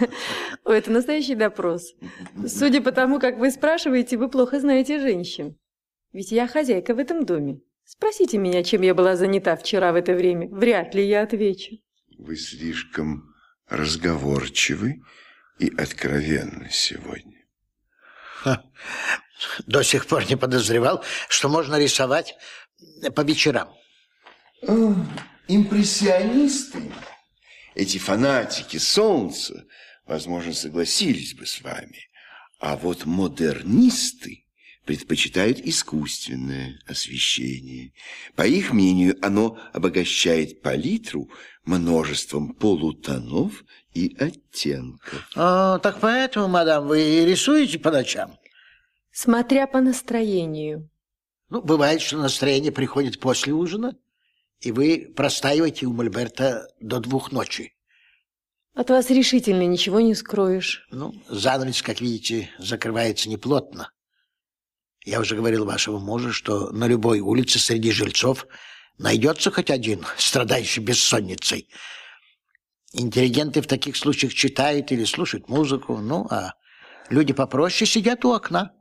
Это 0.64 0.90
настоящий 0.90 1.34
допрос. 1.34 1.94
Судя 2.46 2.80
по 2.80 2.92
тому, 2.92 3.18
как 3.18 3.38
вы 3.38 3.50
спрашиваете, 3.50 4.16
вы 4.16 4.28
плохо 4.28 4.60
знаете 4.60 5.00
женщин. 5.00 5.56
Ведь 6.12 6.32
я 6.32 6.46
хозяйка 6.46 6.94
в 6.94 6.98
этом 6.98 7.24
доме. 7.24 7.60
Спросите 7.84 8.38
меня, 8.38 8.62
чем 8.62 8.82
я 8.82 8.94
была 8.94 9.16
занята 9.16 9.56
вчера 9.56 9.92
в 9.92 9.96
это 9.96 10.14
время. 10.14 10.48
Вряд 10.48 10.94
ли 10.94 11.06
я 11.06 11.22
отвечу. 11.22 11.76
Вы 12.18 12.36
слишком 12.36 13.34
разговорчивы 13.68 15.02
и 15.58 15.72
откровенны 15.76 16.68
сегодня. 16.70 17.44
Ха. 18.42 18.64
До 19.66 19.82
сих 19.82 20.06
пор 20.06 20.28
не 20.28 20.36
подозревал, 20.36 21.04
что 21.28 21.48
можно 21.48 21.78
рисовать 21.78 22.34
по 23.14 23.20
вечерам. 23.22 23.68
О, 24.62 24.94
импрессионисты, 25.48 26.90
эти 27.74 27.98
фанатики 27.98 28.78
солнца, 28.78 29.66
возможно, 30.06 30.52
согласились 30.52 31.34
бы 31.34 31.46
с 31.46 31.60
вами. 31.60 32.08
А 32.58 32.76
вот 32.76 33.04
модернисты 33.04 34.46
предпочитают 34.86 35.58
искусственное 35.58 36.80
освещение. 36.86 37.92
По 38.34 38.46
их 38.46 38.72
мнению, 38.72 39.18
оно 39.20 39.58
обогащает 39.74 40.62
палитру 40.62 41.28
множеством 41.64 42.54
полутонов 42.54 43.64
и 43.96 44.16
оттенков. 44.18 45.28
А, 45.34 45.78
так 45.78 46.00
поэтому, 46.00 46.48
мадам, 46.48 46.86
вы 46.86 47.24
рисуете 47.24 47.78
по 47.78 47.90
ночам? 47.90 48.38
Смотря 49.10 49.66
по 49.66 49.80
настроению. 49.80 50.90
Ну, 51.48 51.62
бывает, 51.62 52.02
что 52.02 52.18
настроение 52.18 52.72
приходит 52.72 53.18
после 53.18 53.54
ужина, 53.54 53.96
и 54.60 54.72
вы 54.72 55.12
простаиваете 55.16 55.86
у 55.86 55.92
Мольберта 55.92 56.68
до 56.80 57.00
двух 57.00 57.32
ночи. 57.32 57.74
От 58.74 58.90
вас 58.90 59.08
решительно 59.08 59.62
ничего 59.66 60.00
не 60.00 60.14
скроешь. 60.14 60.86
Ну, 60.90 61.14
занавес, 61.28 61.80
как 61.80 62.02
видите, 62.02 62.50
закрывается 62.58 63.30
неплотно. 63.30 63.90
Я 65.06 65.20
уже 65.20 65.36
говорил 65.36 65.64
вашему 65.64 65.98
мужу, 65.98 66.32
что 66.32 66.70
на 66.72 66.86
любой 66.86 67.20
улице 67.20 67.58
среди 67.58 67.92
жильцов 67.92 68.46
найдется 68.98 69.50
хоть 69.50 69.70
один, 69.70 70.04
страдающий 70.18 70.80
бессонницей. 70.80 71.68
Интеллигенты 72.92 73.60
в 73.60 73.66
таких 73.66 73.96
случаях 73.96 74.32
читают 74.32 74.92
или 74.92 75.04
слушают 75.04 75.48
музыку, 75.48 75.98
ну, 75.98 76.26
а 76.30 76.54
люди 77.10 77.32
попроще 77.32 77.88
сидят 77.88 78.24
у 78.24 78.32
окна. 78.32 78.72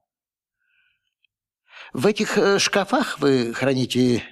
В 1.94 2.08
этих 2.08 2.38
э, 2.38 2.60
шкафах 2.60 3.20
вы 3.20 3.54
храните 3.54 4.24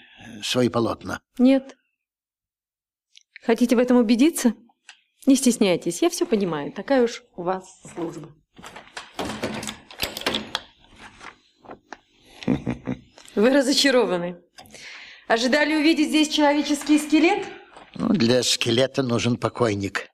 свои 0.41 0.69
полотна? 0.69 1.21
Нет. 1.38 1.78
Хотите 3.41 3.76
в 3.76 3.80
этом 3.80 3.97
убедиться? 3.97 4.53
Не 5.26 5.36
стесняйтесь, 5.36 6.01
я 6.01 6.09
все 6.09 6.26
понимаю. 6.26 6.71
Такая 6.71 7.03
уж 7.03 7.24
у 7.36 7.43
вас 7.43 7.82
служба. 7.93 8.30
Вы 13.36 13.49
разочарованы. 13.49 14.41
Ожидали 15.28 15.76
увидеть 15.76 16.09
здесь 16.09 16.30
человеческий 16.30 16.99
скелет? 16.99 17.45
Ну, 17.96 18.10
для 18.10 18.44
скелета 18.44 19.04
нужен 19.04 19.38
покойник. 19.38 20.10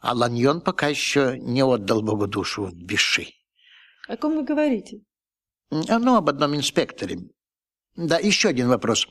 А 0.00 0.12
Ланьон 0.14 0.60
пока 0.60 0.88
еще 0.88 1.38
не 1.38 1.62
отдал 1.62 2.02
Богу 2.02 2.26
душу 2.26 2.66
в 2.66 2.74
Биши. 2.74 3.28
О 4.06 4.16
ком 4.16 4.36
вы 4.36 4.44
говорите? 4.44 5.00
Ну, 5.70 6.16
об 6.16 6.28
одном 6.28 6.54
инспекторе. 6.54 7.18
Да, 7.96 8.18
еще 8.18 8.48
один 8.50 8.68
вопрос. 8.68 9.08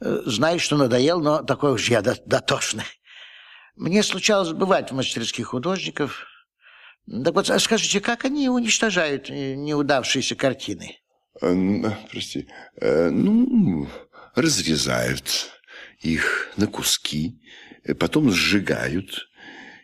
Э, 0.00 0.22
Знаю, 0.24 0.58
что 0.60 0.76
надоел, 0.76 1.20
но 1.20 1.42
такой 1.42 1.72
уж 1.72 1.88
я 1.90 2.00
дотошный. 2.02 2.84
Мне 3.76 4.02
случалось 4.02 4.52
бывать 4.52 4.90
в 4.90 4.94
мастерских 4.94 5.48
художников. 5.48 6.26
Так 7.24 7.34
вот, 7.34 7.46
скажите, 7.60 8.00
как 8.00 8.24
они 8.24 8.48
уничтожают 8.48 9.28
э, 9.30 9.54
неудавшиеся 9.56 10.36
картины? 10.36 10.96
Э, 11.40 11.54
Прости. 12.10 12.48
Э, 12.80 13.10
Ну, 13.10 13.88
разрезают 14.34 15.50
их 16.00 16.52
на 16.56 16.66
куски, 16.66 17.40
э, 17.84 17.94
потом 17.94 18.30
сжигают 18.30 19.28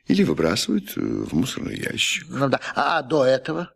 или 0.06 0.22
выбрасывают 0.22 0.96
э, 0.96 1.00
в 1.00 1.32
мусорный 1.32 1.78
ящик. 1.78 2.26
Ну 2.28 2.48
да. 2.48 2.60
А 2.74 3.02
до 3.02 3.24
этого? 3.24 3.72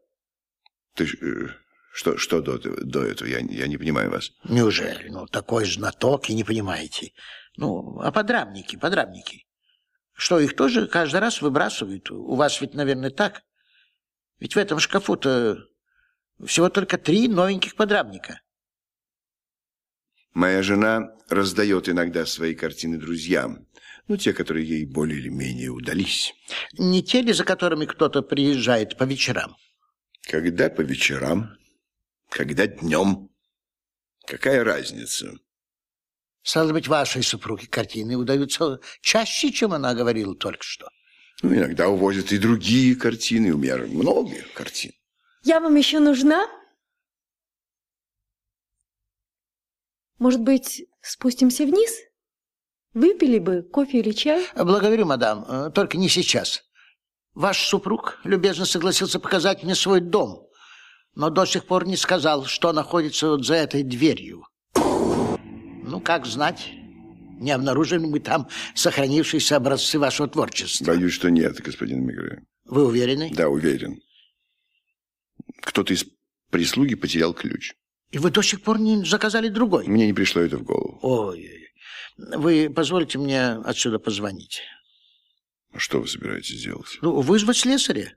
Ты 0.95 1.05
э, 1.05 1.49
Что, 1.93 2.17
что 2.17 2.41
до, 2.41 2.59
до 2.59 3.05
этого? 3.05 3.29
Я, 3.29 3.39
я 3.39 3.67
не 3.67 3.77
понимаю 3.77 4.11
вас. 4.11 4.33
Неужели? 4.45 5.09
Ну, 5.09 5.27
такой 5.27 5.65
знаток 5.67 6.31
и 6.31 6.35
не 6.35 6.45
понимаете. 6.45 7.13
Ну, 7.57 8.01
а 8.01 8.11
подрамники, 8.13 8.77
подрамники. 8.77 9.47
Что, 10.13 10.39
их 10.39 10.55
тоже 10.55 10.87
каждый 10.87 11.21
раз 11.21 11.43
выбрасывают? 11.43 12.11
У 12.11 12.35
вас 12.35 12.61
ведь, 12.61 12.75
наверное, 12.75 13.11
так? 13.11 13.43
Ведь 14.39 14.55
в 14.55 14.59
этом 14.59 14.79
шкафу-то 14.79 15.59
всего 16.47 16.69
только 16.69 16.97
три 16.97 17.29
новеньких 17.29 17.75
подрамника. 17.75 18.41
Моя 20.35 20.63
жена 20.63 21.13
раздает 21.29 21.89
иногда 21.89 22.25
свои 22.27 22.55
картины 22.55 22.99
друзьям. 22.99 23.67
Ну, 24.09 24.17
те, 24.17 24.33
которые 24.33 24.67
ей 24.67 24.87
более 24.87 25.19
или 25.19 25.29
менее 25.29 25.69
удались. 25.71 26.35
Не 26.79 27.03
те 27.03 27.23
ли, 27.23 27.33
за 27.33 27.45
которыми 27.45 27.85
кто-то 27.85 28.23
приезжает 28.23 28.97
по 28.97 29.05
вечерам? 29.05 29.57
Когда 30.23 30.69
по 30.69 30.81
вечерам, 30.81 31.57
когда 32.29 32.67
днем. 32.67 33.31
Какая 34.27 34.65
разница? 34.65 35.39
Стало 36.43 36.73
быть, 36.73 36.89
вашей 36.89 37.23
супруге 37.23 37.67
картины 37.67 38.17
удаются 38.17 38.81
чаще, 39.01 39.53
чем 39.53 39.73
она 39.73 39.95
говорила 39.95 40.35
только 40.35 40.63
что. 40.63 40.89
Ну, 41.43 41.55
иногда 41.55 41.89
увозят 41.89 42.33
и 42.33 42.39
другие 42.39 42.97
картины. 42.97 43.53
У 43.53 43.59
меня 43.59 43.77
много 43.77 44.37
картин. 44.55 44.93
Я 45.43 45.61
вам 45.61 45.75
еще 45.77 46.01
нужна? 46.01 46.47
Может 50.21 50.43
быть, 50.43 50.85
спустимся 51.01 51.65
вниз? 51.65 51.91
Выпили 52.93 53.39
бы 53.39 53.63
кофе 53.63 54.01
или 54.01 54.13
чай? 54.13 54.47
Благодарю, 54.55 55.07
мадам, 55.07 55.47
э, 55.49 55.71
только 55.75 55.97
не 55.97 56.11
сейчас. 56.11 56.63
Ваш 57.33 57.59
супруг 57.59 58.21
любезно 58.25 58.67
согласился 58.67 59.19
показать 59.19 59.63
мне 59.63 59.75
свой 59.75 60.01
дом, 60.01 60.47
но 61.15 61.31
до 61.31 61.47
сих 61.47 61.65
пор 61.65 61.87
не 61.87 61.97
сказал, 61.97 62.45
что 62.45 62.73
находится 62.73 63.29
вот 63.29 63.47
за 63.47 63.55
этой 63.55 63.83
дверью. 63.83 64.45
Ну, 64.75 66.01
как 66.05 66.27
знать, 66.27 66.69
не 67.39 67.53
обнаружили 67.53 68.05
мы 68.05 68.21
там 68.21 68.47
сохранившиеся 68.75 69.57
образцы 69.57 69.99
вашего 69.99 70.29
творчества. 70.29 70.85
Боюсь, 70.85 71.15
что 71.15 71.31
нет, 71.31 71.57
господин 71.63 72.05
Мегре. 72.05 72.43
Вы 72.67 72.85
уверены? 72.85 73.31
Да, 73.33 73.49
уверен. 73.49 74.03
Кто-то 75.63 75.95
из 75.95 76.05
прислуги 76.51 76.95
потерял 76.95 77.33
ключ. 77.33 77.75
И 78.11 78.19
вы 78.19 78.31
до 78.31 78.43
сих 78.43 78.63
пор 78.63 78.79
не 78.81 79.05
заказали 79.05 79.49
другой? 79.49 79.87
Мне 79.87 80.07
не 80.07 80.13
пришло 80.13 80.43
это 80.43 80.59
в 80.59 80.65
голову. 80.65 80.99
Ой, 81.03 81.71
вы 82.17 82.69
позвольте 82.69 83.19
мне 83.19 83.53
отсюда 83.53 83.99
позвонить. 83.99 84.63
А 85.73 85.79
что 85.79 86.01
вы 86.01 86.09
собираетесь 86.09 86.63
делать? 86.63 86.99
Ну, 87.03 87.21
вызвать 87.21 87.59
слесаря. 87.59 88.17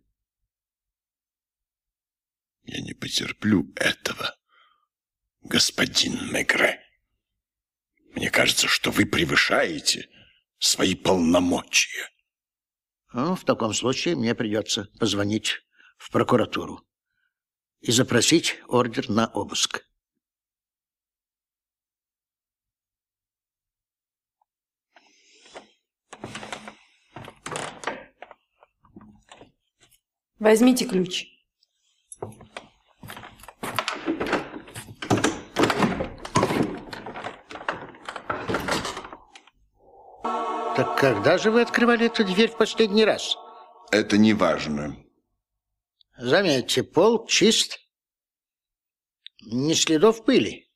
Я 2.64 2.82
не 2.82 2.94
потерплю 2.94 3.72
этого, 3.76 4.36
господин 5.42 6.32
Мегре. 6.32 6.80
Мне 8.16 8.30
кажется, 8.32 8.68
что 8.68 8.90
вы 8.90 9.06
превышаете 9.06 10.10
свои 10.58 10.96
полномочия. 10.96 12.10
Ну, 13.12 13.36
в 13.36 13.44
таком 13.44 13.74
случае 13.74 14.16
мне 14.16 14.34
придется 14.34 14.88
позвонить 15.00 15.62
в 15.98 16.10
прокуратуру 16.10 16.84
и 17.84 17.92
запросить 17.92 18.60
ордер 18.70 19.10
на 19.10 19.28
обыск. 19.28 19.86
Возьмите 30.40 30.86
ключ. 30.86 31.28
Так 40.76 41.00
когда 41.00 41.38
же 41.38 41.52
вы 41.52 41.62
открывали 41.62 42.08
эту 42.08 42.26
дверь 42.26 42.50
в 42.50 42.58
последний 42.58 43.06
раз? 43.06 43.38
Это 43.92 44.18
не 44.18 44.34
важно. 44.34 45.03
Заметьте, 46.26 46.84
пол 46.84 47.28
чист. 47.28 47.80
Ни 49.42 49.74
следов 49.74 50.24
пыли. 50.24 50.72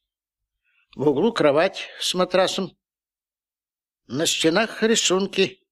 В 0.94 1.08
углу 1.08 1.32
кровать 1.32 1.88
с 2.02 2.14
матрасом. 2.16 2.78
На 4.08 4.26
стенах 4.26 4.84
рисунки. 4.84 5.66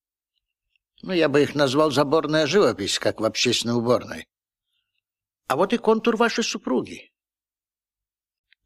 Ну, 1.01 1.11
я 1.11 1.27
бы 1.27 1.43
их 1.43 1.55
назвал 1.55 1.91
заборная 1.91 2.47
живопись, 2.47 2.99
как 2.99 3.19
в 3.19 3.25
общественной 3.25 3.75
уборной. 3.75 4.29
А 5.47 5.57
вот 5.57 5.73
и 5.73 5.77
контур 5.77 6.15
вашей 6.15 6.45
супруги. 6.45 7.11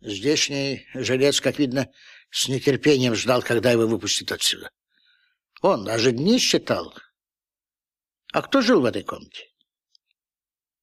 Здешний 0.02 0.88
жилец, 0.94 1.42
как 1.42 1.58
видно, 1.58 1.92
с 2.30 2.48
нетерпением 2.50 3.16
ждал, 3.16 3.42
когда 3.42 3.72
его 3.72 3.88
выпустят 3.88 4.32
отсюда. 4.32 4.70
Он 5.64 5.84
даже 5.86 6.12
дни 6.12 6.38
считал. 6.38 6.94
А 8.32 8.44
кто 8.44 8.62
жил 8.62 8.82
в 8.82 8.86
этой 8.86 9.02
комнате? 9.02 9.50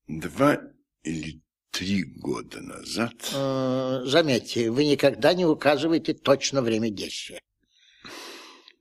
Два 0.08 0.60
или 1.02 1.42
три 1.70 2.04
года 2.04 2.60
назад. 2.60 3.12
Э, 3.34 4.02
заметьте, 4.04 4.70
вы 4.70 4.84
никогда 4.84 5.34
не 5.34 5.44
указываете 5.44 6.14
точно 6.14 6.62
время 6.62 6.90
действия. 6.90 7.40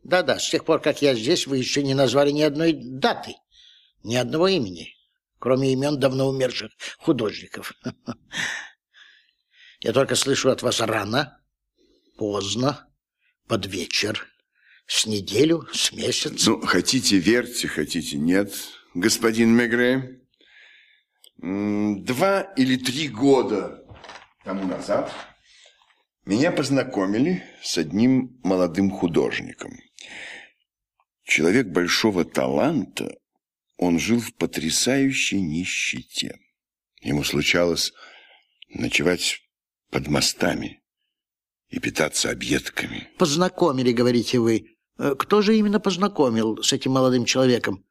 Да-да, 0.03 0.37
с 0.37 0.49
тех 0.49 0.65
пор, 0.65 0.81
как 0.81 1.01
я 1.01 1.15
здесь, 1.15 1.47
вы 1.47 1.57
еще 1.57 1.81
не 1.81 1.95
назвали 1.95 2.29
ни 2.29 2.43
одной 2.43 2.73
даты, 2.73 3.35
ни 4.03 4.15
одного 4.15 4.47
имени, 4.47 4.93
кроме 5.39 5.73
имен 5.73 5.99
давно 5.99 6.29
умерших 6.29 6.71
художников. 6.99 7.73
Я 9.81 9.93
только 9.93 10.15
слышу 10.15 10.49
от 10.51 10.61
вас 10.61 10.79
рано, 10.79 11.39
поздно, 12.17 12.87
под 13.47 13.65
вечер, 13.65 14.27
с 14.85 15.05
неделю, 15.07 15.67
с 15.73 15.91
месяц. 15.91 16.45
Ну, 16.45 16.61
хотите 16.61 17.17
верьте, 17.17 17.67
хотите 17.67 18.17
нет, 18.17 18.53
господин 18.93 19.55
Мегре. 19.55 20.24
Два 21.37 22.41
или 22.55 22.77
три 22.77 23.09
года 23.09 23.85
тому 24.43 24.65
назад 24.65 25.11
меня 26.25 26.51
познакомили 26.51 27.43
с 27.61 27.77
одним 27.77 28.39
молодым 28.43 28.89
художником. 28.89 29.77
Человек 31.23 31.67
большого 31.67 32.25
таланта, 32.25 33.17
он 33.77 33.99
жил 33.99 34.19
в 34.19 34.33
потрясающей 34.35 35.41
нищете. 35.41 36.39
Ему 37.01 37.23
случалось 37.23 37.93
ночевать 38.69 39.41
под 39.91 40.07
мостами 40.07 40.81
и 41.69 41.79
питаться 41.79 42.31
объедками. 42.31 43.07
Познакомили, 43.17 43.91
говорите 43.91 44.39
вы. 44.39 44.75
Э, 44.97 45.15
кто 45.17 45.41
же 45.41 45.57
именно 45.57 45.79
познакомил 45.79 46.61
с 46.63 46.73
этим 46.73 46.91
молодым 46.91 47.25
человеком? 47.25 47.84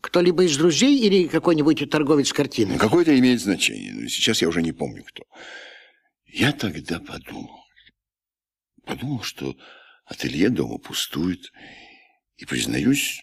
Кто-либо 0.00 0.44
из 0.44 0.56
друзей 0.56 1.00
или 1.00 1.26
какой-нибудь 1.26 1.90
торговец 1.90 2.32
картины? 2.32 2.74
Ну, 2.74 2.78
какое-то 2.78 3.18
имеет 3.18 3.40
значение, 3.40 3.92
но 3.92 4.08
сейчас 4.08 4.40
я 4.42 4.48
уже 4.48 4.62
не 4.62 4.72
помню, 4.72 5.02
кто. 5.04 5.24
Я 6.26 6.52
тогда 6.52 7.00
подумал, 7.00 7.64
подумал, 8.84 9.22
что 9.22 9.56
ателье 10.06 10.50
дома 10.50 10.78
пустует, 10.78 11.52
и, 12.36 12.44
признаюсь, 12.44 13.22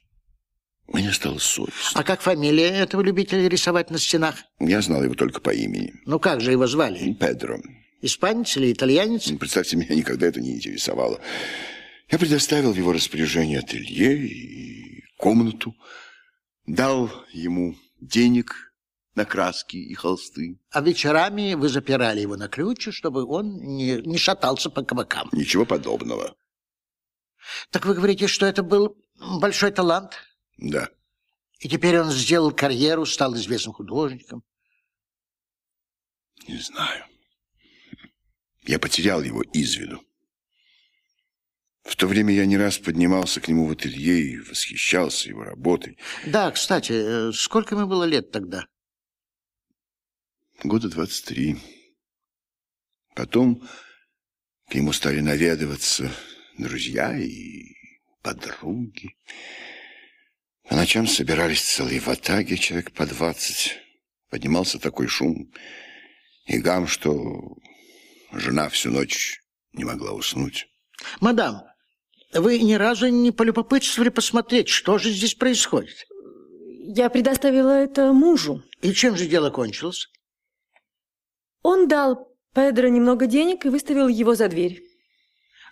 мне 0.88 1.12
стало 1.14 1.38
совестно. 1.40 2.02
А 2.02 2.04
как 2.04 2.22
фамилия 2.22 2.68
этого 2.68 3.02
любителя 3.02 3.48
рисовать 3.48 3.90
на 3.90 3.98
стенах? 3.98 4.44
Я 4.60 4.82
знал 4.82 5.04
его 5.04 5.16
только 5.16 5.40
по 5.40 5.52
имени. 5.52 5.94
Ну, 6.06 6.20
как 6.20 6.42
же 6.42 6.52
его 6.52 6.68
звали? 6.68 7.14
Педро. 7.14 7.58
Испанец 8.02 8.56
или 8.58 8.72
итальянец? 8.74 9.32
Представьте, 9.32 9.78
меня 9.78 9.96
никогда 9.96 10.28
это 10.28 10.42
не 10.42 10.56
интересовало. 10.56 11.20
Я 12.12 12.20
предоставил 12.20 12.74
в 12.74 12.78
его 12.78 12.92
распоряжение 12.92 13.60
ателье 13.60 14.28
и 14.28 15.04
комнату, 15.18 15.74
дал 16.66 17.10
ему 17.32 17.76
денег 18.00 18.74
на 19.16 19.26
краски 19.26 19.78
и 19.78 19.94
холсты. 19.94 20.60
А 20.72 20.82
вечерами 20.82 21.54
вы 21.54 21.70
запирали 21.70 22.20
его 22.20 22.36
на 22.36 22.48
ключ, 22.48 22.90
чтобы 22.92 23.26
он 23.26 23.58
не, 23.58 24.02
не 24.02 24.18
шатался 24.18 24.70
по 24.70 24.84
кабакам. 24.84 25.30
Ничего 25.32 25.66
подобного. 25.66 26.36
Так 27.70 27.86
вы 27.86 27.94
говорите, 27.94 28.28
что 28.28 28.46
это 28.46 28.64
был 28.64 28.98
большой 29.40 29.72
талант? 29.72 30.16
Да. 30.58 30.90
И 31.60 31.70
теперь 31.70 32.00
он 32.00 32.12
сделал 32.12 32.52
карьеру, 32.52 33.06
стал 33.06 33.36
известным 33.36 33.74
художником? 33.74 34.44
Не 36.48 36.58
знаю. 36.58 37.06
Я 38.64 38.80
потерял 38.80 39.22
его 39.22 39.42
из 39.42 39.76
виду. 39.76 40.02
В 41.86 41.96
то 41.96 42.08
время 42.08 42.34
я 42.34 42.48
не 42.48 42.58
раз 42.58 42.80
поднимался 42.80 43.40
к 43.40 43.48
нему 43.48 43.68
в 43.68 43.72
ателье 43.72 44.20
и 44.20 44.40
восхищался 44.40 45.30
его 45.30 45.44
работой. 45.44 46.00
Да, 46.26 46.50
кстати, 46.50 46.92
э, 46.92 47.32
сколько 47.32 47.76
ему 47.76 47.86
было 47.86 48.06
лет 48.06 48.32
тогда? 48.32 48.66
Года 50.64 50.90
двадцать 50.90 51.26
три. 51.26 51.58
Потом 53.14 53.62
к 54.68 54.74
нему 54.74 54.94
стали 54.94 55.20
наведываться 55.20 56.12
друзья 56.58 57.16
и 57.18 57.76
подруги. 58.24 59.16
По 60.68 60.76
ночам 60.76 61.06
собирались 61.06 61.62
целые 61.62 62.00
ватаги, 62.00 62.56
человек 62.56 62.94
по 62.94 63.06
двадцать. 63.06 63.78
Поднимался 64.32 64.80
такой 64.80 65.08
шум. 65.08 65.54
И 66.48 66.58
гам, 66.58 66.88
что 66.88 67.58
жена 68.32 68.70
всю 68.70 68.90
ночь 68.90 69.40
не 69.74 69.84
могла 69.84 70.14
уснуть. 70.14 70.68
Мадам, 71.20 71.62
вы 72.36 72.60
ни 72.60 72.74
разу 72.74 73.08
не 73.08 73.32
полюбопытствовали 73.32 74.10
посмотреть, 74.10 74.68
что 74.68 74.98
же 74.98 75.10
здесь 75.10 75.36
происходит? 75.36 76.06
Я 76.88 77.10
предоставила 77.10 77.72
это 77.72 78.14
мужу. 78.14 78.64
И 78.82 78.94
чем 78.94 79.16
же 79.16 79.26
дело 79.26 79.50
кончилось? 79.50 80.08
Он 81.64 81.88
дал 81.88 82.32
Педро 82.54 82.88
немного 82.88 83.26
денег 83.26 83.66
и 83.66 83.70
выставил 83.70 84.08
его 84.08 84.36
за 84.36 84.48
дверь. 84.48 84.84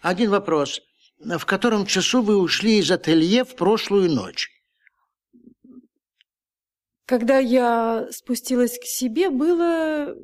Один 0.01 0.31
вопрос. 0.31 0.81
В 1.19 1.45
котором 1.45 1.85
часу 1.85 2.21
вы 2.21 2.37
ушли 2.37 2.79
из 2.79 2.91
ателье 2.91 3.45
в 3.45 3.55
прошлую 3.55 4.09
ночь? 4.11 4.49
Когда 7.05 7.37
я 7.37 8.07
спустилась 8.11 8.77
к 8.77 8.85
себе, 8.85 9.29
было, 9.29 10.15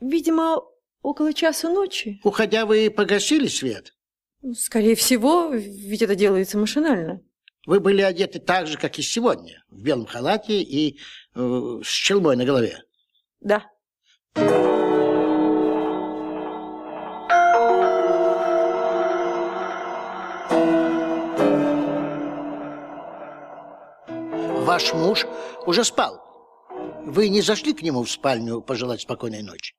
видимо, 0.00 0.62
около 1.02 1.32
часа 1.32 1.70
ночи. 1.70 2.20
Уходя, 2.24 2.66
вы 2.66 2.90
погасили 2.90 3.46
свет? 3.46 3.93
Скорее 4.52 4.94
всего, 4.94 5.48
ведь 5.48 6.02
это 6.02 6.14
делается 6.14 6.58
машинально. 6.58 7.22
Вы 7.66 7.80
были 7.80 8.02
одеты 8.02 8.40
так 8.40 8.66
же, 8.66 8.76
как 8.76 8.98
и 8.98 9.02
сегодня, 9.02 9.64
в 9.70 9.82
белом 9.82 10.04
халате 10.04 10.60
и 10.60 10.98
э, 11.34 11.80
с 11.82 11.88
челмой 11.88 12.36
на 12.36 12.44
голове? 12.44 12.82
Да. 13.40 13.64
Ваш 24.66 24.92
муж 24.92 25.26
уже 25.64 25.84
спал. 25.84 26.20
Вы 27.06 27.28
не 27.28 27.40
зашли 27.40 27.72
к 27.72 27.80
нему 27.80 28.02
в 28.02 28.10
спальню 28.10 28.60
пожелать 28.60 29.00
спокойной 29.00 29.42
ночи? 29.42 29.74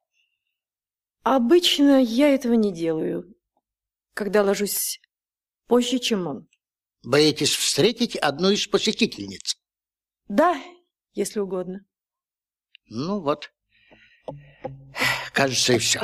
Обычно 1.21 2.01
я 2.01 2.29
этого 2.29 2.53
не 2.53 2.71
делаю, 2.71 3.34
когда 4.15 4.41
ложусь 4.41 4.99
позже, 5.67 5.99
чем 5.99 6.25
он. 6.25 6.47
Боитесь 7.03 7.53
встретить 7.55 8.15
одну 8.15 8.49
из 8.49 8.65
посетительниц? 8.65 9.57
Да, 10.27 10.59
если 11.13 11.39
угодно. 11.39 11.85
Ну 12.87 13.19
вот, 13.19 13.51
кажется, 15.33 15.73
и 15.73 15.77
все. 15.77 16.01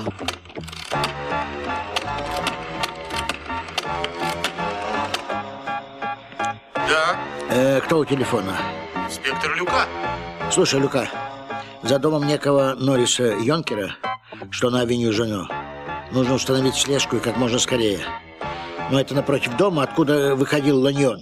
Да, 6.76 7.18
Э, 7.49 7.82
кто 7.82 7.99
у 7.99 8.05
телефона? 8.05 8.57
инспектор 9.07 9.55
Люка. 9.55 9.86
Слушай, 10.51 10.80
Люка, 10.80 11.09
за 11.84 11.99
домом 11.99 12.26
некого 12.28 12.76
Норриса 12.76 13.36
Йонкера, 13.39 13.95
что 14.51 14.70
на 14.70 14.82
авеню 14.82 15.12
Жено, 15.12 15.47
нужно 16.12 16.36
установить 16.36 16.76
слежку 16.76 17.18
и 17.18 17.20
как 17.20 17.38
можно 17.38 17.59
скорее. 17.59 17.99
Но 18.89 18.99
это 18.99 19.16
напротив 19.16 19.55
дома, 19.57 19.84
откуда 19.84 20.36
выходил 20.36 20.80
Ланьон, 20.82 21.22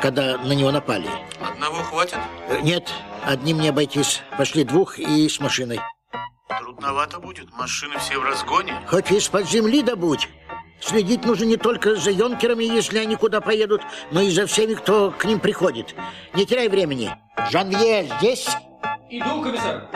когда 0.00 0.38
на 0.38 0.52
него 0.52 0.70
напали. 0.70 1.08
Одного 1.40 1.82
хватит? 1.82 2.18
Э, 2.48 2.60
Нет, 2.62 2.90
одним 3.24 3.60
не 3.60 3.68
обойтись. 3.68 4.22
Пошли 4.38 4.64
двух 4.64 4.98
и 4.98 5.28
с 5.28 5.40
машиной. 5.40 5.80
Трудновато 6.58 7.18
будет. 7.20 7.52
Машины 7.52 7.98
все 7.98 8.18
в 8.18 8.24
разгоне. 8.24 8.74
Хоть 8.86 9.10
из-под 9.10 9.48
земли 9.48 9.82
добудь. 9.82 10.28
Следить 10.80 11.26
нужно 11.26 11.44
не 11.44 11.58
только 11.58 11.96
за 11.96 12.10
Йонкерами, 12.10 12.64
если 12.64 12.98
они 12.98 13.14
куда 13.16 13.42
поедут, 13.42 13.82
но 14.10 14.22
и 14.22 14.30
за 14.30 14.46
всеми, 14.46 14.72
кто 14.74 15.10
к 15.10 15.26
ним 15.26 15.38
приходит. 15.38 15.94
Не 16.32 16.46
теряй 16.46 16.68
времени. 16.68 17.14
Жанвье 17.50 18.10
здесь? 18.18 18.48
Иду, 19.10 19.42
комиссар. 19.42 19.86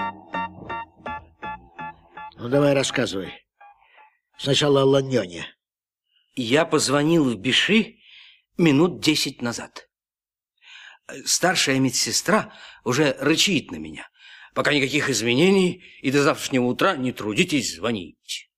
Ну, 2.36 2.48
давай 2.48 2.74
рассказывай. 2.74 3.43
Сначала 4.38 4.82
о 4.82 4.84
Ланьоне. 4.84 5.46
Я 6.34 6.64
позвонил 6.64 7.30
в 7.30 7.36
Биши 7.36 7.98
минут 8.58 9.00
десять 9.00 9.42
назад. 9.42 9.88
Старшая 11.24 11.78
медсестра 11.78 12.52
уже 12.84 13.16
рычит 13.20 13.70
на 13.70 13.76
меня. 13.76 14.08
Пока 14.54 14.72
никаких 14.72 15.10
изменений, 15.10 15.84
и 16.00 16.10
до 16.10 16.22
завтрашнего 16.22 16.64
утра 16.64 16.96
не 16.96 17.12
трудитесь 17.12 17.74
звонить. 17.74 18.50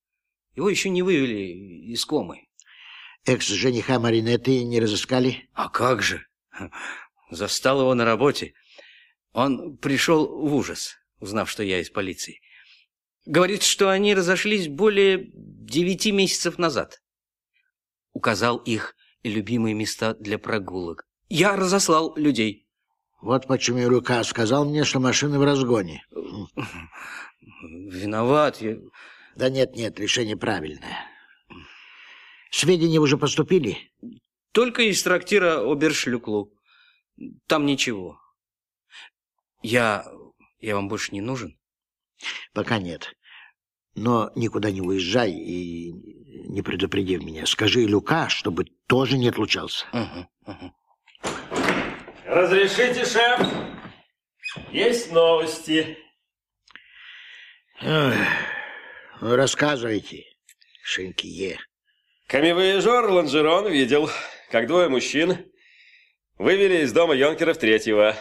Его 0.55 0.69
еще 0.69 0.89
не 0.89 1.01
вывели 1.01 1.91
из 1.91 2.05
комы. 2.05 2.47
Экс-жениха 3.25 3.99
Маринетты 3.99 4.63
не 4.63 4.79
разыскали? 4.79 5.49
А 5.53 5.69
как 5.69 6.01
же? 6.01 6.25
Застал 7.29 7.81
его 7.81 7.93
на 7.93 8.05
работе. 8.05 8.53
Он 9.33 9.77
пришел 9.77 10.27
в 10.27 10.53
ужас, 10.55 10.95
узнав, 11.19 11.49
что 11.49 11.61
я 11.61 11.79
из 11.79 11.89
полиции. 11.89 12.41
Говорит, 13.27 13.61
что 13.61 13.89
они 13.89 14.15
разошлись 14.15 14.69
более 14.69 15.29
девяти 15.33 16.13
месяцев 16.13 16.57
назад. 16.57 17.01
Указал 18.13 18.55
их 18.55 18.95
любимые 19.21 19.75
места 19.75 20.13
для 20.13 20.39
прогулок. 20.39 21.05
Я 21.27 21.57
разослал 21.57 22.15
людей. 22.15 22.69
Вот 23.21 23.45
почему 23.45 23.85
Рука 23.89 24.23
сказал 24.23 24.63
мне, 24.63 24.85
что 24.85 25.01
машины 25.01 25.39
в 25.39 25.43
разгоне. 25.43 26.05
Виноват 27.61 28.61
я. 28.61 28.77
Да 29.35 29.49
нет, 29.49 29.75
нет, 29.75 29.99
решение 29.99 30.37
правильное. 30.37 31.05
Сведения 32.49 32.99
уже 32.99 33.17
поступили? 33.17 33.91
Только 34.53 34.83
из 34.83 35.03
трактира 35.03 35.69
Обершлюклу. 35.69 36.53
Там 37.45 37.65
ничего. 37.65 38.21
Я... 39.61 40.09
я 40.59 40.75
вам 40.75 40.87
больше 40.87 41.13
не 41.13 41.19
нужен? 41.19 41.59
Пока 42.53 42.79
нет. 42.79 43.16
Но 43.97 44.31
никуда 44.35 44.69
не 44.69 44.79
уезжай 44.79 45.31
и 45.31 45.91
не 46.47 46.61
предупреди 46.61 47.17
меня. 47.17 47.47
Скажи 47.47 47.83
Люка, 47.83 48.29
чтобы 48.29 48.65
тоже 48.85 49.17
не 49.17 49.27
отлучался. 49.27 49.87
Угу, 49.91 50.51
угу. 50.51 50.73
Разрешите, 52.27 53.03
шеф? 53.05 53.39
Есть 54.71 55.11
новости. 55.11 55.97
Ой, 57.81 58.15
рассказывайте, 59.19 60.25
Шинкие. 60.83 61.57
Камевояжер 62.27 63.09
Ланжерон 63.09 63.67
видел, 63.67 64.11
как 64.51 64.67
двое 64.67 64.89
мужчин 64.89 65.51
вывели 66.37 66.83
из 66.83 66.93
дома 66.93 67.15
Йонкеров 67.15 67.57
третьего, 67.57 68.15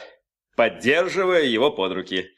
поддерживая 0.56 1.42
его 1.42 1.70
под 1.70 1.92
руки. 1.92 2.30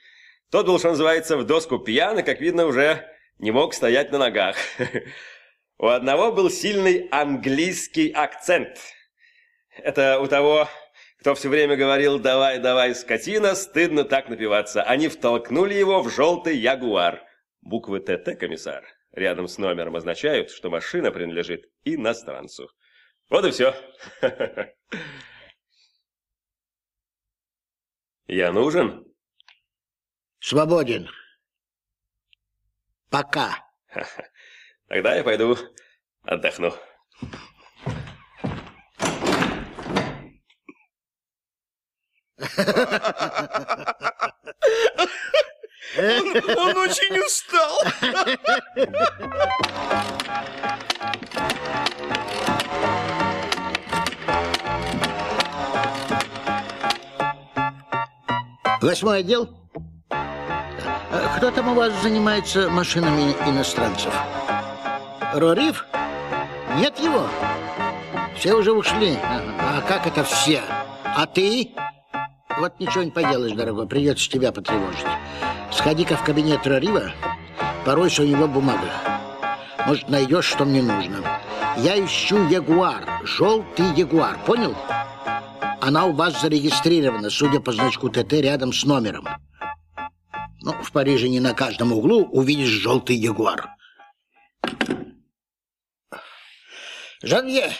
Тот 0.50 0.66
был, 0.66 0.80
что 0.80 0.88
называется, 0.88 1.36
в 1.36 1.44
доску 1.44 1.78
пьян 1.78 2.18
и, 2.18 2.24
как 2.24 2.40
видно, 2.40 2.66
уже 2.66 3.06
не 3.38 3.50
мог 3.50 3.74
стоять 3.74 4.10
на 4.12 4.18
ногах. 4.18 4.56
У 5.78 5.86
одного 5.86 6.32
был 6.32 6.50
сильный 6.50 7.08
английский 7.10 8.10
акцент. 8.10 8.78
Это 9.76 10.18
у 10.18 10.26
того, 10.26 10.68
кто 11.20 11.36
все 11.36 11.48
время 11.48 11.76
говорил 11.76 12.18
«давай, 12.18 12.58
давай, 12.58 12.96
скотина», 12.96 13.54
стыдно 13.54 14.02
так 14.02 14.28
напиваться. 14.28 14.82
Они 14.82 15.06
втолкнули 15.08 15.74
его 15.74 16.02
в 16.02 16.10
желтый 16.10 16.56
ягуар. 16.56 17.22
Буквы 17.60 18.00
ТТ, 18.00 18.36
комиссар, 18.38 18.84
рядом 19.12 19.46
с 19.46 19.56
номером 19.58 19.94
означают, 19.94 20.50
что 20.50 20.68
машина 20.68 21.12
принадлежит 21.12 21.70
иностранцу. 21.84 22.68
Вот 23.30 23.44
и 23.44 23.52
все. 23.52 23.72
Я 28.26 28.50
нужен? 28.52 29.04
Свободен. 30.40 31.08
Пока. 33.10 33.64
Тогда 34.88 35.14
я 35.14 35.24
пойду 35.24 35.56
отдохну. 36.24 36.74
Он, 45.96 46.58
он 46.58 46.76
очень 46.76 47.18
устал. 47.18 47.80
Восьмой 58.80 59.20
отдел? 59.20 59.67
Кто 61.36 61.50
там 61.50 61.68
у 61.68 61.74
вас 61.74 61.92
занимается 62.02 62.68
машинами 62.68 63.34
иностранцев? 63.46 64.12
Рориф? 65.32 65.86
Нет 66.76 66.98
его? 66.98 67.26
Все 68.36 68.54
уже 68.54 68.72
ушли. 68.72 69.16
А 69.22 69.80
как 69.88 70.06
это 70.06 70.22
все? 70.24 70.60
А 71.04 71.26
ты? 71.26 71.70
Вот 72.58 72.78
ничего 72.78 73.04
не 73.04 73.10
поделаешь, 73.10 73.56
дорогой, 73.56 73.86
придется 73.86 74.28
тебя 74.28 74.52
потревожить. 74.52 75.06
Сходи-ка 75.70 76.16
в 76.16 76.24
кабинет 76.24 76.66
Рорива, 76.66 77.12
поройся 77.84 78.22
у 78.22 78.26
него 78.26 78.46
в 78.46 78.52
бумагах. 78.52 78.92
Может, 79.86 80.08
найдешь, 80.08 80.44
что 80.44 80.64
мне 80.64 80.82
нужно. 80.82 81.16
Я 81.78 82.04
ищу 82.04 82.48
ягуар, 82.48 83.04
желтый 83.24 83.86
ягуар, 83.96 84.36
понял? 84.44 84.74
Она 85.80 86.04
у 86.04 86.12
вас 86.12 86.40
зарегистрирована, 86.40 87.30
судя 87.30 87.60
по 87.60 87.72
значку 87.72 88.10
ТТ, 88.10 88.32
рядом 88.34 88.72
с 88.72 88.84
номером. 88.84 89.26
Ну, 90.68 90.74
в 90.82 90.92
Париже 90.92 91.30
не 91.30 91.40
на 91.40 91.54
каждом 91.54 91.94
углу 91.94 92.26
увидишь 92.26 92.68
желтый 92.68 93.16
ягуар. 93.16 93.70
Жанье, 97.22 97.72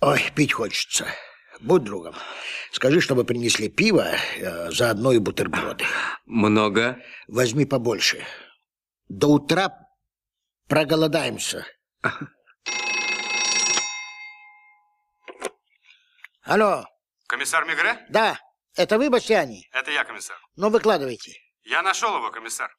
ой, 0.00 0.22
пить 0.34 0.54
хочется. 0.54 1.06
Будь 1.60 1.84
другом. 1.84 2.14
Скажи, 2.72 3.02
чтобы 3.02 3.24
принесли 3.24 3.68
пиво, 3.68 4.06
э, 4.38 4.70
заодно 4.70 5.12
и 5.12 5.18
бутерброды. 5.18 5.84
Много? 6.24 6.98
Возьми 7.28 7.66
побольше. 7.66 8.24
До 9.10 9.26
утра 9.26 9.86
проголодаемся. 10.66 11.66
Алло, 16.42 16.86
Комиссар 17.26 17.66
Мигре? 17.66 17.98
да, 18.08 18.38
это 18.76 18.96
вы, 18.96 19.10
Бастиани? 19.10 19.68
Это 19.72 19.90
я, 19.90 20.04
комиссар. 20.04 20.38
Ну, 20.56 20.70
выкладывайте. 20.70 21.43
Я 21.64 21.82
нашел 21.82 22.16
его, 22.16 22.30
комиссар. 22.30 22.70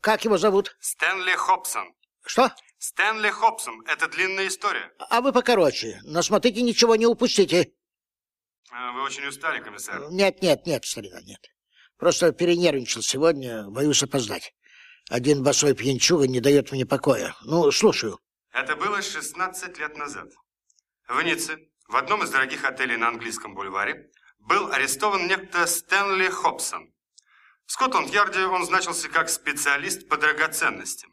Как 0.00 0.24
его 0.24 0.38
зовут? 0.38 0.76
Стэнли 0.80 1.34
Хобсон. 1.34 1.94
Что? 2.24 2.52
Стэнли 2.78 3.30
Хобсон. 3.30 3.82
Это 3.86 4.08
длинная 4.08 4.46
история. 4.48 4.92
А 4.98 5.20
вы 5.20 5.32
покороче. 5.32 6.00
Но 6.04 6.22
смотрите, 6.22 6.62
ничего 6.62 6.96
не 6.96 7.06
упустите. 7.06 7.72
А, 8.70 8.92
Вы 8.92 9.02
очень 9.02 9.26
устали, 9.26 9.60
комиссар. 9.60 10.10
Нет, 10.10 10.42
нет, 10.42 10.66
нет, 10.66 10.84
старина, 10.84 11.20
нет. 11.22 11.40
Просто 11.96 12.32
перенервничал 12.32 13.00
сегодня, 13.00 13.68
боюсь 13.68 14.02
опоздать. 14.02 14.54
Один 15.08 15.42
босой 15.42 15.74
пьянчуга 15.74 16.26
не 16.26 16.40
дает 16.40 16.72
мне 16.72 16.84
покоя. 16.84 17.34
Ну, 17.42 17.70
слушаю. 17.70 18.18
Это 18.52 18.76
было 18.76 19.00
16 19.00 19.78
лет 19.78 19.96
назад. 19.96 20.28
В 21.08 21.22
Ницце, 21.22 21.58
в 21.88 21.96
одном 21.96 22.24
из 22.24 22.30
дорогих 22.30 22.64
отелей 22.64 22.96
на 22.96 23.08
английском 23.08 23.54
бульваре, 23.54 24.10
был 24.40 24.70
арестован 24.72 25.26
некто 25.26 25.66
Стэнли 25.66 26.28
Хобсон. 26.28 26.92
В 27.66 27.72
Скотланд-Ярде 27.72 28.46
он 28.46 28.64
значился 28.64 29.08
как 29.08 29.28
специалист 29.28 30.08
по 30.08 30.16
драгоценностям. 30.16 31.12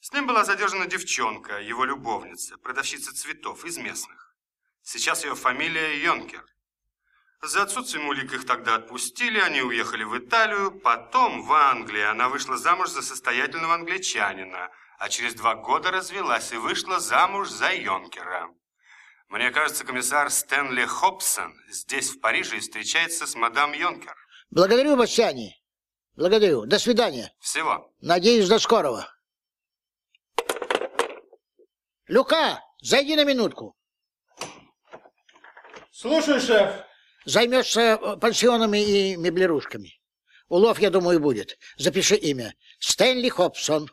С 0.00 0.12
ним 0.12 0.26
была 0.26 0.44
задержана 0.44 0.86
девчонка, 0.86 1.60
его 1.60 1.84
любовница, 1.84 2.58
продавщица 2.58 3.14
цветов 3.14 3.64
из 3.64 3.78
местных. 3.78 4.34
Сейчас 4.82 5.24
ее 5.24 5.34
фамилия 5.34 6.02
Йонкер. 6.02 6.44
За 7.42 7.62
отсутствием 7.62 8.08
улик 8.08 8.32
их 8.32 8.46
тогда 8.46 8.74
отпустили, 8.74 9.38
они 9.38 9.62
уехали 9.62 10.02
в 10.02 10.18
Италию, 10.18 10.72
потом 10.72 11.42
в 11.42 11.52
Англию. 11.52 12.10
Она 12.10 12.28
вышла 12.28 12.56
замуж 12.56 12.90
за 12.90 13.02
состоятельного 13.02 13.74
англичанина, 13.74 14.70
а 14.98 15.08
через 15.08 15.34
два 15.34 15.54
года 15.54 15.92
развелась 15.92 16.52
и 16.52 16.56
вышла 16.56 16.98
замуж 16.98 17.48
за 17.48 17.72
Йонкера. 17.72 18.48
Мне 19.28 19.52
кажется, 19.52 19.84
комиссар 19.84 20.30
Стэнли 20.30 20.84
Хобсон 20.86 21.54
здесь, 21.68 22.10
в 22.10 22.20
Париже, 22.20 22.56
и 22.56 22.60
встречается 22.60 23.26
с 23.26 23.36
мадам 23.36 23.72
Йонкер. 23.72 24.16
Благодарю, 24.50 24.96
Бастиани. 24.96 25.57
Благодарю. 26.18 26.66
До 26.66 26.80
свидания. 26.80 27.32
Всего. 27.38 27.94
Надеюсь, 28.00 28.48
до 28.48 28.58
скорого. 28.58 29.08
Люка, 32.08 32.60
зайди 32.80 33.14
на 33.14 33.22
минутку. 33.22 33.76
Слушаю, 35.92 36.40
шеф. 36.40 36.84
Займешься 37.24 37.80
э, 37.80 38.16
пансионами 38.16 38.78
и 38.78 39.16
меблирушками. 39.16 39.92
Улов, 40.48 40.80
я 40.80 40.90
думаю, 40.90 41.20
будет. 41.20 41.56
Запиши 41.76 42.16
имя. 42.16 42.52
Стэнли 42.80 43.28
Хобсон. 43.28 43.88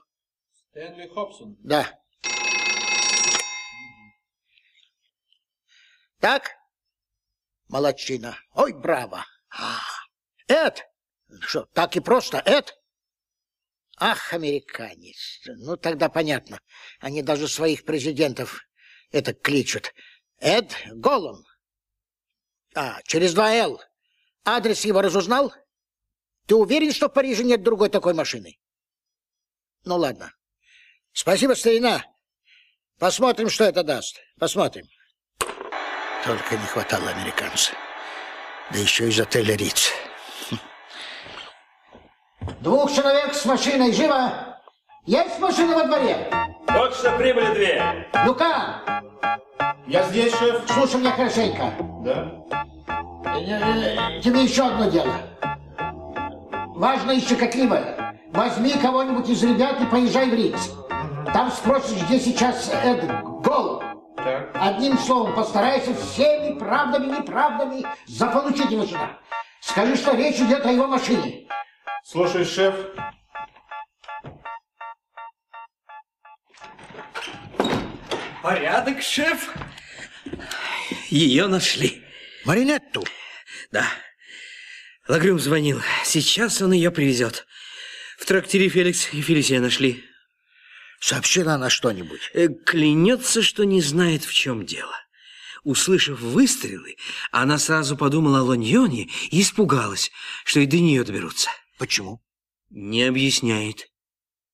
Стэнли 0.71 1.07
Хобсон. 1.09 1.55
Да. 1.59 1.87
Так? 6.19 6.55
Молодчина. 7.67 8.35
Ой, 8.55 8.73
браво. 8.73 9.23
А, 9.51 9.77
Эд. 10.47 10.87
Что, 11.41 11.65
так 11.73 11.95
и 11.95 11.99
просто, 11.99 12.41
Эд? 12.45 12.77
Ах, 13.97 14.33
американец. 14.33 15.41
Ну, 15.45 15.77
тогда 15.77 16.09
понятно. 16.09 16.59
Они 16.99 17.21
даже 17.21 17.47
своих 17.47 17.85
президентов 17.85 18.61
это 19.11 19.33
кличут. 19.33 19.93
Эд 20.39 20.75
Голлум. 20.91 21.43
А, 22.75 23.01
через 23.03 23.33
два 23.33 23.53
«Л». 23.53 23.81
Адрес 24.43 24.83
его 24.85 25.01
разузнал? 25.01 25.53
Ты 26.45 26.55
уверен, 26.55 26.91
что 26.91 27.07
в 27.07 27.13
Париже 27.13 27.43
нет 27.43 27.63
другой 27.63 27.89
такой 27.89 28.13
машины? 28.13 28.59
Ну, 29.85 29.95
ладно. 29.95 30.33
Спасибо, 31.13 31.53
старина. 31.53 32.05
Посмотрим, 32.99 33.49
что 33.49 33.63
это 33.63 33.83
даст. 33.83 34.19
Посмотрим. 34.37 34.85
Только 36.25 36.57
не 36.57 36.65
хватало 36.65 37.09
американца. 37.09 37.71
Да 38.71 38.79
еще 38.79 39.07
из 39.07 39.19
отеля 39.19 39.55
Риц. 39.55 39.91
Двух 42.61 42.91
человек 42.91 43.33
с 43.33 43.45
машиной. 43.45 43.93
Живо! 43.93 44.57
Есть 45.05 45.39
машина 45.39 45.75
во 45.75 45.83
дворе? 45.83 46.29
Что 46.93 47.11
прибыли 47.17 47.53
две. 47.53 48.07
Люка! 48.25 48.81
Я 49.87 50.03
здесь, 50.03 50.35
шеф. 50.35 50.63
Слушай 50.67 50.99
меня 50.99 51.11
хорошенько. 51.11 51.71
Да. 52.03 52.31
Э, 53.37 54.21
Тебе 54.21 54.43
еще 54.43 54.65
одно 54.65 54.89
дело. 54.89 55.13
Важно 56.75 57.11
и 57.11 57.19
щекотливое. 57.19 58.19
Возьми 58.33 58.73
кого-нибудь 58.81 59.29
из 59.29 59.43
ребят 59.43 59.79
и 59.81 59.85
поезжай 59.85 60.29
в 60.29 60.33
Риц. 60.33 60.71
Там 61.33 61.51
спросишь, 61.51 62.01
где 62.03 62.19
сейчас 62.19 62.71
Эд 62.83 63.05
Гол. 63.43 63.83
Одним 64.55 64.97
словом, 64.97 65.35
постарайся 65.35 65.93
всеми 65.93 66.57
правдами 66.57 67.05
и 67.05 67.09
неправдами 67.19 67.85
заполучить 68.07 68.71
его 68.71 68.85
сюда. 68.85 69.19
Скажи, 69.61 69.95
что 69.95 70.15
речь 70.15 70.37
идет 70.37 70.65
о 70.65 70.71
его 70.71 70.87
машине. 70.87 71.47
Слушаю, 72.07 72.45
шеф. 72.45 72.75
Порядок, 78.43 79.01
шеф. 79.01 79.49
Ее 81.09 81.47
нашли. 81.47 82.03
Маринетту? 82.45 83.03
Да. 83.71 83.87
Лагрюм 85.07 85.39
звонил. 85.39 85.81
Сейчас 86.03 86.61
он 86.61 86.73
ее 86.73 86.91
привезет. 86.91 87.47
В 88.19 88.25
трактире 88.27 88.69
Феликс 88.69 89.11
и 89.11 89.23
Фелисия 89.23 89.59
нашли. 89.59 90.05
Сообщила 90.99 91.55
она 91.55 91.71
что-нибудь? 91.71 92.29
Э, 92.35 92.49
Клянется, 92.49 93.41
что 93.41 93.63
не 93.63 93.81
знает, 93.81 94.23
в 94.25 94.31
чем 94.31 94.63
дело. 94.63 94.93
Услышав 95.63 96.19
выстрелы, 96.19 96.97
она 97.31 97.57
сразу 97.57 97.97
подумала 97.97 98.41
о 98.41 98.43
Лоньоне 98.43 99.09
и 99.31 99.41
испугалась, 99.41 100.11
что 100.43 100.59
и 100.59 100.67
до 100.67 100.77
нее 100.77 101.03
доберутся. 101.03 101.49
Почему? 101.77 102.21
Не 102.69 103.03
объясняет. 103.03 103.87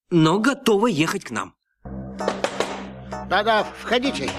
Но 0.09 0.39
готова 0.39 0.87
ехать 0.87 1.23
к 1.25 1.31
нам. 1.31 1.55
Да-да, 3.29 3.63
входите. 3.79 4.29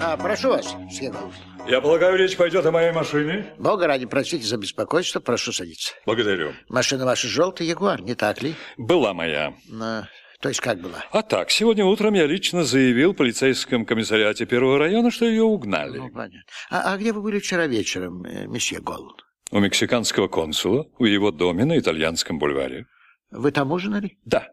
А, 0.00 0.16
прошу 0.16 0.48
вас, 0.50 0.74
Сьегол. 0.90 1.32
Я 1.68 1.80
полагаю, 1.80 2.16
речь 2.18 2.36
пойдет 2.36 2.66
о 2.66 2.72
моей 2.72 2.90
машине? 2.90 3.54
Бога 3.58 3.86
ради, 3.86 4.04
простите 4.06 4.44
за 4.44 4.56
беспокойство, 4.56 5.20
прошу 5.20 5.52
садиться. 5.52 5.94
Благодарю. 6.06 6.54
Машина 6.68 7.04
ваша 7.04 7.28
желтый 7.28 7.68
Ягуар, 7.68 8.02
не 8.02 8.16
так 8.16 8.42
ли? 8.42 8.56
Была 8.76 9.14
моя. 9.14 9.54
На- 9.68 10.08
То 10.40 10.48
есть 10.48 10.60
как 10.60 10.80
была? 10.80 11.04
А 11.12 11.22
так, 11.22 11.52
сегодня 11.52 11.84
утром 11.84 12.14
я 12.14 12.26
лично 12.26 12.64
заявил 12.64 13.12
в 13.12 13.16
полицейском 13.16 13.86
комиссариате 13.86 14.44
первого 14.44 14.76
района, 14.78 15.12
что 15.12 15.24
ее 15.24 15.44
угнали. 15.44 15.98
Ну, 15.98 16.08
понятно. 16.10 16.40
А, 16.70 16.92
а 16.92 16.96
где 16.96 17.12
вы 17.12 17.22
были 17.22 17.38
вчера 17.38 17.68
вечером, 17.68 18.24
э, 18.24 18.46
месье 18.48 18.80
Гол? 18.80 19.12
У 19.52 19.60
мексиканского 19.60 20.28
консула, 20.28 20.88
у 20.98 21.04
его 21.04 21.30
доме 21.30 21.66
на 21.66 21.78
итальянском 21.78 22.38
бульваре. 22.38 22.86
Вы 23.30 23.52
там 23.52 23.70
ужинали? 23.70 24.16
Да. 24.24 24.48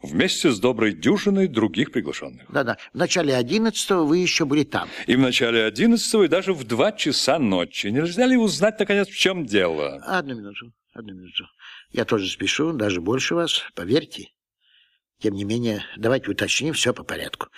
Вместе 0.00 0.52
с 0.52 0.60
доброй 0.60 0.92
дюжиной 0.92 1.48
других 1.48 1.90
приглашенных. 1.90 2.48
Да-да. 2.52 2.78
В 2.92 2.96
начале 2.96 3.34
одиннадцатого 3.34 4.04
вы 4.04 4.18
еще 4.18 4.44
были 4.44 4.62
там. 4.62 4.88
И 5.08 5.16
в 5.16 5.18
начале 5.18 5.64
одиннадцатого, 5.64 6.22
и 6.22 6.28
даже 6.28 6.52
в 6.52 6.62
два 6.62 6.92
часа 6.92 7.40
ночи. 7.40 7.88
Нельзя 7.88 8.26
ли 8.26 8.36
узнать, 8.36 8.78
наконец, 8.78 9.08
в 9.08 9.16
чем 9.16 9.44
дело? 9.44 9.96
Одну 10.06 10.36
минуту, 10.36 10.72
одну 10.92 11.14
минуту. 11.14 11.46
Я 11.90 12.04
тоже 12.04 12.28
спешу, 12.30 12.72
даже 12.72 13.00
больше 13.00 13.34
вас, 13.34 13.60
поверьте. 13.74 14.28
Тем 15.18 15.34
не 15.34 15.42
менее, 15.42 15.84
давайте 15.96 16.30
уточним 16.30 16.74
все 16.74 16.94
по 16.94 17.02
порядку. 17.02 17.48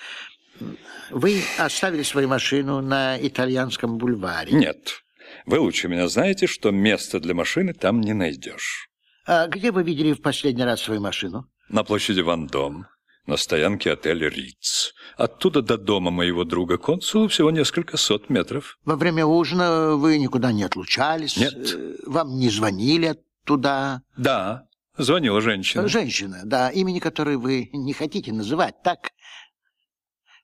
Вы 1.10 1.42
оставили 1.58 2.04
свою 2.04 2.28
машину 2.28 2.80
на 2.80 3.18
итальянском 3.20 3.98
бульваре. 3.98 4.52
Нет. 4.52 5.02
Вы 5.46 5.60
лучше 5.60 5.88
меня 5.88 6.08
знаете, 6.08 6.46
что 6.46 6.70
места 6.72 7.20
для 7.20 7.34
машины 7.34 7.72
там 7.72 8.00
не 8.00 8.12
найдешь. 8.12 8.88
А 9.26 9.46
где 9.46 9.70
вы 9.70 9.82
видели 9.84 10.12
в 10.12 10.20
последний 10.20 10.64
раз 10.64 10.80
свою 10.82 11.00
машину? 11.00 11.48
На 11.68 11.84
площади 11.84 12.20
Вандом, 12.20 12.86
на 13.26 13.36
стоянке 13.36 13.92
отеля 13.92 14.28
Риц. 14.28 14.92
Оттуда 15.16 15.62
до 15.62 15.76
дома 15.78 16.10
моего 16.10 16.44
друга 16.44 16.78
консула 16.78 17.28
всего 17.28 17.50
несколько 17.50 17.96
сот 17.96 18.28
метров. 18.28 18.76
Во 18.84 18.96
время 18.96 19.24
ужина 19.24 19.94
вы 19.96 20.18
никуда 20.18 20.52
не 20.52 20.64
отлучались? 20.64 21.36
Нет. 21.36 21.54
Э, 21.74 21.94
Вам 22.06 22.38
не 22.38 22.50
звонили 22.50 23.06
оттуда? 23.06 24.02
Да, 24.16 24.64
звонила 24.96 25.40
женщина. 25.40 25.88
Женщина, 25.88 26.42
да, 26.44 26.70
имени 26.70 26.98
которой 26.98 27.36
вы 27.36 27.70
не 27.72 27.92
хотите 27.92 28.32
называть, 28.32 28.82
так? 28.82 29.10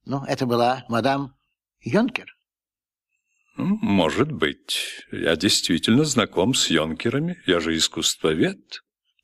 Ну, 0.05 0.25
это 0.25 0.47
была 0.47 0.85
мадам 0.89 1.35
Йонкер. 1.81 2.37
М, 3.59 3.79
Может 3.83 4.33
быть. 4.33 5.05
Я 5.13 5.37
действительно 5.37 6.05
знаком 6.05 6.55
с 6.55 6.69
Йонкерами. 6.71 7.37
Я 7.47 7.61
же 7.61 7.77
искусствовед. 7.77 8.59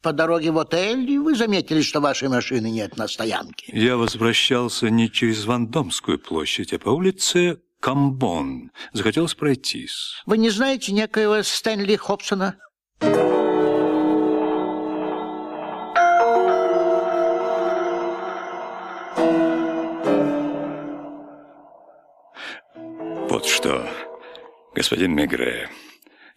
по 0.03 0.13
дороге 0.13 0.53
в 0.53 0.59
отель, 0.59 1.19
вы 1.19 1.35
заметили, 1.35 1.83
что 1.83 2.01
вашей 2.01 2.29
машины 2.29 2.71
нет 2.71 2.97
на 2.97 3.09
стоянке. 3.09 3.73
Я 3.75 3.97
возвращался 3.97 4.91
не 4.91 5.11
через 5.11 5.45
Вандомскую 5.45 6.19
площадь, 6.21 6.73
а 6.73 6.79
по 6.79 6.91
улице 6.91 7.59
Камбон. 7.81 8.71
Захотелось 8.93 9.35
пройтись. 9.35 10.23
Вы 10.27 10.39
не 10.39 10.51
знаете 10.51 10.93
некоего 10.93 11.43
Стэнли 11.43 11.97
Хобсона? 11.97 12.57
Господин 24.79 25.13
Мегре, 25.13 25.69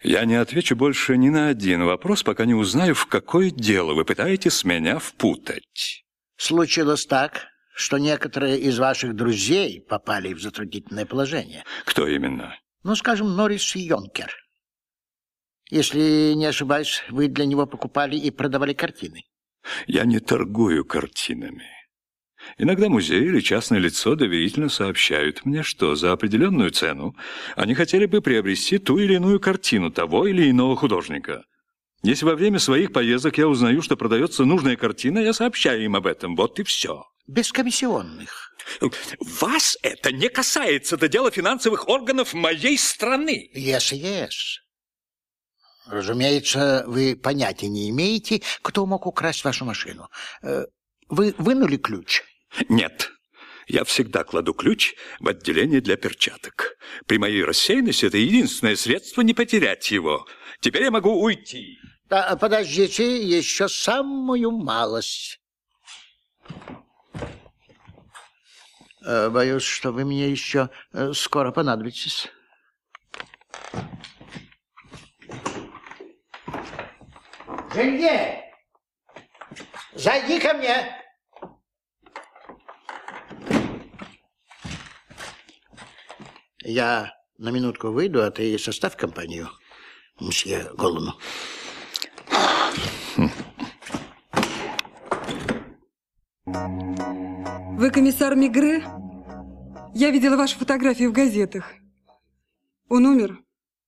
я 0.02 0.24
не 0.24 0.34
отвечу 0.34 0.74
больше 0.74 1.16
ни 1.16 1.28
на 1.28 1.46
один 1.46 1.84
вопрос, 1.84 2.24
пока 2.24 2.44
не 2.44 2.54
узнаю, 2.54 2.92
в 2.92 3.06
какое 3.06 3.52
дело 3.52 3.94
вы 3.94 4.04
пытаетесь 4.04 4.64
меня 4.64 4.98
впутать. 4.98 6.04
Случилось 6.36 7.06
так, 7.06 7.46
что 7.72 7.98
некоторые 7.98 8.58
из 8.58 8.80
ваших 8.80 9.14
друзей 9.14 9.80
попали 9.80 10.34
в 10.34 10.40
затруднительное 10.40 11.06
положение. 11.06 11.62
Кто 11.84 12.08
именно? 12.08 12.58
Ну, 12.82 12.96
скажем, 12.96 13.36
Норрис 13.36 13.76
Йонкер. 13.76 14.34
Если 15.70 16.32
не 16.32 16.46
ошибаюсь, 16.46 17.04
вы 17.10 17.28
для 17.28 17.46
него 17.46 17.66
покупали 17.66 18.16
и 18.16 18.32
продавали 18.32 18.72
картины. 18.72 19.22
Я 19.86 20.04
не 20.04 20.18
торгую 20.18 20.84
картинами. 20.84 21.70
Иногда 22.58 22.88
музей 22.88 23.22
или 23.24 23.40
частное 23.40 23.78
лицо 23.78 24.14
доверительно 24.14 24.68
сообщают 24.68 25.44
мне, 25.44 25.62
что 25.62 25.94
за 25.94 26.12
определенную 26.12 26.70
цену 26.70 27.16
они 27.56 27.74
хотели 27.74 28.06
бы 28.06 28.20
приобрести 28.20 28.78
ту 28.78 28.98
или 28.98 29.14
иную 29.14 29.40
картину 29.40 29.90
того 29.90 30.26
или 30.26 30.50
иного 30.50 30.76
художника. 30.76 31.44
Если 32.02 32.24
во 32.24 32.34
время 32.34 32.58
своих 32.58 32.92
поездок 32.92 33.38
я 33.38 33.46
узнаю, 33.46 33.80
что 33.80 33.96
продается 33.96 34.44
нужная 34.44 34.76
картина, 34.76 35.20
я 35.20 35.32
сообщаю 35.32 35.84
им 35.84 35.94
об 35.94 36.06
этом. 36.06 36.34
Вот 36.34 36.58
и 36.58 36.64
все. 36.64 37.04
Без 37.28 37.52
комиссионных. 37.52 38.52
Вас 39.40 39.76
это 39.82 40.12
не 40.12 40.28
касается. 40.28 40.96
Это 40.96 41.08
дело 41.08 41.30
финансовых 41.30 41.88
органов 41.88 42.34
моей 42.34 42.76
страны. 42.76 43.50
Yes, 43.54 43.92
yes. 43.92 44.30
Разумеется, 45.86 46.84
вы 46.86 47.16
понятия 47.16 47.68
не 47.68 47.90
имеете, 47.90 48.42
кто 48.62 48.86
мог 48.86 49.06
украсть 49.06 49.44
вашу 49.44 49.64
машину. 49.64 50.08
Э, 50.42 50.64
Вы 51.08 51.34
вынули 51.38 51.76
ключ? 51.76 52.22
Нет. 52.68 53.10
Я 53.68 53.84
всегда 53.84 54.24
кладу 54.24 54.54
ключ 54.54 54.94
в 55.20 55.28
отделение 55.28 55.80
для 55.80 55.96
перчаток. 55.96 56.76
При 57.06 57.18
моей 57.18 57.44
рассеянности 57.44 58.06
это 58.06 58.18
единственное 58.18 58.76
средство 58.76 59.22
не 59.22 59.34
потерять 59.34 59.90
его. 59.90 60.26
Теперь 60.60 60.84
я 60.84 60.90
могу 60.90 61.22
уйти. 61.22 61.78
Да, 62.06 62.36
подождите, 62.36 63.22
еще 63.22 63.68
самую 63.68 64.50
малость. 64.50 65.40
Э, 69.06 69.30
Боюсь, 69.30 69.62
что 69.62 69.92
вы 69.92 70.04
мне 70.04 70.28
еще 70.28 70.68
э, 70.92 71.12
скоро 71.14 71.52
понадобитесь. 71.52 72.28
Женье, 77.74 78.52
зайди 79.94 80.38
ко 80.38 80.52
мне. 80.52 81.01
Я 86.64 87.14
на 87.38 87.50
минутку 87.50 87.90
выйду, 87.90 88.22
а 88.22 88.30
ты 88.30 88.58
составь 88.58 88.96
компанию, 88.96 89.48
мсье 90.20 90.70
Голлуну. 90.76 91.14
Вы 96.46 97.90
комиссар 97.90 98.34
Мигре? 98.36 98.84
Я 99.94 100.10
видела 100.10 100.36
вашу 100.36 100.58
фотографию 100.58 101.10
в 101.10 101.12
газетах. 101.12 101.72
Он 102.88 103.06
умер? 103.06 103.38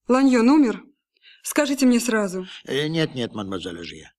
Ланьон 0.08 0.48
умер? 0.48 0.82
Скажите 1.42 1.86
мне 1.86 2.00
сразу. 2.00 2.46
Э, 2.66 2.86
Нет, 2.88 3.14
нет, 3.14 3.34
мадемуазель 3.34 3.78
Ажия. 3.80 4.12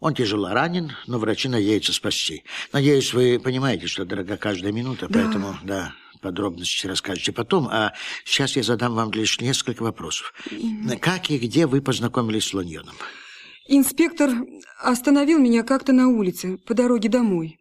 Он 0.00 0.14
тяжело 0.14 0.48
ранен, 0.48 0.92
но 1.06 1.18
врачи 1.18 1.48
надеются 1.48 1.92
спасти. 1.92 2.44
Надеюсь, 2.72 3.14
вы 3.14 3.38
понимаете, 3.38 3.86
что 3.86 4.04
дорога 4.04 4.36
каждая 4.36 4.72
минута, 4.72 5.06
Да. 5.08 5.20
поэтому, 5.22 5.54
да, 5.62 5.92
подробности 6.22 6.86
расскажете 6.86 7.32
потом. 7.32 7.68
А 7.68 7.92
сейчас 8.24 8.56
я 8.56 8.62
задам 8.62 8.94
вам 8.94 9.10
лишь 9.12 9.40
несколько 9.40 9.82
вопросов. 9.82 10.32
Как 11.00 11.30
и 11.30 11.38
где 11.38 11.66
вы 11.66 11.82
познакомились 11.82 12.46
с 12.46 12.54
Ланьоном? 12.54 12.94
Инспектор 13.68 14.30
остановил 14.80 15.38
меня 15.38 15.62
как-то 15.62 15.92
на 15.92 16.08
улице, 16.08 16.56
по 16.58 16.74
дороге 16.74 17.08
домой. 17.08 17.58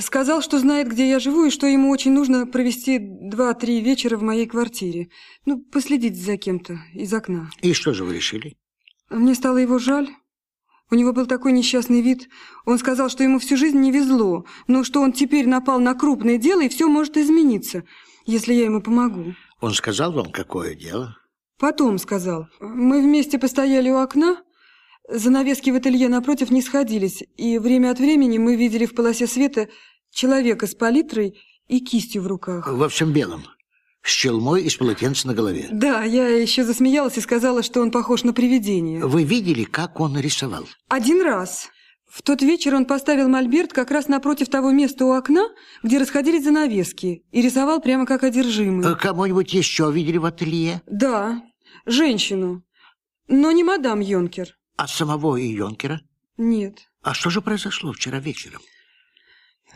Сказал, 0.00 0.42
что 0.42 0.58
знает, 0.58 0.88
где 0.88 1.08
я 1.08 1.18
живу, 1.18 1.46
и 1.46 1.50
что 1.50 1.66
ему 1.66 1.90
очень 1.90 2.12
нужно 2.12 2.46
провести 2.46 2.98
два-три 3.00 3.80
вечера 3.80 4.18
в 4.18 4.22
моей 4.22 4.46
квартире. 4.46 5.08
Ну, 5.46 5.62
последить 5.62 6.20
за 6.20 6.36
кем-то 6.36 6.78
из 6.92 7.12
окна. 7.14 7.50
И 7.62 7.72
что 7.72 7.94
же 7.94 8.04
вы 8.04 8.14
решили? 8.14 8.56
Мне 9.08 9.34
стало 9.34 9.56
его 9.56 9.78
жаль. 9.78 10.10
У 10.90 10.94
него 10.94 11.12
был 11.12 11.26
такой 11.26 11.52
несчастный 11.52 12.00
вид. 12.00 12.28
Он 12.64 12.78
сказал, 12.78 13.10
что 13.10 13.22
ему 13.22 13.38
всю 13.38 13.56
жизнь 13.56 13.78
не 13.78 13.92
везло, 13.92 14.46
но 14.66 14.84
что 14.84 15.00
он 15.00 15.12
теперь 15.12 15.46
напал 15.46 15.80
на 15.80 15.94
крупное 15.94 16.38
дело, 16.38 16.62
и 16.62 16.68
все 16.68 16.88
может 16.88 17.16
измениться, 17.16 17.84
если 18.24 18.54
я 18.54 18.64
ему 18.64 18.80
помогу. 18.80 19.34
Он 19.60 19.74
сказал 19.74 20.12
вам, 20.12 20.30
какое 20.30 20.74
дело? 20.74 21.16
Потом 21.58 21.98
сказал. 21.98 22.46
Мы 22.60 23.02
вместе 23.02 23.38
постояли 23.38 23.90
у 23.90 23.98
окна, 23.98 24.38
занавески 25.08 25.70
в 25.70 25.74
ателье 25.74 26.08
напротив 26.08 26.50
не 26.50 26.62
сходились, 26.62 27.22
и 27.36 27.58
время 27.58 27.90
от 27.90 27.98
времени 27.98 28.38
мы 28.38 28.56
видели 28.56 28.86
в 28.86 28.94
полосе 28.94 29.26
света 29.26 29.68
человека 30.10 30.66
с 30.66 30.74
палитрой 30.74 31.38
и 31.66 31.80
кистью 31.80 32.22
в 32.22 32.26
руках. 32.28 32.66
Во 32.66 32.88
всем 32.88 33.12
белом. 33.12 33.44
С 34.08 34.12
челмой 34.12 34.62
и 34.62 34.70
с 34.70 34.76
полотенцем 34.76 35.28
на 35.28 35.34
голове. 35.34 35.68
Да, 35.70 36.02
я 36.02 36.28
еще 36.28 36.64
засмеялась 36.64 37.18
и 37.18 37.20
сказала, 37.20 37.62
что 37.62 37.82
он 37.82 37.90
похож 37.90 38.24
на 38.24 38.32
привидение. 38.32 39.04
Вы 39.04 39.22
видели, 39.22 39.64
как 39.64 40.00
он 40.00 40.18
рисовал? 40.18 40.64
Один 40.88 41.20
раз. 41.20 41.68
В 42.06 42.22
тот 42.22 42.40
вечер 42.40 42.74
он 42.74 42.86
поставил 42.86 43.28
мольберт 43.28 43.74
как 43.74 43.90
раз 43.90 44.08
напротив 44.08 44.48
того 44.48 44.70
места 44.70 45.04
у 45.04 45.12
окна, 45.12 45.50
где 45.82 45.98
расходились 45.98 46.42
занавески, 46.42 47.22
и 47.30 47.42
рисовал 47.42 47.82
прямо 47.82 48.06
как 48.06 48.24
одержимый. 48.24 48.92
Э, 48.92 48.96
Кого-нибудь 48.96 49.52
еще 49.52 49.92
видели 49.92 50.16
в 50.16 50.24
ателье? 50.24 50.80
Да, 50.86 51.42
женщину. 51.84 52.62
Но 53.26 53.52
не 53.52 53.62
мадам 53.62 54.00
Йонкер. 54.00 54.56
А 54.78 54.88
самого 54.88 55.36
Йонкера? 55.36 56.00
Нет. 56.38 56.78
А 57.02 57.12
что 57.12 57.28
же 57.28 57.42
произошло 57.42 57.92
вчера 57.92 58.20
вечером? 58.20 58.62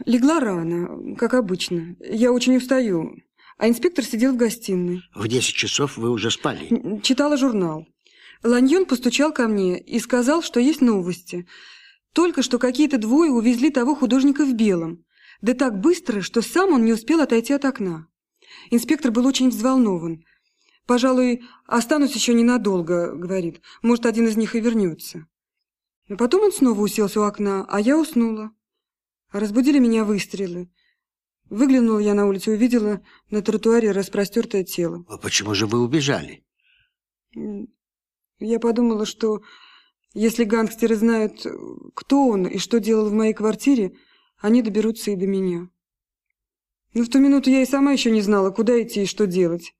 Легла 0.06 0.40
рано, 0.40 1.16
как 1.16 1.34
обычно. 1.34 1.96
Я 2.00 2.32
очень 2.32 2.56
устаю. 2.56 3.14
А 3.62 3.68
инспектор 3.68 4.04
сидел 4.04 4.32
в 4.32 4.36
гостиной. 4.36 5.04
В 5.14 5.28
10 5.28 5.54
часов 5.54 5.96
вы 5.96 6.10
уже 6.10 6.32
спали. 6.32 7.00
Читала 7.04 7.36
журнал. 7.36 7.86
Ланьон 8.42 8.86
постучал 8.86 9.32
ко 9.32 9.46
мне 9.46 9.78
и 9.80 10.00
сказал, 10.00 10.42
что 10.42 10.58
есть 10.58 10.80
новости. 10.80 11.46
Только 12.12 12.42
что 12.42 12.58
какие-то 12.58 12.98
двое 12.98 13.30
увезли 13.30 13.70
того 13.70 13.94
художника 13.94 14.44
в 14.44 14.52
белом. 14.52 15.04
Да 15.42 15.54
так 15.54 15.78
быстро, 15.78 16.22
что 16.22 16.42
сам 16.42 16.72
он 16.72 16.84
не 16.84 16.92
успел 16.92 17.20
отойти 17.20 17.52
от 17.52 17.64
окна. 17.64 18.08
Инспектор 18.72 19.12
был 19.12 19.26
очень 19.26 19.50
взволнован. 19.50 20.24
«Пожалуй, 20.88 21.44
останусь 21.64 22.16
еще 22.16 22.34
ненадолго»,— 22.34 23.12
говорит. 23.14 23.60
«Может, 23.80 24.06
один 24.06 24.26
из 24.26 24.36
них 24.36 24.56
и 24.56 24.60
вернется». 24.60 25.28
Потом 26.18 26.42
он 26.42 26.52
снова 26.52 26.80
уселся 26.80 27.20
у 27.20 27.22
окна, 27.22 27.64
а 27.68 27.80
я 27.80 27.96
уснула. 27.96 28.50
Разбудили 29.30 29.78
меня 29.78 30.04
выстрелы. 30.04 30.68
Выглянула 31.52 31.98
я 31.98 32.14
на 32.14 32.26
улицу 32.26 32.52
и 32.52 32.54
увидела 32.54 33.02
на 33.28 33.42
тротуаре 33.42 33.90
распростертое 33.90 34.64
тело. 34.64 35.04
А 35.06 35.18
почему 35.18 35.54
же 35.54 35.66
вы 35.66 35.82
убежали? 35.82 36.42
Я 38.38 38.58
подумала, 38.58 39.04
что 39.04 39.42
если 40.14 40.44
гангстеры 40.44 40.96
знают, 40.96 41.46
кто 41.94 42.26
он 42.26 42.46
и 42.46 42.56
что 42.56 42.80
делал 42.80 43.10
в 43.10 43.12
моей 43.12 43.34
квартире, 43.34 43.94
они 44.38 44.62
доберутся 44.62 45.10
и 45.10 45.16
до 45.16 45.26
меня. 45.26 45.68
Но 46.94 47.04
в 47.04 47.10
ту 47.10 47.18
минуту 47.18 47.50
я 47.50 47.60
и 47.60 47.66
сама 47.66 47.92
еще 47.92 48.10
не 48.10 48.22
знала, 48.22 48.50
куда 48.50 48.82
идти 48.82 49.02
и 49.02 49.06
что 49.06 49.26
делать. 49.26 49.74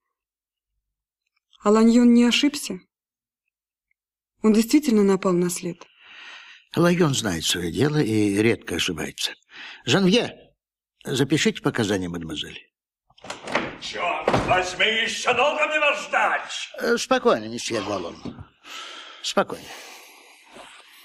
А 1.63 1.71
Ланьон 1.71 2.13
не 2.13 2.25
ошибся? 2.25 2.81
Он 4.43 4.53
действительно 4.53 5.05
напал 5.05 5.33
на 5.33 5.49
след? 5.49 5.79
Лайон 6.77 7.15
знает 7.15 7.45
свое 7.45 7.73
дело 7.73 7.97
и 7.97 8.35
редко 8.43 8.75
ошибается. 8.75 9.33
Жанвье, 9.87 10.42
запишите 11.05 11.63
показания, 11.63 12.09
мадемуазель. 12.09 12.61
Черт 13.81 14.29
возьми, 14.47 14.87
еще 15.03 15.35
долго 15.35 15.67
мне 15.67 15.81
вас 15.81 16.05
ждать? 16.07 16.69
Э, 16.79 16.97
Спокойно, 16.97 17.47
месье 17.47 17.81
Голлум. 17.83 18.17
Спокойно. 19.23 19.65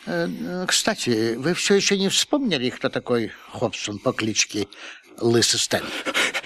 Э, 0.06 0.66
Кстати, 0.68 1.36
вы 1.36 1.54
все 1.54 1.76
еще 1.76 1.98
не 1.98 2.10
вспомнили, 2.10 2.70
кто 2.70 2.90
такой 2.90 3.32
Хобсон 3.52 4.00
по 4.00 4.14
кличке 4.14 4.68
Лысый 5.20 5.60
Стэн? 5.60 5.84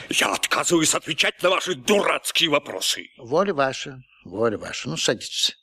Я 0.09 0.33
отказываюсь 0.33 0.95
отвечать 0.95 1.41
на 1.43 1.49
ваши 1.49 1.75
дурацкие 1.75 2.49
вопросы. 2.49 3.09
Воля 3.17 3.53
ваша, 3.53 4.01
воля 4.25 4.57
ваша. 4.57 4.89
Ну, 4.89 4.97
садитесь. 4.97 5.57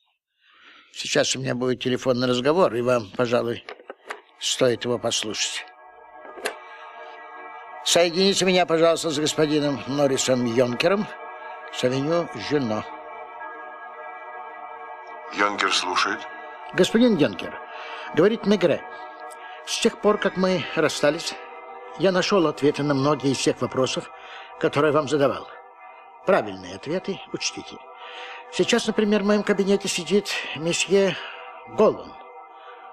Сейчас 0.93 1.37
у 1.37 1.41
меня 1.41 1.55
будет 1.55 1.83
телефонный 1.83 2.27
разговор, 2.29 2.75
и 2.75 2.81
вам, 2.83 3.11
пожалуй, 3.17 3.65
Стоит 4.41 4.85
его 4.85 4.99
послушать. 4.99 5.65
Соедините 7.89 8.45
меня, 8.45 8.67
пожалуйста, 8.67 9.09
с 9.09 9.19
господином 9.19 9.81
Норрисом 9.87 10.45
Йонкером 10.45 11.07
с 11.73 11.83
авеню 11.85 12.29
Жено. 12.51 12.85
Йонкер 15.33 15.73
слушает. 15.73 16.19
Господин 16.75 17.17
Йонкер, 17.17 17.59
говорит 18.15 18.45
Мегре, 18.45 18.83
с 19.65 19.81
тех 19.81 20.03
пор, 20.03 20.19
как 20.19 20.37
мы 20.37 20.67
расстались, 20.77 21.35
я 21.99 22.13
нашел 22.13 22.47
ответы 22.47 22.83
на 22.83 22.93
многие 22.93 23.33
из 23.33 23.39
тех 23.39 23.59
вопросов, 23.63 24.11
которые 24.61 24.93
вам 24.93 25.09
задавал. 25.09 25.49
Правильные 26.27 26.75
ответы 26.75 27.19
учтите. 27.33 27.79
Сейчас, 28.53 28.87
например, 28.87 29.23
в 29.23 29.27
моем 29.27 29.43
кабинете 29.43 29.89
сидит 29.89 30.29
месье 30.57 31.17
Голланд. 31.69 32.13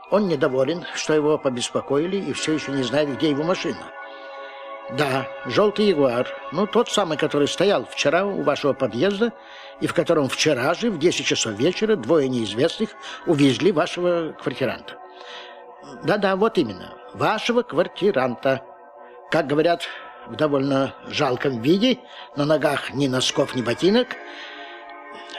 Он 0.10 0.30
недоволен, 0.30 0.86
что 0.96 1.14
его 1.14 1.38
побеспокоили 1.38 2.16
и 2.16 2.32
все 2.32 2.54
еще 2.54 2.72
не 2.72 2.84
знает, 2.84 3.14
где 3.18 3.32
его 3.32 3.44
машина. 3.44 3.92
Да, 4.92 5.28
желтый 5.46 5.88
ягуар, 5.88 6.28
ну 6.52 6.68
тот 6.68 6.90
самый, 6.90 7.18
который 7.18 7.48
стоял 7.48 7.86
вчера 7.86 8.24
у 8.24 8.44
вашего 8.44 8.74
подъезда 8.74 9.34
и 9.82 9.88
в 9.88 9.96
котором 9.96 10.30
вчера 10.30 10.76
же 10.76 10.92
в 10.92 11.00
10 11.00 11.26
часов 11.26 11.54
вечера 11.54 11.96
двое 11.96 12.30
неизвестных 12.30 12.92
увезли 13.26 13.72
вашего 13.72 14.34
квартиранта. 14.34 14.98
Да-да, 16.04 16.36
вот 16.36 16.60
именно, 16.60 16.94
вашего 17.14 17.64
квартиранта. 17.64 18.62
Как 19.32 19.48
говорят, 19.48 19.88
в 20.28 20.36
довольно 20.36 20.94
жалком 21.08 21.62
виде, 21.62 22.00
на 22.36 22.46
ногах 22.46 22.94
ни 22.94 23.08
носков, 23.08 23.56
ни 23.56 23.64
ботинок. 23.64 24.10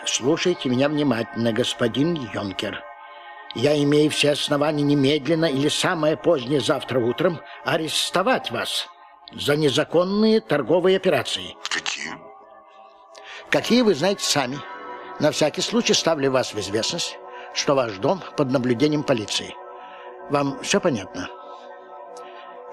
Слушайте 0.05 0.69
меня 0.69 0.89
внимательно, 0.89 1.53
господин 1.53 2.15
Йонкер. 2.35 2.83
Я 3.55 3.81
имею 3.83 4.11
все 4.11 4.33
основания 4.33 4.83
немедленно 4.83 5.47
или 5.47 5.69
самое 5.69 6.17
позднее 6.17 6.61
завтра 6.61 6.99
утром 6.99 7.41
арестовать 7.65 8.51
вас 8.51 8.89
за 9.33 9.57
незаконные 9.57 10.41
торговые 10.41 10.97
операции. 10.97 11.57
Какие? 11.69 12.15
Какие 13.51 13.83
вы 13.83 13.95
знаете 13.95 14.25
сами. 14.25 14.59
На 15.19 15.31
всякий 15.31 15.63
случай 15.63 15.95
ставлю 15.95 16.31
вас 16.31 16.53
в 16.53 16.59
известность, 16.61 17.19
что 17.55 17.75
ваш 17.75 17.95
дом 17.95 18.23
под 18.37 18.51
наблюдением 18.51 19.03
полиции. 19.03 19.55
Вам 20.31 20.61
все 20.63 20.81
понятно? 20.81 21.29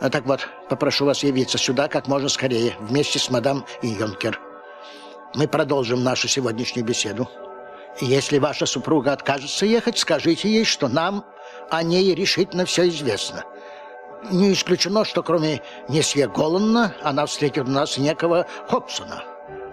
А 0.02 0.10
так 0.10 0.26
вот, 0.26 0.48
попрошу 0.70 1.06
вас 1.06 1.24
явиться 1.24 1.58
сюда 1.58 1.88
как 1.88 2.08
можно 2.08 2.28
скорее, 2.28 2.76
вместе 2.80 3.20
с 3.20 3.30
мадам 3.30 3.66
Йонкер. 3.82 4.40
Мы 5.36 5.48
продолжим 5.48 6.04
нашу 6.04 6.28
сегодняшнюю 6.28 6.86
беседу. 6.86 7.30
Если 8.02 8.40
ваша 8.40 8.66
супруга 8.66 9.14
откажется 9.14 9.66
ехать, 9.66 9.98
скажите 9.98 10.50
ей, 10.50 10.66
что 10.66 10.88
нам 10.88 11.26
о 11.70 11.84
ней 11.84 12.14
решительно 12.14 12.66
все 12.66 12.90
известно. 12.90 13.44
Не 14.32 14.54
исключено, 14.54 15.06
что 15.06 15.24
кроме 15.24 15.62
месье 15.90 16.28
Голланда 16.28 16.96
она 17.04 17.26
встретит 17.26 17.68
у 17.68 17.72
нас 17.72 17.98
некого 17.98 18.46
Хобсона. 18.70 19.24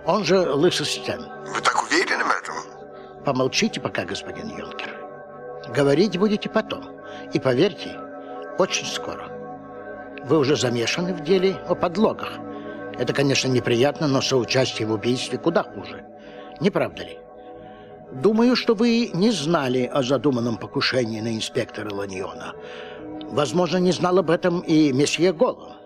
Он 0.07 0.25
же 0.25 0.39
Лысый 0.39 0.87
Стэн. 0.87 1.21
Вы 1.55 1.61
так 1.61 1.83
уверены 1.83 2.25
в 2.25 2.31
этом? 2.31 3.25
Помолчите 3.25 3.81
пока, 3.81 4.05
господин 4.05 4.49
Юнкер. 4.49 4.91
Говорить 5.75 6.19
будете 6.19 6.49
потом. 6.49 6.85
И 7.33 7.39
поверьте, 7.39 7.97
очень 8.59 8.87
скоро. 8.87 9.29
Вы 10.25 10.39
уже 10.39 10.57
замешаны 10.57 11.15
в 11.15 11.23
деле 11.23 11.57
о 11.69 11.75
подлогах. 11.75 12.39
Это, 12.99 13.13
конечно, 13.13 13.49
неприятно, 13.49 14.09
но 14.09 14.21
соучастие 14.21 14.87
в 14.87 14.93
убийстве 14.93 15.39
куда 15.39 15.63
хуже. 15.63 16.05
Не 16.61 16.71
правда 16.71 17.05
ли? 17.05 17.19
Думаю, 18.13 18.57
что 18.57 18.75
вы 18.75 19.11
не 19.15 19.31
знали 19.31 19.85
о 19.85 20.03
задуманном 20.03 20.57
покушении 20.57 21.21
на 21.21 21.35
инспектора 21.37 21.95
Ланьона. 21.95 22.55
Возможно, 23.31 23.77
не 23.77 23.93
знал 23.93 24.19
об 24.19 24.31
этом 24.31 24.61
и 24.61 24.93
месье 24.93 25.33
Голо. 25.33 25.77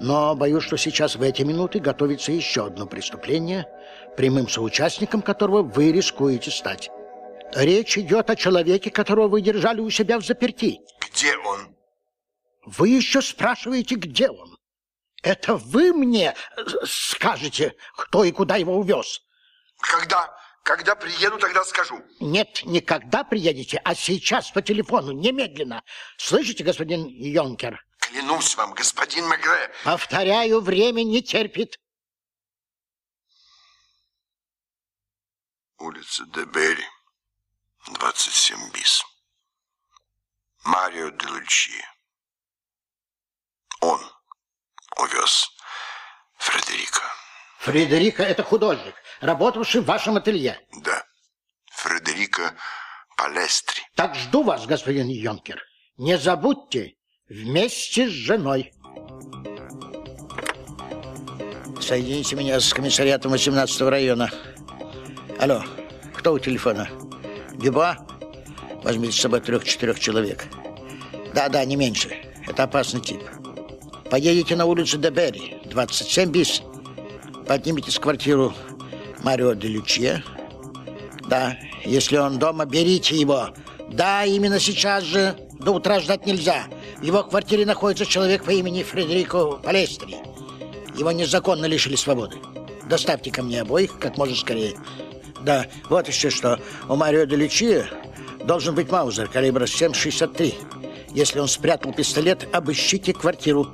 Но 0.00 0.34
боюсь, 0.34 0.64
что 0.64 0.76
сейчас 0.78 1.16
в 1.16 1.22
эти 1.22 1.42
минуты 1.42 1.80
готовится 1.80 2.32
еще 2.32 2.66
одно 2.66 2.86
преступление, 2.86 3.66
прямым 4.16 4.48
соучастником 4.48 5.20
которого 5.20 5.62
вы 5.62 5.92
рискуете 5.92 6.50
стать. 6.50 6.90
Речь 7.54 7.98
идет 7.98 8.30
о 8.30 8.36
человеке, 8.36 8.90
которого 8.90 9.28
вы 9.28 9.42
держали 9.42 9.80
у 9.80 9.90
себя 9.90 10.18
в 10.18 10.24
заперти. 10.24 10.80
Где 11.10 11.36
он? 11.36 11.76
Вы 12.64 12.88
еще 12.88 13.20
спрашиваете, 13.20 13.94
где 13.96 14.30
он? 14.30 14.56
Это 15.22 15.56
вы 15.56 15.92
мне 15.92 16.34
скажете, 16.84 17.74
кто 17.96 18.24
и 18.24 18.32
куда 18.32 18.56
его 18.56 18.76
увез? 18.76 19.20
Когда? 19.80 20.34
Когда 20.66 20.96
приеду, 20.96 21.38
тогда 21.38 21.64
скажу. 21.64 22.04
Нет, 22.18 22.64
никогда 22.64 23.22
приедете, 23.22 23.80
а 23.84 23.94
сейчас 23.94 24.50
по 24.50 24.60
телефону, 24.60 25.12
немедленно. 25.12 25.84
Слышите, 26.18 26.64
господин 26.64 27.06
Йонкер? 27.06 27.86
Клянусь 27.98 28.56
вам, 28.56 28.74
господин 28.74 29.28
Мегре. 29.28 29.72
Повторяю, 29.84 30.60
время 30.60 31.04
не 31.04 31.22
терпит. 31.22 31.78
Улица 35.78 36.26
Дебери, 36.34 36.84
27 37.86 38.72
бис. 38.72 39.04
Марио 40.64 41.10
де 41.10 41.28
Лучи. 41.28 41.80
Он 43.82 44.00
увез 44.96 45.48
Фредерика. 46.38 47.04
Фредерика– 47.66 48.22
это 48.24 48.44
художник, 48.44 48.94
работавший 49.20 49.80
в 49.80 49.86
вашем 49.86 50.16
ателье. 50.16 50.56
Да, 50.84 51.02
Фредерика 51.72 52.54
Палестри. 53.16 53.82
Так 53.96 54.14
жду 54.14 54.44
вас, 54.44 54.66
господин 54.66 55.08
Йонкер. 55.08 55.60
Не 55.96 56.16
забудьте, 56.16 56.94
вместе 57.28 58.08
с 58.08 58.12
женой. 58.12 58.72
Соедините 61.80 62.36
меня 62.36 62.60
с 62.60 62.72
комиссариатом 62.72 63.32
18 63.32 63.80
района. 63.80 64.30
Алло, 65.40 65.64
кто 66.14 66.34
у 66.34 66.38
телефона? 66.38 66.88
Дюба? 67.54 67.96
Возьмите 68.84 69.12
с 69.12 69.20
собой 69.20 69.40
трех-четырех 69.40 69.98
человек. 69.98 70.44
Да-да, 71.34 71.64
не 71.64 71.74
меньше. 71.74 72.16
Это 72.46 72.62
опасный 72.62 73.00
тип. 73.00 73.24
Поедете 74.08 74.54
на 74.54 74.66
улицу 74.66 74.98
Дебери, 74.98 75.60
27 75.64 76.30
бис. 76.30 76.62
Поднимитесь 77.46 77.96
в 77.96 78.00
квартиру 78.00 78.52
Марио 79.22 79.54
де 79.54 79.68
Лючье. 79.68 80.22
Да, 81.28 81.56
если 81.84 82.16
он 82.16 82.38
дома, 82.38 82.64
берите 82.64 83.16
его. 83.16 83.50
Да, 83.90 84.24
именно 84.24 84.58
сейчас 84.58 85.04
же. 85.04 85.36
До 85.60 85.72
утра 85.72 86.00
ждать 86.00 86.26
нельзя. 86.26 86.64
В 86.98 87.02
его 87.02 87.22
квартире 87.22 87.64
находится 87.64 88.04
человек 88.04 88.44
по 88.44 88.50
имени 88.50 88.82
Фредерико 88.82 89.52
Палестри. 89.52 90.16
Его 90.96 91.12
незаконно 91.12 91.66
лишили 91.66 91.96
свободы. 91.96 92.36
Доставьте 92.88 93.30
ко 93.30 93.42
мне 93.42 93.62
обоих 93.62 93.98
как 93.98 94.16
можно 94.16 94.36
скорее. 94.36 94.76
Да, 95.42 95.66
вот 95.88 96.08
еще 96.08 96.30
что. 96.30 96.60
У 96.88 96.96
Марио 96.96 97.24
де 97.24 97.36
Лючье 97.36 97.86
должен 98.44 98.74
быть 98.74 98.90
Маузер 98.90 99.28
калибра 99.28 99.64
7,63. 99.64 100.54
Если 101.12 101.38
он 101.38 101.48
спрятал 101.48 101.92
пистолет, 101.92 102.46
обыщите 102.52 103.12
квартиру. 103.12 103.72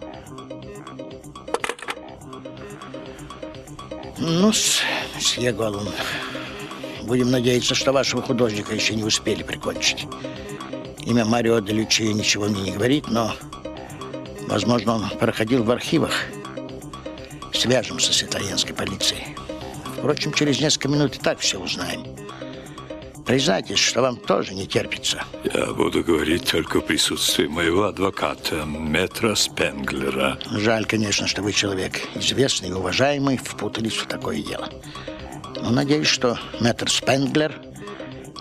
Ну 4.22 4.52
месье 5.16 5.52
Голланд, 5.52 5.90
будем 7.02 7.30
надеяться, 7.30 7.74
что 7.74 7.92
вашего 7.92 8.22
художника 8.22 8.72
еще 8.74 8.94
не 8.94 9.02
успели 9.02 9.42
прикончить. 9.42 10.06
Имя 11.04 11.24
Марио 11.24 11.58
де 11.58 11.72
Лючи 11.72 12.02
ничего 12.02 12.44
мне 12.44 12.62
не 12.62 12.70
говорит, 12.70 13.08
но, 13.08 13.34
возможно, 14.46 14.94
он 14.94 15.08
проходил 15.18 15.64
в 15.64 15.70
архивах. 15.72 16.12
Свяжемся 17.52 18.12
с 18.12 18.22
итальянской 18.22 18.74
полицией. 18.74 19.36
Впрочем, 19.98 20.32
через 20.32 20.60
несколько 20.60 20.88
минут 20.88 21.16
и 21.16 21.18
так 21.18 21.40
все 21.40 21.58
узнаем. 21.58 22.04
Признайтесь, 23.26 23.78
что 23.78 24.02
вам 24.02 24.16
тоже 24.16 24.52
не 24.54 24.66
терпится. 24.66 25.24
Я 25.44 25.72
буду 25.72 26.02
говорить 26.02 26.50
только 26.50 26.80
в 26.80 26.86
присутствии 26.86 27.46
моего 27.46 27.84
адвоката, 27.84 28.64
метра 28.64 29.34
Спенглера. 29.34 30.38
Жаль, 30.50 30.84
конечно, 30.86 31.26
что 31.26 31.42
вы 31.42 31.52
человек 31.52 32.00
известный 32.16 32.70
и 32.70 32.72
уважаемый, 32.72 33.36
впутались 33.36 33.96
в 33.96 34.06
такое 34.06 34.42
дело. 34.42 34.68
Но 35.56 35.70
надеюсь, 35.70 36.08
что 36.08 36.38
мэтр 36.60 36.90
Спенглер 36.90 37.60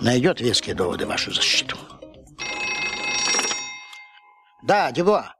найдет 0.01 0.41
веские 0.41 0.73
доводы 0.73 1.05
в 1.05 1.09
вашу 1.09 1.31
защиту. 1.31 1.77
Да, 4.63 4.91
Дюбуа. 4.91 5.35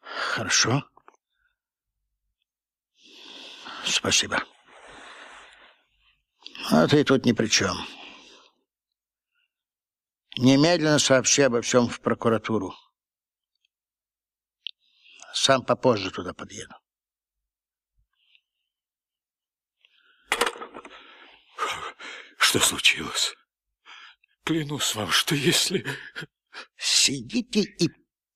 Хорошо. 0.00 0.84
Спасибо. 3.84 4.42
А 6.70 6.86
ты 6.88 7.04
тут 7.04 7.26
ни 7.26 7.32
при 7.32 7.46
чем. 7.46 7.76
Немедленно 10.38 10.98
сообщи 10.98 11.42
обо 11.42 11.60
всем 11.60 11.88
в 11.88 12.00
прокуратуру. 12.00 12.74
Сам 15.32 15.64
попозже 15.64 16.10
туда 16.10 16.32
подъеду. 16.32 16.74
Что 22.38 22.60
случилось? 22.60 23.34
Клянусь 24.44 24.94
вам, 24.94 25.10
что 25.10 25.34
если... 25.34 25.84
Сидите 26.76 27.60
и 27.62 27.90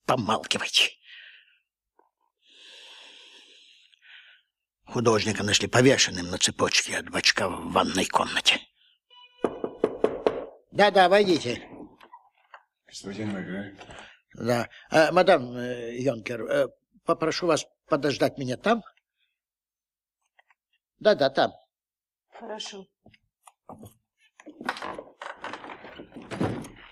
помалкивайте. 0.05 0.98
Художника 4.91 5.43
нашли 5.43 5.67
повешенным 5.67 6.31
на 6.31 6.37
цепочке 6.37 6.97
от 6.97 7.09
бачка 7.09 7.47
в 7.47 7.71
ванной 7.71 8.05
комнате. 8.05 8.59
Да-да, 10.71 11.07
войдите. 11.09 11.61
Господин 12.87 13.35
Мегре. 13.35 13.77
Да. 14.33 14.67
А, 14.89 15.11
мадам 15.11 15.55
э, 15.55 15.97
Йонкер, 15.99 16.41
э, 16.41 16.67
попрошу 17.05 17.45
вас 17.47 17.67
подождать 17.87 18.37
меня 18.37 18.57
там. 18.57 18.83
Да-да, 20.99 21.29
там. 21.29 21.51
Хорошо. 22.39 22.87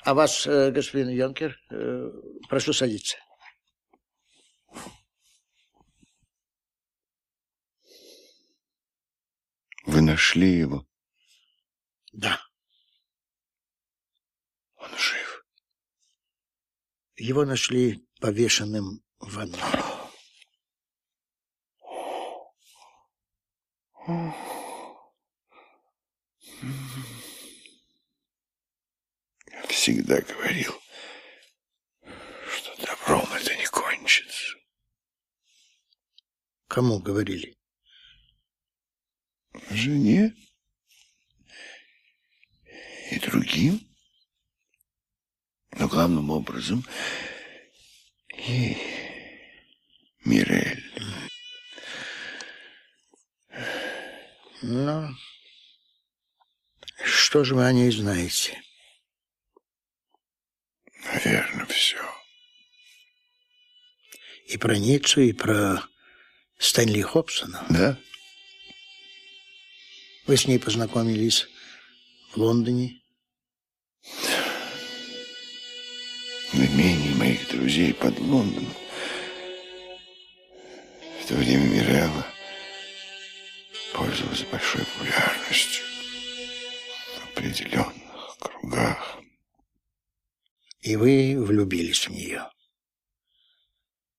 А 0.04 0.14
вас, 0.14 0.46
э, 0.46 0.72
господин 0.72 1.10
Йонкер, 1.10 1.58
э, 1.72 2.12
прошу 2.48 2.74
садиться. 2.74 3.18
Вы 9.98 10.04
нашли 10.04 10.60
его? 10.60 10.86
Да. 12.14 12.40
Он 14.76 14.96
жив. 14.96 15.44
Его 17.16 17.46
нашли 17.46 18.08
повешенным 18.22 19.04
в 19.18 19.34
ванной. 19.34 19.58
Я 29.48 29.68
всегда 29.68 30.22
говорил, 30.22 30.80
что 32.52 32.86
добром 32.86 33.34
это 33.34 33.56
не 33.56 33.66
кончится. 33.66 34.58
Кому 36.68 37.00
говорили? 37.00 37.57
Жене 39.70 40.34
и 43.12 43.20
другим. 43.20 43.82
Но 45.72 45.88
главным 45.88 46.30
образом 46.30 46.86
и 48.34 48.78
Мирель. 50.26 50.84
Ну, 54.62 55.16
что 57.04 57.44
же 57.44 57.56
вы 57.56 57.66
о 57.66 57.72
ней 57.72 57.92
знаете? 57.92 58.62
Наверное, 61.04 61.66
все. 61.68 61.98
И 64.48 64.58
про 64.58 64.78
Ниццу, 64.78 65.22
и 65.22 65.34
про 65.34 65.84
Стэнли 66.58 67.02
Хобсона. 67.02 67.66
Да? 67.70 68.00
Вы 70.28 70.36
с 70.36 70.46
ней 70.46 70.60
познакомились 70.60 71.48
в 72.32 72.38
Лондоне? 72.38 73.02
В 76.52 76.56
имении 76.56 77.14
моих 77.14 77.48
друзей 77.50 77.94
под 77.94 78.20
Лондоном. 78.20 78.74
В 81.22 81.28
то 81.30 81.36
время 81.36 81.70
Мирелла 81.70 82.28
пользовалась 83.94 84.44
большой 84.44 84.84
популярностью 84.84 85.86
в 87.16 87.32
определенных 87.32 88.38
кругах. 88.40 89.20
И 90.82 90.98
вы 90.98 91.38
влюбились 91.42 92.06
в 92.06 92.12
нее. 92.12 92.50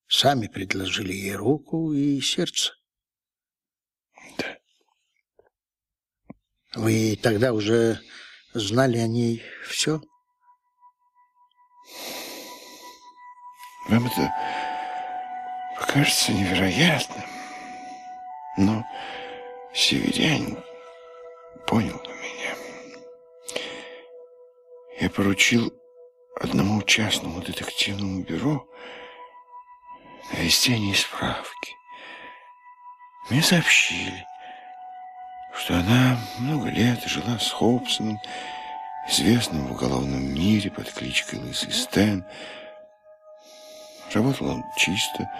Сами 0.06 0.46
предложили 0.46 1.12
ей 1.12 1.34
руку 1.34 1.92
и 1.92 2.18
сердце. 2.22 2.72
Да. 4.38 4.58
Вы 6.74 7.18
тогда 7.22 7.52
уже 7.52 8.00
знали 8.52 8.98
о 8.98 9.06
ней 9.06 9.42
все? 9.66 10.00
Вам 13.88 14.06
это 14.06 14.30
покажется 15.78 16.32
невероятным, 16.32 17.24
но 18.58 18.84
северянин 19.72 20.62
понял 21.66 21.98
меня. 22.04 22.54
Я 25.00 25.08
поручил 25.08 25.72
одному 26.38 26.82
частному 26.82 27.40
детективному 27.40 28.22
бюро 28.24 28.68
навести 30.32 30.74
о 30.74 30.78
ней 30.78 30.94
справки. 30.94 31.72
Мне 33.30 33.42
сообщили, 33.42 34.26
что 35.54 35.74
она 35.74 36.18
много 36.38 36.68
лет 36.68 37.02
жила 37.04 37.38
с 37.38 37.50
Хобсоном, 37.50 38.20
известным 39.08 39.66
в 39.66 39.72
уголовном 39.72 40.22
мире 40.22 40.70
под 40.70 40.92
кличкой 40.92 41.38
Лысый 41.40 41.72
Стэн. 41.72 42.24
Работал 44.12 44.48
он 44.48 44.64
чисто. 44.76 45.30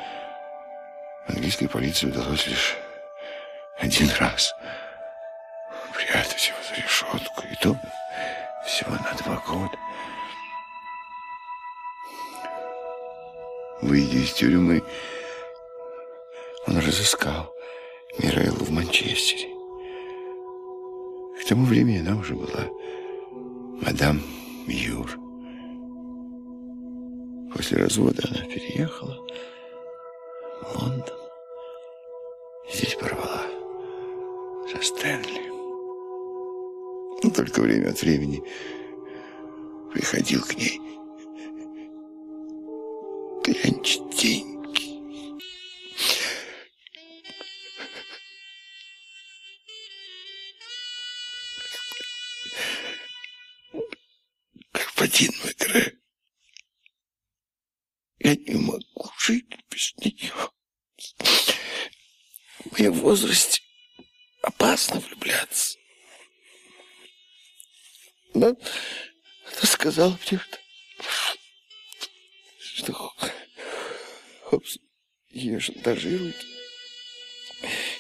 Английской 1.29 1.69
полиции 1.69 2.09
удалось 2.09 2.47
лишь 2.47 2.77
один 3.79 4.11
раз 4.19 4.55
прятать 5.95 6.49
его 6.49 6.59
за 6.69 6.83
решетку, 6.83 7.47
и 7.51 7.55
то 7.57 7.77
всего 8.67 8.93
на 8.93 9.15
два 9.23 9.37
года. 9.37 9.77
Выйдя 13.81 14.19
из 14.19 14.33
тюрьмы, 14.33 14.83
он 16.67 16.79
разыскал 16.79 17.55
Миреллу 18.19 18.65
в 18.65 18.71
Манчестере. 18.71 19.58
Тому 21.49 21.65
времени 21.65 22.01
она 22.01 22.19
уже 22.19 22.35
была 22.35 22.69
мадам 23.81 24.21
Юр. 24.67 25.11
После 27.55 27.79
развода 27.79 28.23
она 28.29 28.45
переехала 28.45 29.17
в 30.61 30.75
Лондон. 30.79 31.19
Здесь 32.71 32.95
порвала 32.97 33.47
со 34.71 34.83
Стэнли. 34.83 35.49
Но 37.23 37.31
только 37.31 37.63
время 37.63 37.93
от 37.93 38.03
времени 38.03 38.43
приходил 39.95 40.43
к 40.43 40.55
ней 40.55 40.79
Господин 55.19 55.41
Мегре, 55.45 55.99
я 58.21 58.37
не 58.37 58.55
могу 58.55 59.11
жить 59.19 59.47
без 59.69 59.93
нее. 59.97 60.33
В 62.65 62.73
моем 62.73 62.93
возрасте 62.93 63.61
опасно 64.43 65.01
влюбляться. 65.01 65.77
Но 68.35 68.49
она 68.49 69.63
сказала 69.65 70.17
мне, 70.31 70.39
что, 70.39 70.59
что 72.61 72.93
Хоббс 74.45 74.79
ее 75.31 75.59
шантажирует, 75.59 76.37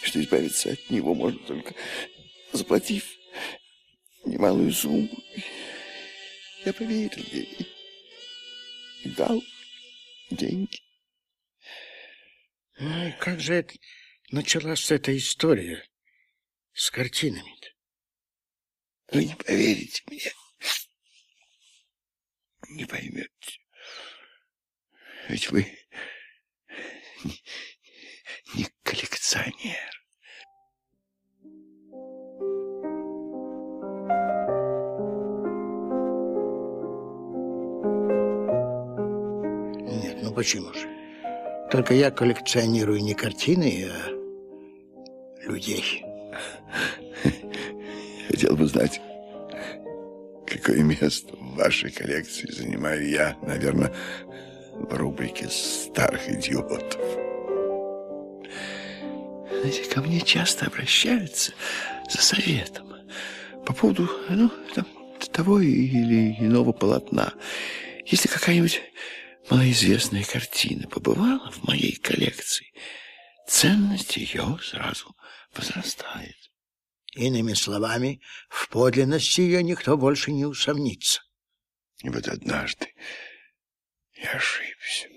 что 0.02 0.20
избавиться 0.20 0.70
от 0.70 0.90
него 0.90 1.14
можно 1.14 1.40
только 1.40 1.74
заплатив 2.52 3.04
немалую 4.24 4.72
сумму. 4.72 5.08
Я 6.68 6.74
поверил 6.74 7.24
ей 7.32 7.66
и 9.02 9.08
дал 9.08 9.42
деньги. 10.30 10.82
Ну, 12.78 13.08
и 13.08 13.12
как 13.12 13.40
же 13.40 13.54
это 13.54 13.74
началась 14.32 14.90
эта 14.90 15.16
история 15.16 15.82
с 16.74 16.90
картинами-то? 16.90 17.68
Вы 19.12 19.24
не 19.24 19.34
поверите 19.34 20.02
мне. 20.08 20.30
Не 22.68 22.84
поймете. 22.84 23.60
Ведь 25.30 25.50
вы 25.50 25.62
не, 27.24 27.42
не 28.56 28.66
коллекционер. 28.82 29.97
Почему 40.39 40.73
же? 40.73 40.89
Только 41.69 41.94
я 41.94 42.12
коллекционирую 42.12 43.02
не 43.02 43.12
картины, 43.15 43.89
а 43.90 45.48
людей. 45.51 46.05
Хотел 48.28 48.55
бы 48.55 48.66
знать, 48.66 49.01
Какое 50.47 50.82
место 50.85 51.35
в 51.36 51.56
вашей 51.56 51.90
коллекции 51.90 52.51
занимаю 52.52 53.06
я, 53.10 53.36
наверное, 53.43 53.93
в 54.74 54.94
рубрике 54.94 55.48
старых 55.48 56.31
идиотов. 56.31 57.02
Знаете, 59.51 59.90
ко 59.93 60.01
мне 60.01 60.20
часто 60.20 60.66
обращаются 60.66 61.52
за 62.09 62.23
советом 62.23 62.86
по 63.66 63.73
поводу 63.74 64.09
ну, 64.31 64.51
там, 64.74 64.86
того 65.32 65.59
или 65.60 66.36
иного 66.39 66.70
полотна. 66.73 67.35
Если 68.06 68.28
какая-нибудь 68.28 68.81
малоизвестная 69.50 70.24
картина 70.24 70.88
побывала 70.88 71.50
в 71.50 71.64
моей 71.64 71.96
коллекции, 71.96 72.72
ценность 73.46 74.16
ее 74.16 74.58
сразу 74.62 75.16
возрастает. 75.54 76.36
Иными 77.14 77.54
словами, 77.54 78.20
в 78.48 78.68
подлинности 78.68 79.40
ее 79.40 79.62
никто 79.62 79.96
больше 79.96 80.30
не 80.30 80.44
усомнится. 80.44 81.22
И 82.02 82.10
вот 82.10 82.28
однажды 82.28 82.94
я 84.14 84.32
ошибся. 84.32 85.08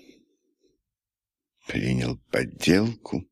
Принял 1.66 2.18
подделку 2.30 3.30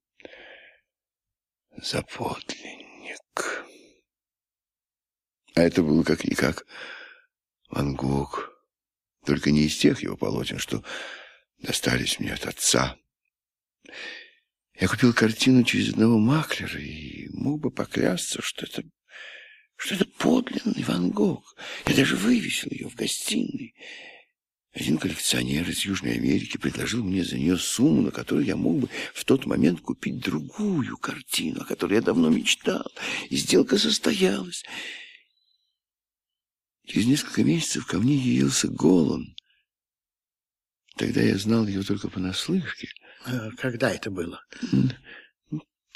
за 1.76 2.02
подлинник. 2.02 3.66
А 5.54 5.62
это 5.62 5.82
было 5.82 6.04
как-никак 6.04 6.64
Ван 7.70 7.94
Гог. 7.94 8.49
Только 9.24 9.50
не 9.50 9.66
из 9.66 9.76
тех 9.76 10.02
его 10.02 10.16
полотен, 10.16 10.58
что 10.58 10.82
достались 11.58 12.18
мне 12.18 12.32
от 12.32 12.46
отца. 12.46 12.96
Я 14.80 14.88
купил 14.88 15.12
картину 15.12 15.62
через 15.62 15.90
одного 15.90 16.18
маклера 16.18 16.80
и 16.80 17.28
мог 17.34 17.60
бы 17.60 17.70
поклясться, 17.70 18.40
что 18.40 18.64
это, 18.64 18.82
что 19.76 19.94
это 19.94 20.06
подлинный 20.06 20.84
Ван 20.84 21.10
Гог. 21.10 21.54
Я 21.86 21.94
даже 21.96 22.16
вывесил 22.16 22.70
ее 22.70 22.88
в 22.88 22.94
гостиной. 22.94 23.74
Один 24.72 24.98
коллекционер 24.98 25.68
из 25.68 25.80
Южной 25.80 26.14
Америки 26.14 26.56
предложил 26.56 27.02
мне 27.04 27.24
за 27.24 27.36
нее 27.36 27.58
сумму, 27.58 28.02
на 28.02 28.10
которую 28.12 28.46
я 28.46 28.56
мог 28.56 28.78
бы 28.78 28.88
в 29.12 29.24
тот 29.24 29.44
момент 29.44 29.80
купить 29.80 30.20
другую 30.20 30.96
картину, 30.96 31.62
о 31.62 31.64
которой 31.64 31.94
я 31.94 32.02
давно 32.02 32.30
мечтал. 32.30 32.90
И 33.28 33.36
сделка 33.36 33.78
состоялась. 33.78 34.64
Через 36.90 37.06
несколько 37.06 37.44
месяцев 37.44 37.86
ко 37.86 38.00
мне 38.00 38.16
явился 38.16 38.66
Голан. 38.66 39.36
Тогда 40.96 41.20
я 41.22 41.38
знал 41.38 41.64
его 41.68 41.84
только 41.84 42.10
понаслышке. 42.10 42.88
Э, 43.26 43.50
когда 43.52 43.92
это 43.92 44.10
было? 44.10 44.42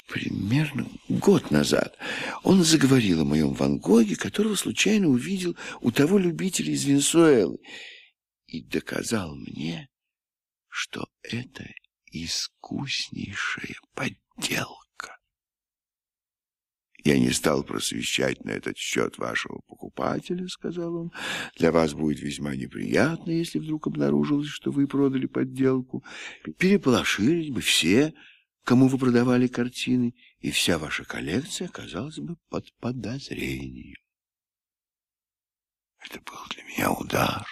Примерно 0.07 0.87
год 1.09 1.51
назад. 1.51 1.97
Он 2.43 2.63
заговорил 2.63 3.21
о 3.21 3.25
моем 3.25 3.51
Ван 3.51 3.77
Гоге, 3.77 4.15
которого 4.15 4.55
случайно 4.55 5.07
увидел 5.09 5.57
у 5.81 5.91
того 5.91 6.17
любителя 6.17 6.71
из 6.71 6.85
Венесуэлы 6.85 7.57
и 8.47 8.63
доказал 8.63 9.35
мне, 9.35 9.89
что 10.69 11.09
это 11.23 11.67
искуснейшая 12.05 13.75
подделка. 13.95 14.84
Я 17.05 17.19
не 17.19 17.29
стал 17.29 17.63
просвещать 17.63 18.43
на 18.43 18.49
этот 18.49 18.77
счет 18.77 19.19
вашего 19.19 19.59
покупателя, 19.67 20.47
сказал 20.47 20.95
он. 20.95 21.11
Для 21.55 21.71
вас 21.71 21.93
будет 21.93 22.19
весьма 22.19 22.55
неприятно, 22.55 23.29
если 23.29 23.59
вдруг 23.59 23.85
обнаружилось, 23.85 24.47
что 24.47 24.71
вы 24.71 24.87
продали 24.87 25.27
подделку. 25.27 26.03
Переполошились 26.57 27.51
бы 27.51 27.61
все, 27.61 28.15
кому 28.63 28.87
вы 28.87 28.97
продавали 28.97 29.45
картины, 29.45 30.15
и 30.39 30.49
вся 30.49 30.79
ваша 30.79 31.05
коллекция 31.05 31.67
оказалась 31.67 32.17
бы 32.17 32.37
под 32.49 32.73
подозрением. 32.79 34.01
Это 36.03 36.19
был 36.21 36.39
для 36.55 36.63
меня 36.63 36.91
удар. 36.91 37.45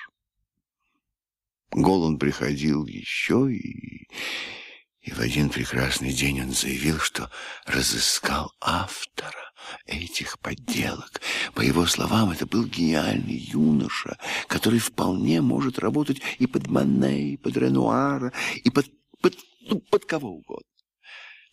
Голан 1.70 2.18
приходил 2.18 2.88
еще, 2.88 3.54
и, 3.54 4.08
и 5.02 5.12
в 5.12 5.20
один 5.20 5.52
прекрасный 5.52 6.12
день 6.12 6.42
он 6.42 6.54
заявил, 6.54 6.98
что 6.98 7.30
разыскал 7.68 8.52
автора 8.60 9.43
этих 9.86 10.40
подделок. 10.40 11.22
По 11.54 11.62
его 11.62 11.86
словам, 11.86 12.32
это 12.32 12.46
был 12.46 12.66
гениальный 12.66 13.36
юноша, 13.36 14.18
который 14.48 14.80
вполне 14.80 15.42
может 15.42 15.80
работать 15.80 16.22
и 16.40 16.48
под 16.48 16.68
Мане, 16.68 17.34
и 17.34 17.38
под 17.38 17.58
Ренуара, 17.58 18.34
и 18.64 18.70
под, 18.70 18.88
под, 19.22 19.36
ну, 19.62 19.80
под 19.80 20.06
кого 20.06 20.30
угодно. 20.30 20.68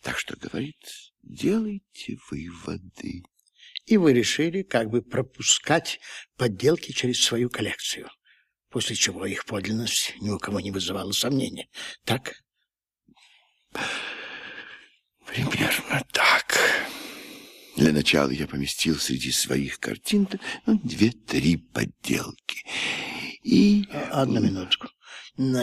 Так 0.01 0.17
что, 0.17 0.35
говорит, 0.35 0.77
делайте 1.21 2.17
выводы. 2.29 3.23
И 3.85 3.97
вы 3.97 4.13
решили 4.13 4.63
как 4.63 4.89
бы 4.89 5.01
пропускать 5.01 5.99
подделки 6.37 6.91
через 6.91 7.23
свою 7.23 7.49
коллекцию 7.49 8.09
после 8.71 8.95
чего 8.95 9.25
их 9.25 9.45
подлинность 9.45 10.15
ни 10.21 10.29
у 10.29 10.39
кого 10.39 10.59
не 10.59 10.71
вызывала 10.71 11.11
сомнения. 11.11 11.67
Так? 12.05 12.33
Примерно 15.27 16.03
так. 16.11 16.57
Для 17.75 17.93
начала 17.93 18.29
я 18.29 18.47
поместил 18.47 18.97
среди 18.97 19.31
своих 19.31 19.79
картин 19.79 20.27
ну, 20.65 20.79
две-три 20.83 21.57
подделки. 21.57 22.65
И... 23.43 23.87
Одну 24.11 24.41
минутку. 24.41 24.89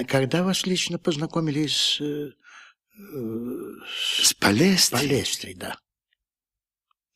Когда 0.09 0.43
вас 0.43 0.67
лично 0.67 0.99
познакомили 0.99 1.67
с... 1.67 2.01
Э, 2.01 2.31
с 4.23 4.35
Палестрой? 4.35 4.79
С 4.79 4.91
Палестрой, 4.91 5.55
да. 5.55 5.79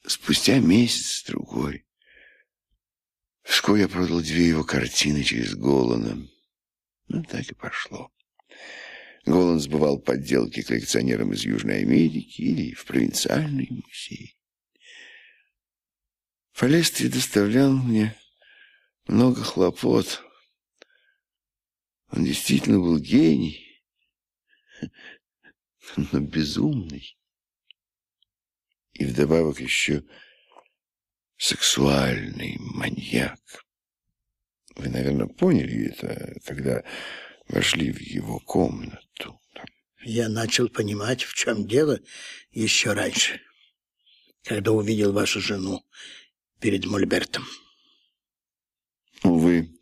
Спустя 0.07 0.59
месяц-другой. 0.59 1.87
Вскоре 3.43 3.83
я 3.83 3.89
продал 3.89 4.21
две 4.21 4.49
его 4.49 4.63
картины 4.63 5.25
через 5.25 5.55
Голана. 5.55 6.29
Ну, 7.09 7.23
так 7.25 7.51
и 7.51 7.55
пошло. 7.55 8.11
Голан 9.25 9.59
сбывал 9.61 9.99
подделки 9.99 10.63
коллекционерам 10.63 11.33
из 11.33 11.45
Южной 11.45 11.81
Америки 11.81 12.43
или 12.43 12.75
в 12.75 12.85
провинциальный 12.85 13.69
музей. 13.71 14.37
Фалестри 16.63 17.09
доставлял 17.09 17.73
мне 17.73 18.17
много 19.09 19.43
хлопот. 19.43 20.23
Он 22.13 22.25
действительно 22.25 22.79
был 22.79 23.01
гений, 23.01 23.83
но 25.97 26.21
безумный. 26.21 27.19
И 28.93 29.05
вдобавок 29.05 29.59
еще 29.59 30.05
сексуальный 31.37 32.59
маньяк. 32.61 33.41
Вы, 34.77 34.89
наверное, 34.89 35.27
поняли 35.27 35.89
это, 35.89 36.41
когда 36.45 36.85
вошли 37.49 37.91
в 37.91 37.99
его 37.99 38.39
комнату. 38.39 39.41
Я 40.05 40.29
начал 40.29 40.69
понимать, 40.69 41.25
в 41.25 41.35
чем 41.35 41.67
дело, 41.67 41.99
еще 42.53 42.93
раньше, 42.93 43.41
когда 44.45 44.71
увидел 44.71 45.13
вашу 45.13 45.41
жену 45.41 45.85
перед 46.63 46.87
Мольбертом. 46.87 47.45
Увы, 49.25 49.77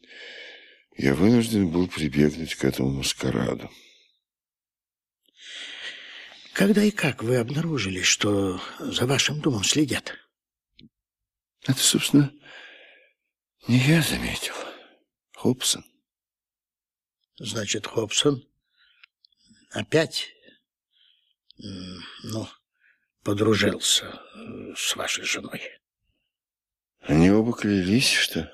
я 0.97 1.15
вынужден 1.15 1.71
был 1.71 1.87
прибегнуть 1.87 2.55
к 2.55 2.65
этому 2.65 2.91
маскараду. 2.91 3.71
Когда 6.55 6.83
и 6.83 6.91
как 6.91 7.23
вы 7.23 7.37
обнаружили, 7.37 8.03
что 8.03 8.61
за 8.79 9.07
вашим 9.07 9.41
домом 9.41 9.63
следят? 9.63 10.17
Это, 11.67 11.79
собственно, 11.79 12.33
не 13.69 13.79
я 13.79 14.03
заметил. 14.03 14.55
Хобсон. 15.35 15.85
Значит, 17.37 17.87
Хобсон 17.87 18.47
опять, 19.71 20.29
ну, 21.57 22.49
подружился 23.23 24.07
э, 24.07 24.75
с 24.77 24.97
вашей 24.97 25.25
женой. 25.25 25.80
Они 27.01 27.31
оба 27.31 27.53
клялись, 27.53 28.13
что 28.13 28.53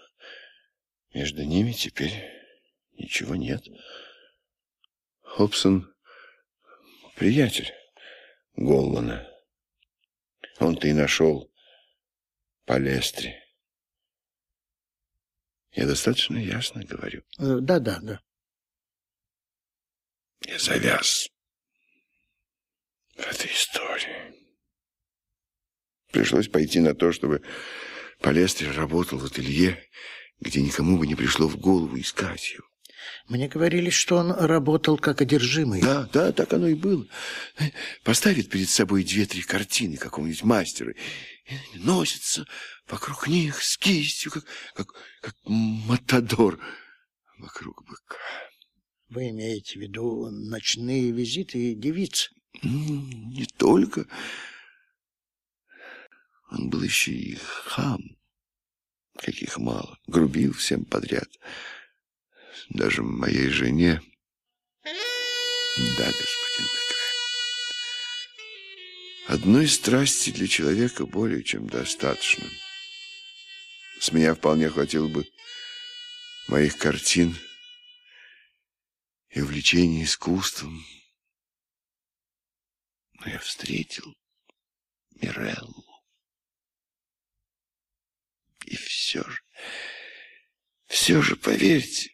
между 1.12 1.42
ними 1.42 1.72
теперь 1.72 2.12
ничего 2.92 3.34
нет. 3.34 3.64
Хобсон— 5.22 5.92
приятель 7.16 7.72
Голлана. 8.54 9.28
Он-то 10.58 10.88
и 10.88 10.92
нашел 10.92 11.52
Палестре. 12.64 13.42
Я 15.72 15.86
достаточно 15.86 16.38
ясно 16.38 16.84
говорю. 16.84 17.22
Э, 17.38 17.58
да, 17.60 17.78
да, 17.78 17.98
да. 18.00 18.20
Я 20.46 20.58
завяз 20.58 21.28
в 23.14 23.20
этой 23.20 23.52
истории. 23.52 24.34
Пришлось 26.12 26.48
пойти 26.48 26.80
на 26.80 26.94
то, 26.94 27.12
чтобы 27.12 27.42
Палестри 28.20 28.68
работал 28.68 29.18
в 29.18 29.24
ателье, 29.24 29.82
где 30.40 30.60
никому 30.60 30.98
бы 30.98 31.06
не 31.06 31.14
пришло 31.14 31.48
в 31.48 31.56
голову 31.56 31.98
искать 31.98 32.52
его. 32.52 32.64
Мне 33.28 33.48
говорили, 33.48 33.90
что 33.90 34.16
он 34.16 34.32
работал 34.32 34.98
как 34.98 35.20
одержимый. 35.20 35.80
Да, 35.80 36.08
да, 36.12 36.32
так 36.32 36.52
оно 36.52 36.68
и 36.68 36.74
было. 36.74 37.06
Поставит 38.04 38.50
перед 38.50 38.68
собой 38.68 39.04
две-три 39.04 39.42
картины 39.42 39.96
какого-нибудь 39.96 40.42
мастера, 40.42 40.92
и 41.46 41.78
носится 41.78 42.46
вокруг 42.88 43.28
них 43.28 43.62
с 43.62 43.76
кистью, 43.76 44.32
как, 44.32 44.44
как, 44.74 44.88
как 45.20 45.34
матадор 45.44 46.58
вокруг 47.38 47.84
быка. 47.84 48.16
Вы 49.08 49.30
имеете 49.30 49.78
в 49.78 49.82
виду 49.82 50.28
ночные 50.30 51.12
визиты 51.12 51.74
девиц? 51.74 52.30
Не 52.62 53.46
только. 53.56 54.06
Он 56.50 56.70
был 56.70 56.82
еще 56.82 57.12
и 57.12 57.36
хам, 57.36 58.16
каких 59.18 59.58
мало, 59.58 59.98
грубил 60.06 60.52
всем 60.52 60.84
подряд. 60.84 61.28
Даже 62.68 63.02
моей 63.02 63.48
жене. 63.48 64.00
Да, 64.84 66.06
господин 66.06 66.66
Бекре. 66.66 66.96
Одной 69.28 69.68
страсти 69.68 70.30
для 70.30 70.46
человека 70.46 71.04
более 71.04 71.42
чем 71.42 71.68
достаточно. 71.68 72.44
С 74.00 74.12
меня 74.12 74.34
вполне 74.34 74.68
хватило 74.68 75.08
бы 75.08 75.26
моих 76.48 76.78
картин 76.78 77.36
и 79.30 79.40
увлечения 79.40 80.04
искусством. 80.04 80.84
Но 83.14 83.28
я 83.30 83.38
встретил 83.38 84.14
Миреллу. 85.20 85.85
И 88.66 88.76
все 88.76 89.22
же, 89.22 89.40
все 90.86 91.22
же, 91.22 91.36
поверьте, 91.36 92.10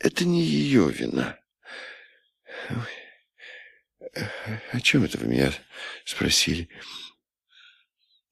это 0.00 0.24
не 0.24 0.42
ее 0.42 0.90
вина. 0.90 1.38
О 4.72 4.80
чем 4.80 5.04
это 5.04 5.18
вы 5.18 5.28
меня 5.28 5.52
спросили? 6.04 6.68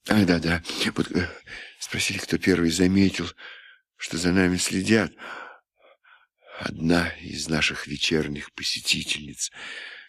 А, 0.09 0.25
да-да, 0.25 0.63
вот 0.97 1.11
э, 1.13 1.29
спросили, 1.79 2.19
кто 2.19 2.39
первый 2.39 2.71
заметил, 2.71 3.31
что 3.97 4.19
за 4.19 4.33
нами 4.33 4.57
следят. 4.57 5.13
Одна 6.59 7.09
из 7.21 7.49
наших 7.49 7.87
вечерних 7.87 8.53
посетительниц. 8.53 9.51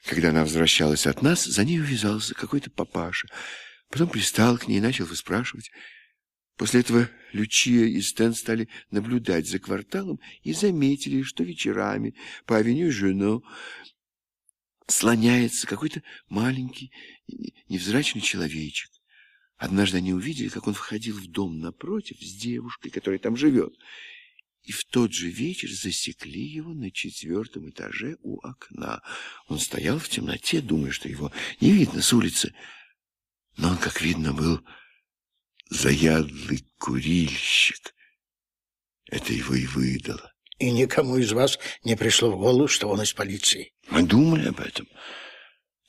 Когда 0.06 0.30
она 0.30 0.42
возвращалась 0.42 1.08
от 1.08 1.22
нас, 1.22 1.46
за 1.46 1.64
ней 1.64 1.80
увязался 1.80 2.34
какой-то 2.34 2.70
папаша. 2.72 3.28
Потом 3.90 4.10
пристал 4.10 4.58
к 4.58 4.68
ней 4.68 4.78
и 4.78 4.82
начал 4.82 5.06
выспрашивать. 5.06 5.72
После 6.58 6.82
этого 6.82 7.10
Лючия 7.34 7.86
и 7.86 8.02
Стэн 8.02 8.34
стали 8.34 8.70
наблюдать 8.90 9.48
за 9.48 9.60
кварталом 9.60 10.20
и 10.42 10.54
заметили, 10.54 11.22
что 11.22 11.44
вечерами 11.44 12.16
по 12.46 12.58
авеню 12.58 12.92
Жено 12.92 13.44
слоняется 14.88 15.68
какой-то 15.68 16.02
маленький 16.30 16.92
невзрачный 17.68 18.22
человечек. 18.22 18.90
Однажды 19.58 19.98
они 19.98 20.14
увидели, 20.14 20.50
как 20.50 20.68
он 20.68 20.74
входил 20.74 21.18
в 21.18 21.28
дом 21.28 21.60
напротив 21.60 22.18
с 22.22 22.36
девушкой, 22.36 22.90
которая 22.90 23.20
там 23.20 23.36
живет. 23.36 23.74
И 24.64 24.72
в 24.72 24.84
тот 24.86 25.14
же 25.14 25.30
вечер 25.30 25.70
засекли 25.70 26.42
его 26.42 26.74
на 26.74 26.90
четвертом 26.90 27.70
этаже 27.70 28.18
у 28.22 28.40
окна. 28.42 29.02
Он 29.48 29.60
стоял 29.60 30.00
в 30.00 30.10
темноте, 30.10 30.62
думая, 30.62 30.92
что 30.92 31.08
его 31.08 31.32
не 31.62 31.72
видно 31.72 32.02
с 32.02 32.12
улицы. 32.14 32.54
Но 33.58 33.70
он, 33.70 33.78
как 33.78 34.02
видно, 34.02 34.34
был 34.34 34.62
заядлый 35.70 36.66
курильщик. 36.78 37.94
Это 39.10 39.34
его 39.34 39.56
и 39.56 39.66
выдало. 39.66 40.32
И 40.58 40.72
никому 40.72 41.18
из 41.18 41.32
вас 41.34 41.60
не 41.84 41.96
пришло 41.96 42.32
в 42.32 42.38
голову, 42.38 42.68
что 42.68 42.88
он 42.88 43.02
из 43.02 43.14
полиции? 43.14 43.74
Мы 43.90 44.04
думали 44.04 44.48
об 44.48 44.60
этом. 44.60 44.88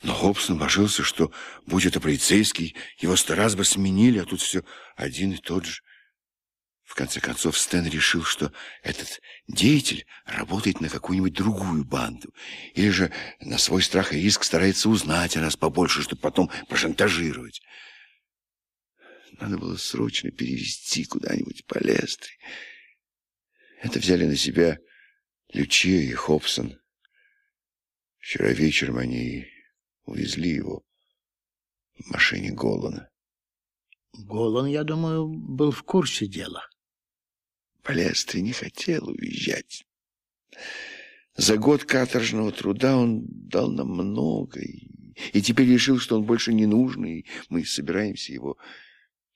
Но 0.02 0.12
Хобсон 0.12 0.58
божился, 0.58 1.02
что, 1.02 1.32
будь 1.66 1.86
это 1.86 2.00
полицейский, 2.00 2.74
его 2.98 3.16
сто 3.16 3.34
раз 3.34 3.54
бы 3.54 3.64
сменили, 3.64 4.18
а 4.18 4.24
тут 4.24 4.40
все 4.40 4.62
один 4.96 5.32
и 5.32 5.36
тот 5.36 5.64
же. 5.64 5.82
В 6.84 6.94
конце 6.94 7.20
концов, 7.20 7.58
Стэн 7.58 7.86
решил, 7.88 8.22
что 8.22 8.52
этот 8.82 9.20
деятель 9.48 10.06
работает 10.24 10.80
на 10.80 10.88
какую-нибудь 10.88 11.32
другую 11.32 11.84
банду. 11.84 12.32
Или 12.74 12.90
же 12.90 13.12
на 13.40 13.58
свой 13.58 13.82
страх 13.82 14.12
и 14.12 14.20
риск 14.20 14.44
старается 14.44 14.88
узнать 14.88 15.36
о 15.36 15.40
нас 15.40 15.56
побольше, 15.56 16.02
чтобы 16.02 16.20
потом 16.20 16.50
пошантажировать. 16.68 17.60
Надо 19.40 19.58
было 19.58 19.76
срочно 19.76 20.30
перевести 20.30 21.04
куда-нибудь 21.04 21.66
по 21.66 21.78
Лестре. 21.78 22.32
Это 23.82 23.98
взяли 23.98 24.24
на 24.24 24.36
себя 24.36 24.78
Лючия 25.52 26.00
и 26.00 26.12
Хобсон. 26.12 26.80
Вчера 28.18 28.48
вечером 28.52 28.96
они 28.96 29.46
увезли 30.04 30.50
его 30.50 30.84
в 31.98 32.10
машине 32.10 32.52
Голана. 32.52 33.10
Голан, 34.12 34.66
я 34.66 34.84
думаю, 34.84 35.28
был 35.28 35.70
в 35.70 35.82
курсе 35.82 36.26
дела. 36.26 36.66
Полестри 37.82 38.40
не 38.40 38.52
хотел 38.52 39.08
уезжать. 39.08 39.84
За 41.36 41.58
год 41.58 41.84
каторжного 41.84 42.50
труда 42.50 42.96
он 42.96 43.26
дал 43.28 43.70
нам 43.70 43.88
много, 43.88 44.60
и, 44.60 44.88
и 45.34 45.42
теперь 45.42 45.68
решил, 45.68 45.98
что 45.98 46.16
он 46.16 46.24
больше 46.24 46.54
не 46.54 46.64
нужен, 46.66 47.04
и 47.04 47.26
мы 47.50 47.64
собираемся 47.64 48.32
его 48.32 48.56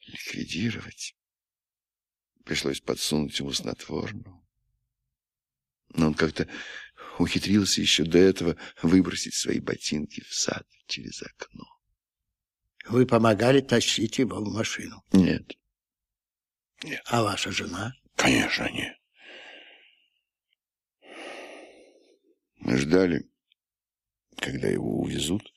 ликвидировать. 0.06 1.14
Пришлось 2.44 2.80
подсунуть 2.80 3.38
ему 3.38 3.52
снотворную. 3.52 4.46
Но 5.90 6.08
он 6.08 6.14
как-то 6.14 6.48
ухитрился 7.18 7.80
еще 7.80 8.04
до 8.04 8.18
этого 8.18 8.56
выбросить 8.82 9.34
свои 9.34 9.60
ботинки 9.60 10.22
в 10.22 10.32
сад 10.32 10.66
через 10.86 11.22
окно. 11.22 11.64
Вы 12.86 13.06
помогали 13.06 13.60
тащить 13.60 14.18
его 14.18 14.42
в 14.42 14.52
машину? 14.52 15.04
Нет. 15.12 15.52
Нет. 16.82 17.02
А 17.06 17.22
ваша 17.22 17.52
жена? 17.52 17.92
Конечно, 18.16 18.70
нет. 18.70 18.96
Мы 22.56 22.76
ждали, 22.76 23.30
когда 24.36 24.68
его 24.68 25.00
увезут, 25.00 25.52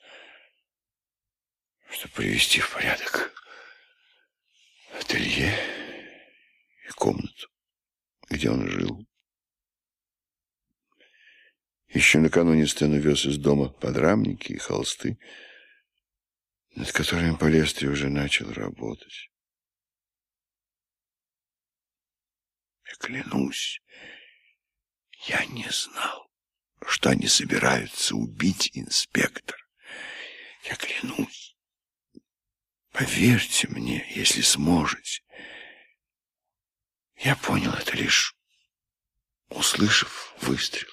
чтобы 1.89 2.13
привести 2.13 2.59
в 2.59 2.73
порядок 2.73 3.33
ателье 4.99 5.53
и 6.87 6.89
комнату, 6.91 7.49
где 8.29 8.49
он 8.49 8.67
жил. 8.67 9.07
Еще 11.87 12.17
накануне 12.19 12.65
Стэн 12.65 12.93
увез 12.93 13.25
из 13.25 13.37
дома 13.37 13.69
подрамники 13.69 14.53
и 14.53 14.57
холсты, 14.57 15.19
над 16.75 16.91
которыми 16.91 17.35
Полестри 17.35 17.87
уже 17.87 18.09
начал 18.09 18.51
работать. 18.51 19.29
Я 22.87 22.95
клянусь, 22.95 23.81
я 25.27 25.45
не 25.45 25.69
знал, 25.69 26.31
что 26.85 27.11
они 27.11 27.27
собираются 27.27 28.15
убить 28.15 28.71
инспектора. 28.73 29.61
Я 30.63 30.75
клянусь. 30.75 31.52
Поверьте 32.93 33.67
мне, 33.69 34.05
если 34.15 34.41
сможете. 34.41 35.23
Я 37.17 37.35
понял 37.35 37.73
это 37.73 37.97
лишь 37.97 38.37
услышав 39.49 40.35
выстрел. 40.41 40.89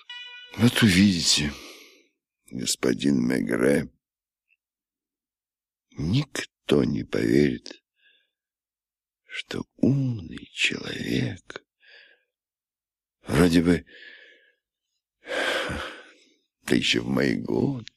Вот 0.56 0.82
увидите, 0.82 1.52
господин 2.50 3.26
Мегре, 3.26 3.90
никто 5.90 6.84
не 6.84 7.04
поверит, 7.04 7.82
что 9.26 9.66
умный 9.76 10.48
человек, 10.52 11.64
вроде 13.22 13.62
бы, 13.62 13.86
да 16.62 16.76
еще 16.76 17.00
в 17.00 17.08
мои 17.08 17.36
годы, 17.36 17.92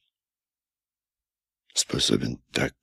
способен 1.74 2.38
так 2.52 2.76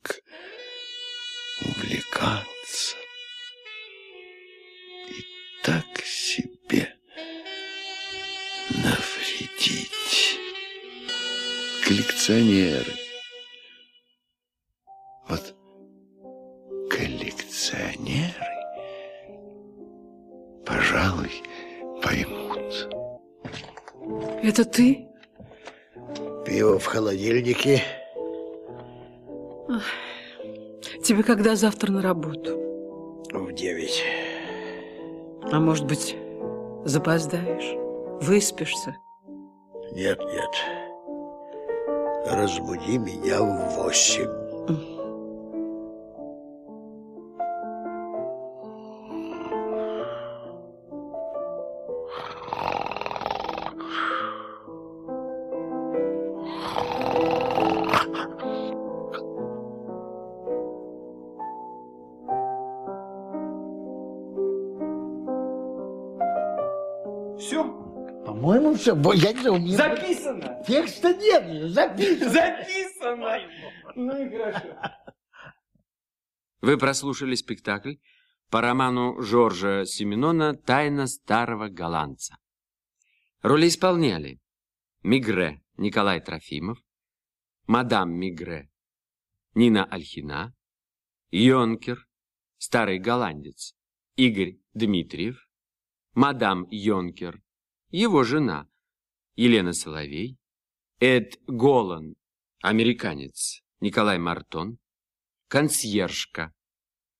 увлекаться 1.64 2.96
и 5.08 5.24
так 5.62 5.84
себе 6.04 6.94
навредить. 8.70 10.38
Коллекционеры. 11.84 12.92
Вот 15.28 15.54
коллекционеры, 16.90 18.46
пожалуй, 20.66 21.42
поймут. 22.02 22.88
Это 24.42 24.64
ты? 24.64 25.06
Пиво 26.46 26.78
в 26.78 26.86
холодильнике. 26.86 27.99
Тебе 31.10 31.24
когда 31.24 31.56
завтра 31.56 31.90
на 31.90 32.02
работу? 32.02 32.56
В 33.32 33.52
девять. 33.52 34.00
А 35.50 35.58
может 35.58 35.84
быть, 35.84 36.16
запоздаешь? 36.84 37.76
Выспишься. 38.24 38.96
Нет, 39.90 40.20
нет. 40.20 40.50
Разбуди 42.26 42.96
меня 42.96 43.42
в 43.42 43.82
восемь. 43.82 44.39
Я 69.14 69.32
не 69.32 69.40
знаю, 69.40 69.54
у 69.54 69.58
меня- 69.58 69.76
Записано. 69.76 70.64
Текста 70.66 71.14
нет, 71.14 71.70
записано. 71.72 72.30
Записано. 72.30 73.38
Ну 73.94 74.26
и 74.26 74.30
хорошо. 74.30 74.68
Вы 76.60 76.76
прослушали 76.76 77.34
спектакль 77.34 77.94
по 78.50 78.60
роману 78.60 79.20
Жоржа 79.22 79.86
Семенона 79.86 80.54
«Тайна 80.54 81.06
старого 81.06 81.68
голландца». 81.68 82.36
Роли 83.42 83.68
исполняли 83.68 84.40
Мигре 85.02 85.62
Николай 85.78 86.20
Трофимов, 86.20 86.78
мадам 87.66 88.12
Мигре 88.12 88.70
Нина 89.54 89.84
Альхина, 89.84 90.54
Йонкер, 91.30 92.06
старый 92.58 92.98
голландец, 92.98 93.74
Игорь 94.16 94.58
Дмитриев, 94.74 95.48
мадам 96.12 96.66
Йонкер, 96.70 97.40
его 97.90 98.22
жена 98.24 98.68
Елена 99.36 99.72
Соловей, 99.72 100.36
Эд 101.00 101.40
Голан, 101.46 102.16
американец 102.62 103.62
Николай 103.80 104.18
Мартон, 104.18 104.78
консьержка 105.48 106.52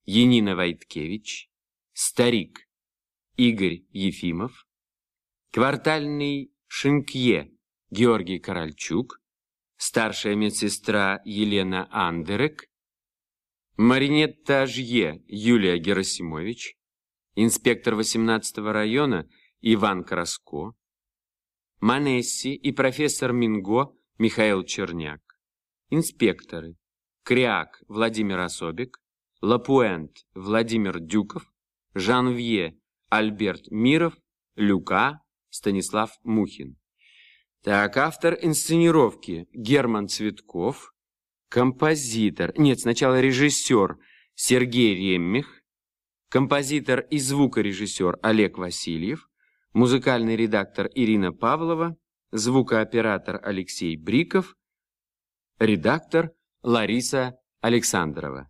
Енина 0.05 0.55
Войткевич, 0.57 1.49
старик 1.93 2.69
Игорь 3.37 3.85
Ефимов, 3.91 4.67
квартальный 5.51 6.53
шинкье 6.67 7.53
Георгий 7.91 8.39
Корольчук, 8.39 9.21
старшая 9.77 10.35
медсестра 10.35 11.21
Елена 11.25 11.89
Андерек, 11.91 12.69
маринеттажье 13.77 15.25
Юлия 15.27 15.79
Герасимович, 15.79 16.77
инспектор 17.35 17.95
18-го 17.95 18.73
района 18.73 19.27
Иван 19.63 20.05
Краско, 20.05 20.75
Манесси 21.81 22.55
и 22.55 22.73
профессор 22.73 23.33
Минго 23.33 23.97
Михаил 24.19 24.65
Черняк, 24.65 25.23
инспекторы. 25.89 26.77
Кряк 27.23 27.83
Владимир 27.89 28.41
Особик, 28.41 28.99
Лапуэнт 29.41 30.27
Владимир 30.35 31.01
Дюков, 31.01 31.51
Жанвье 31.95 32.79
Альберт 33.09 33.71
Миров, 33.71 34.15
Люка 34.57 35.23
Станислав 35.49 36.11
Мухин. 36.23 36.77
Так, 37.63 37.97
автор 37.97 38.37
инсценировки 38.43 39.49
Герман 39.55 40.09
Цветков, 40.09 40.93
композитор, 41.49 42.53
нет, 42.59 42.81
сначала 42.81 43.21
режиссер 43.21 43.97
Сергей 44.35 44.95
Реммих, 44.95 45.63
композитор 46.29 47.01
и 47.01 47.19
звукорежиссер 47.19 48.19
Олег 48.23 48.59
Васильев, 48.59 49.30
музыкальный 49.73 50.37
редактор 50.37 50.89
Ирина 50.95 51.33
Павлова, 51.33 51.97
звукооператор 52.33 53.41
Алексей 53.43 53.97
Бриков, 53.97 54.57
редактор 55.59 56.33
Лариса 56.63 57.37
Александрова. 57.61 58.49